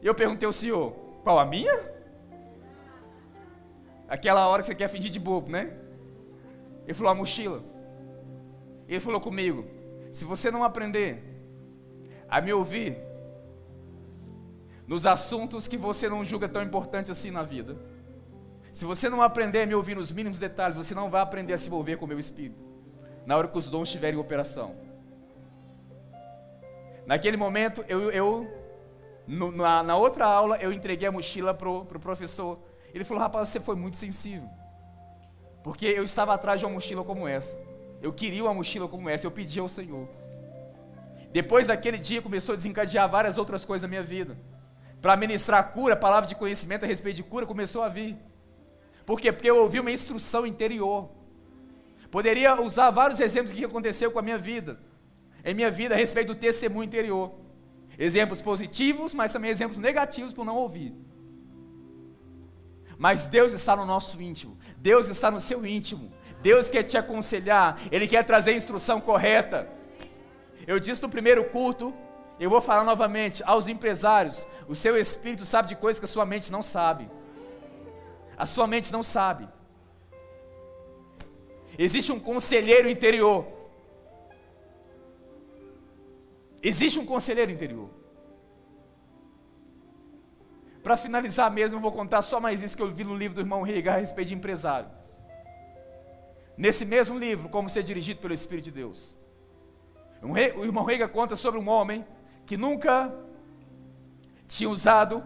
E 0.00 0.06
eu 0.06 0.14
perguntei 0.14 0.46
ao 0.46 0.52
senhor, 0.52 0.92
qual 1.24 1.40
a 1.40 1.44
minha? 1.44 1.76
Aquela 4.08 4.46
hora 4.46 4.62
que 4.62 4.68
você 4.68 4.76
quer 4.76 4.88
fingir 4.88 5.10
de 5.10 5.18
bobo, 5.18 5.50
né? 5.50 5.76
Ele 6.84 6.94
falou: 6.94 7.10
a 7.10 7.14
mochila. 7.16 7.64
Ele 8.86 9.00
falou 9.00 9.20
comigo: 9.20 9.64
se 10.12 10.24
você 10.24 10.52
não 10.52 10.62
aprender 10.62 11.20
a 12.28 12.40
me 12.40 12.52
ouvir 12.52 12.96
nos 14.86 15.04
assuntos 15.04 15.66
que 15.66 15.76
você 15.76 16.08
não 16.08 16.24
julga 16.24 16.48
tão 16.48 16.62
importantes 16.62 17.10
assim 17.10 17.32
na 17.32 17.42
vida, 17.42 17.76
se 18.76 18.84
você 18.84 19.08
não 19.08 19.22
aprender 19.22 19.62
a 19.62 19.66
me 19.66 19.74
ouvir 19.74 19.96
nos 19.96 20.10
mínimos 20.12 20.38
detalhes, 20.38 20.76
você 20.76 20.94
não 20.94 21.08
vai 21.08 21.22
aprender 21.22 21.52
a 21.52 21.58
se 21.58 21.66
envolver 21.66 21.96
com 21.96 22.04
o 22.04 22.08
meu 22.08 22.18
espírito, 22.18 22.62
na 23.24 23.36
hora 23.36 23.48
que 23.48 23.58
os 23.58 23.70
dons 23.70 23.88
estiverem 23.88 24.18
em 24.18 24.20
operação. 24.20 24.76
Naquele 27.06 27.36
momento, 27.36 27.84
eu, 27.88 28.10
eu 28.10 28.46
no, 29.26 29.50
na, 29.50 29.82
na, 29.82 29.96
outra 29.96 30.26
aula, 30.26 30.58
eu 30.58 30.72
entreguei 30.72 31.08
a 31.08 31.12
mochila 31.12 31.54
para 31.54 31.68
o 31.68 31.84
pro 31.84 31.98
professor 31.98 32.58
ele 32.96 33.04
falou: 33.04 33.22
Rapaz, 33.22 33.48
você 33.48 33.60
foi 33.60 33.76
muito 33.76 33.96
sensível. 33.96 34.48
Porque 35.62 35.86
eu 35.86 36.04
estava 36.04 36.32
atrás 36.34 36.60
de 36.60 36.66
uma 36.66 36.74
mochila 36.74 37.04
como 37.04 37.26
essa. 37.28 37.58
Eu 38.00 38.12
queria 38.12 38.42
uma 38.44 38.54
mochila 38.54 38.88
como 38.88 39.08
essa, 39.08 39.26
eu 39.26 39.30
pedi 39.30 39.58
ao 39.58 39.68
Senhor. 39.68 40.08
Depois 41.32 41.66
daquele 41.66 41.98
dia 41.98 42.22
começou 42.22 42.52
a 42.52 42.56
desencadear 42.56 43.08
várias 43.08 43.36
outras 43.36 43.64
coisas 43.64 43.82
na 43.82 43.88
minha 43.88 44.02
vida. 44.02 44.38
Para 45.02 45.16
ministrar 45.16 45.72
cura, 45.72 45.94
palavra 45.94 46.28
de 46.28 46.34
conhecimento 46.34 46.84
a 46.84 46.86
respeito 46.86 47.16
de 47.16 47.22
cura 47.22 47.44
começou 47.44 47.82
a 47.82 47.88
vir. 47.88 48.16
Por 49.06 49.20
quê? 49.20 49.30
Porque 49.30 49.48
eu 49.48 49.58
ouvi 49.58 49.78
uma 49.78 49.92
instrução 49.92 50.44
interior. 50.44 51.08
Poderia 52.10 52.60
usar 52.60 52.90
vários 52.90 53.20
exemplos 53.20 53.52
que 53.52 53.64
aconteceu 53.64 54.10
com 54.10 54.18
a 54.18 54.22
minha 54.22 54.36
vida. 54.36 54.80
Em 55.44 55.54
minha 55.54 55.70
vida 55.70 55.94
a 55.94 55.98
respeito 55.98 56.34
do 56.34 56.34
testemunho 56.34 56.84
interior. 56.84 57.32
Exemplos 57.96 58.42
positivos, 58.42 59.14
mas 59.14 59.32
também 59.32 59.50
exemplos 59.50 59.78
negativos 59.78 60.32
por 60.32 60.44
não 60.44 60.56
ouvir. 60.56 60.92
Mas 62.98 63.26
Deus 63.26 63.52
está 63.52 63.76
no 63.76 63.86
nosso 63.86 64.20
íntimo. 64.20 64.58
Deus 64.78 65.08
está 65.08 65.30
no 65.30 65.38
seu 65.38 65.64
íntimo. 65.64 66.10
Deus 66.42 66.68
quer 66.68 66.82
te 66.82 66.98
aconselhar. 66.98 67.80
Ele 67.92 68.08
quer 68.08 68.24
trazer 68.24 68.50
a 68.52 68.56
instrução 68.56 69.00
correta. 69.00 69.68
Eu 70.66 70.80
disse 70.80 71.02
no 71.02 71.08
primeiro 71.08 71.44
culto, 71.44 71.94
eu 72.40 72.50
vou 72.50 72.60
falar 72.60 72.82
novamente 72.82 73.42
aos 73.46 73.68
empresários: 73.68 74.46
o 74.66 74.74
seu 74.74 74.96
espírito 74.96 75.44
sabe 75.44 75.68
de 75.68 75.76
coisas 75.76 76.00
que 76.00 76.06
a 76.06 76.08
sua 76.08 76.26
mente 76.26 76.50
não 76.50 76.62
sabe. 76.62 77.08
A 78.36 78.46
sua 78.46 78.66
mente 78.66 78.92
não 78.92 79.02
sabe. 79.02 79.48
Existe 81.78 82.12
um 82.12 82.20
conselheiro 82.20 82.88
interior. 82.88 83.46
Existe 86.62 86.98
um 86.98 87.06
conselheiro 87.06 87.50
interior. 87.50 87.90
Para 90.82 90.96
finalizar 90.96 91.50
mesmo, 91.50 91.78
eu 91.78 91.82
vou 91.82 91.92
contar 91.92 92.22
só 92.22 92.38
mais 92.38 92.62
isso 92.62 92.76
que 92.76 92.82
eu 92.82 92.90
vi 92.92 93.04
no 93.04 93.16
livro 93.16 93.34
do 93.34 93.40
irmão 93.40 93.62
Rega 93.62 93.94
a 93.94 93.96
respeito 93.96 94.28
de 94.28 94.34
empresário. 94.34 94.88
Nesse 96.56 96.84
mesmo 96.84 97.18
livro, 97.18 97.48
Como 97.48 97.68
Ser 97.68 97.82
Dirigido 97.82 98.20
pelo 98.20 98.32
Espírito 98.32 98.66
de 98.66 98.70
Deus. 98.70 99.16
O 100.22 100.64
irmão 100.64 100.84
Rega 100.84 101.08
conta 101.08 101.36
sobre 101.36 101.58
um 101.60 101.68
homem 101.68 102.06
que 102.46 102.56
nunca 102.56 103.12
tinha 104.48 104.70
usado 104.70 105.22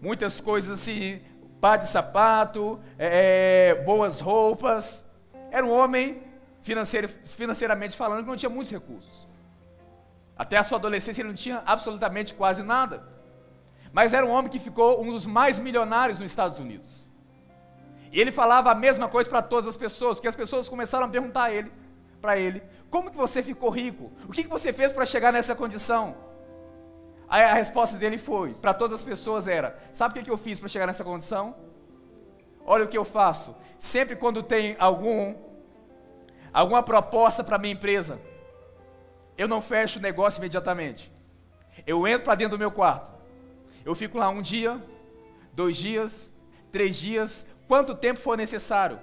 muitas 0.00 0.40
coisas 0.40 0.80
assim, 0.80 1.20
par 1.60 1.78
de 1.78 1.88
sapato, 1.88 2.80
é, 2.98 3.70
é, 3.70 3.74
boas 3.84 4.20
roupas. 4.20 5.04
Era 5.50 5.64
um 5.64 5.70
homem, 5.70 6.22
financeiro, 6.62 7.08
financeiramente 7.26 7.96
falando, 7.96 8.22
que 8.22 8.28
não 8.28 8.36
tinha 8.36 8.50
muitos 8.50 8.72
recursos. 8.72 9.26
Até 10.36 10.58
a 10.58 10.64
sua 10.64 10.78
adolescência 10.78 11.22
ele 11.22 11.28
não 11.28 11.36
tinha 11.36 11.62
absolutamente 11.64 12.34
quase 12.34 12.62
nada. 12.62 13.08
Mas 13.92 14.12
era 14.12 14.26
um 14.26 14.30
homem 14.30 14.50
que 14.50 14.58
ficou 14.58 15.02
um 15.02 15.12
dos 15.12 15.24
mais 15.24 15.58
milionários 15.58 16.18
nos 16.18 16.30
Estados 16.30 16.58
Unidos. 16.58 17.08
E 18.12 18.20
ele 18.20 18.30
falava 18.30 18.70
a 18.70 18.74
mesma 18.74 19.08
coisa 19.08 19.28
para 19.28 19.42
todas 19.42 19.66
as 19.66 19.76
pessoas, 19.76 20.16
porque 20.16 20.28
as 20.28 20.36
pessoas 20.36 20.68
começaram 20.68 21.06
a 21.06 21.08
perguntar 21.08 21.44
a 21.44 21.52
ele, 21.52 21.72
para 22.20 22.38
ele, 22.38 22.62
como 22.90 23.10
que 23.10 23.16
você 23.16 23.42
ficou 23.42 23.70
rico? 23.70 24.12
O 24.28 24.32
que, 24.32 24.42
que 24.42 24.48
você 24.48 24.72
fez 24.72 24.92
para 24.92 25.06
chegar 25.06 25.32
nessa 25.32 25.54
condição? 25.54 26.14
Aí 27.28 27.42
a 27.42 27.54
resposta 27.54 27.96
dele 27.96 28.18
foi, 28.18 28.54
para 28.54 28.72
todas 28.72 29.00
as 29.00 29.04
pessoas 29.04 29.48
era, 29.48 29.76
sabe 29.92 30.18
o 30.18 30.22
que, 30.22 30.30
eu 30.30 30.38
fiz 30.38 30.60
para 30.60 30.68
chegar 30.68 30.86
nessa 30.86 31.02
condição? 31.02 31.56
Olha 32.64 32.84
o 32.84 32.88
que 32.88 32.96
eu 32.96 33.04
faço. 33.04 33.54
Sempre 33.78 34.14
quando 34.14 34.42
tem 34.42 34.76
algum, 34.78 35.34
alguma 36.52 36.82
proposta 36.82 37.42
para 37.42 37.58
minha 37.58 37.74
empresa, 37.74 38.20
eu 39.36 39.48
não 39.48 39.60
fecho 39.60 39.98
o 39.98 40.02
negócio 40.02 40.38
imediatamente. 40.38 41.12
Eu 41.86 42.06
entro 42.06 42.24
para 42.24 42.36
dentro 42.36 42.56
do 42.56 42.60
meu 42.60 42.70
quarto. 42.70 43.10
Eu 43.84 43.94
fico 43.94 44.18
lá 44.18 44.28
um 44.28 44.40
dia, 44.40 44.82
dois 45.52 45.76
dias, 45.76 46.32
três 46.72 46.96
dias, 46.96 47.46
quanto 47.68 47.94
tempo 47.94 48.20
for 48.20 48.36
necessário. 48.36 49.00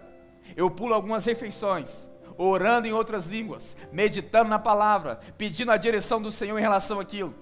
Eu 0.56 0.70
pulo 0.72 0.94
algumas 0.94 1.26
refeições, 1.26 2.10
orando 2.38 2.88
em 2.88 2.94
outras 2.94 3.26
línguas, 3.26 3.78
meditando 3.92 4.50
na 4.50 4.60
palavra, 4.60 5.20
pedindo 5.38 5.72
a 5.72 5.78
direção 5.78 6.22
do 6.22 6.32
Senhor 6.32 6.58
em 6.58 6.62
relação 6.62 7.00
àquilo. 7.00 7.34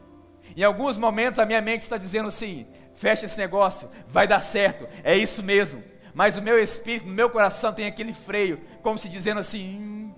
Em 0.55 0.63
alguns 0.63 0.97
momentos 0.97 1.39
a 1.39 1.45
minha 1.45 1.61
mente 1.61 1.81
está 1.81 1.97
dizendo 1.97 2.27
assim: 2.27 2.65
fecha 2.95 3.25
esse 3.25 3.37
negócio, 3.37 3.89
vai 4.07 4.27
dar 4.27 4.39
certo, 4.39 4.87
é 5.03 5.15
isso 5.15 5.41
mesmo. 5.41 5.83
Mas 6.13 6.37
o 6.37 6.41
meu 6.41 6.59
espírito, 6.59 7.07
no 7.07 7.13
meu 7.13 7.29
coração 7.29 7.73
tem 7.73 7.85
aquele 7.85 8.13
freio, 8.13 8.59
como 8.81 8.97
se 8.97 9.07
dizendo 9.07 9.39
assim: 9.39 9.77
hum, 9.79 10.13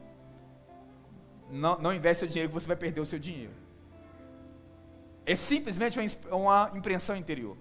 não, 1.50 1.78
não 1.80 1.94
investe 1.94 2.20
seu 2.20 2.28
dinheiro 2.28 2.50
que 2.50 2.54
você 2.54 2.68
vai 2.68 2.76
perder 2.76 3.00
o 3.00 3.06
seu 3.06 3.20
dinheiro. 3.20 3.52
É 5.26 5.36
simplesmente 5.36 6.00
uma, 6.32 6.72
impressão 6.76 7.16
interior. 7.16 7.58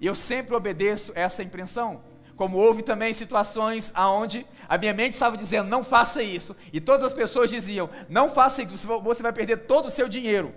E 0.00 0.06
eu 0.06 0.14
sempre 0.14 0.54
obedeço 0.54 1.12
essa 1.14 1.42
impressão. 1.42 2.00
Como 2.36 2.58
houve 2.58 2.82
também 2.82 3.12
situações 3.12 3.90
aonde 3.94 4.46
a 4.68 4.76
minha 4.76 4.92
mente 4.92 5.12
estava 5.12 5.36
dizendo, 5.36 5.68
não 5.68 5.82
faça 5.82 6.22
isso. 6.22 6.54
E 6.72 6.80
todas 6.80 7.02
as 7.02 7.12
pessoas 7.12 7.50
diziam, 7.50 7.88
não 8.08 8.28
faça 8.28 8.62
isso, 8.62 8.86
você 9.02 9.22
vai 9.22 9.32
perder 9.32 9.66
todo 9.66 9.86
o 9.86 9.90
seu 9.90 10.06
dinheiro. 10.06 10.54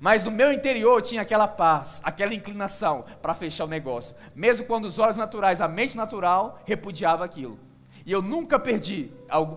Mas 0.00 0.24
no 0.24 0.30
meu 0.30 0.50
interior 0.50 1.02
tinha 1.02 1.20
aquela 1.20 1.46
paz, 1.46 2.00
aquela 2.02 2.32
inclinação 2.32 3.04
para 3.20 3.34
fechar 3.34 3.66
o 3.66 3.68
negócio. 3.68 4.16
Mesmo 4.34 4.64
quando 4.64 4.86
os 4.86 4.98
olhos 4.98 5.18
naturais, 5.18 5.60
a 5.60 5.68
mente 5.68 5.94
natural, 5.94 6.58
repudiava 6.64 7.22
aquilo. 7.22 7.60
E 8.06 8.10
eu 8.10 8.22
nunca 8.22 8.58
perdi 8.58 9.12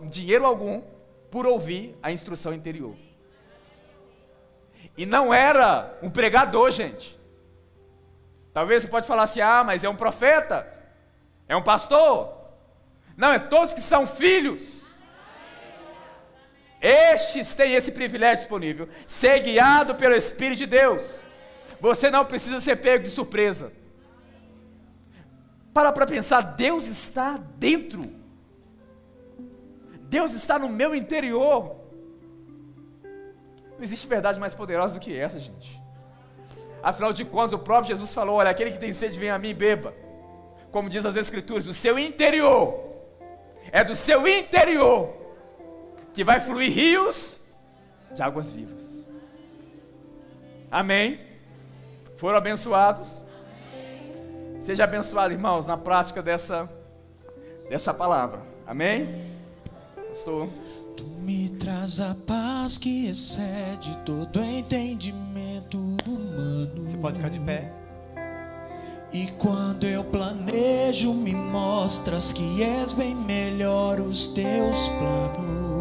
dinheiro 0.09 0.45
algum 0.45 0.81
por 1.31 1.47
ouvir 1.47 1.97
a 2.03 2.11
instrução 2.11 2.53
interior. 2.53 2.93
E 4.97 5.05
não 5.05 5.33
era 5.33 5.97
um 6.01 6.09
pregador, 6.09 6.69
gente. 6.71 7.17
Talvez 8.53 8.83
você 8.83 8.89
pode 8.89 9.07
falar 9.07 9.23
assim: 9.23 9.39
ah, 9.39 9.63
mas 9.63 9.85
é 9.85 9.89
um 9.89 9.95
profeta, 9.95 10.67
é 11.47 11.55
um 11.55 11.63
pastor. 11.63 12.37
Não, 13.15 13.31
é 13.31 13.39
todos 13.39 13.73
que 13.73 13.81
são 13.81 14.05
filhos. 14.05 14.82
Estes 16.83 17.53
têm 17.53 17.75
esse 17.75 17.93
privilégio 17.93 18.39
disponível, 18.39 18.89
ser 19.07 19.39
guiado 19.39 19.95
pelo 19.95 20.13
Espírito 20.13 20.59
de 20.59 20.65
Deus. 20.65 21.23
Você 21.79 22.11
não 22.11 22.25
precisa 22.25 22.59
ser 22.59 22.75
pego 22.75 23.05
de 23.05 23.09
surpresa. 23.09 23.71
Para 25.73 25.93
para 25.93 26.05
pensar, 26.05 26.41
Deus 26.41 26.85
está 26.85 27.39
dentro. 27.57 28.03
Deus 30.01 30.33
está 30.33 30.59
no 30.59 30.67
meu 30.67 30.93
interior. 30.93 31.77
Não 33.77 33.81
existe 33.81 34.05
verdade 34.05 34.37
mais 34.37 34.53
poderosa 34.53 34.93
do 34.93 34.99
que 34.99 35.17
essa, 35.17 35.39
gente. 35.39 35.81
Afinal 36.83 37.13
de 37.13 37.23
contas, 37.23 37.53
o 37.53 37.59
próprio 37.59 37.95
Jesus 37.95 38.13
falou: 38.13 38.35
Olha, 38.35 38.49
aquele 38.49 38.71
que 38.71 38.77
tem 38.77 38.91
sede, 38.91 39.17
vem 39.17 39.29
a 39.29 39.39
mim 39.39 39.51
e 39.51 39.53
beba. 39.53 39.95
Como 40.69 40.89
diz 40.89 41.05
as 41.05 41.15
Escrituras, 41.15 41.63
do 41.63 41.73
seu 41.73 41.97
interior, 41.97 42.77
é 43.71 43.85
do 43.85 43.95
seu 43.95 44.27
interior 44.27 45.22
que 46.13 46.23
vai 46.23 46.39
fluir 46.39 46.71
rios 46.71 47.39
de 48.13 48.21
águas 48.21 48.51
vivas. 48.51 49.03
Amém? 50.69 51.19
Foram 52.17 52.37
abençoados? 52.37 53.21
Amém. 53.73 54.59
Seja 54.59 54.83
abençoado, 54.83 55.33
irmãos, 55.33 55.65
na 55.65 55.77
prática 55.77 56.21
dessa, 56.21 56.69
dessa 57.69 57.93
palavra. 57.93 58.41
Amém? 58.65 59.33
Pastor. 60.09 60.47
Tu 60.95 61.03
me 61.03 61.49
traz 61.49 61.99
a 61.99 62.15
paz 62.27 62.77
que 62.77 63.07
excede 63.07 63.97
todo 64.05 64.43
entendimento 64.43 65.77
humano. 65.77 66.85
Você 66.85 66.97
pode 66.97 67.15
ficar 67.17 67.29
de 67.29 67.39
pé. 67.39 67.71
E 69.11 69.27
quando 69.37 69.85
eu 69.85 70.03
planejo, 70.03 71.13
me 71.13 71.33
mostras 71.33 72.31
que 72.31 72.63
és 72.63 72.91
bem 72.91 73.15
melhor 73.15 73.99
os 73.99 74.27
teus 74.27 74.89
planos. 74.89 75.72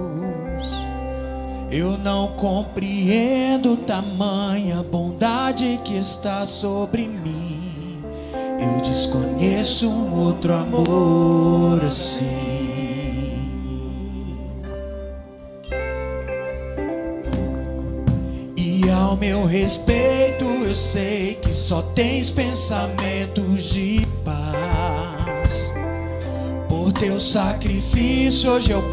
Eu 1.73 1.97
não 1.97 2.29
compreendo 2.37 3.79
tamanha 3.79 4.83
bondade 4.83 5.81
que 5.83 5.97
está 5.97 6.45
sobre 6.45 7.09
mim. 7.09 8.05
Eu 8.61 8.83
desconheço 8.83 9.89
um 9.89 10.27
outro 10.27 10.53
amor 10.53 11.83
assim. 11.83 12.53
ao 18.93 19.17
meu 19.17 19.45
respeito, 19.45 20.45
eu 20.45 20.75
sei 20.75 21.35
que 21.35 21.53
só 21.53 21.83
tens 21.83 22.31
pensamentos 22.31 23.65
de 23.65 24.07
paz. 24.25 25.75
Por 26.69 26.93
teu 26.93 27.19
sacrifício, 27.19 28.51
hoje 28.51 28.71
eu 28.71 28.83
posso. 28.91 28.93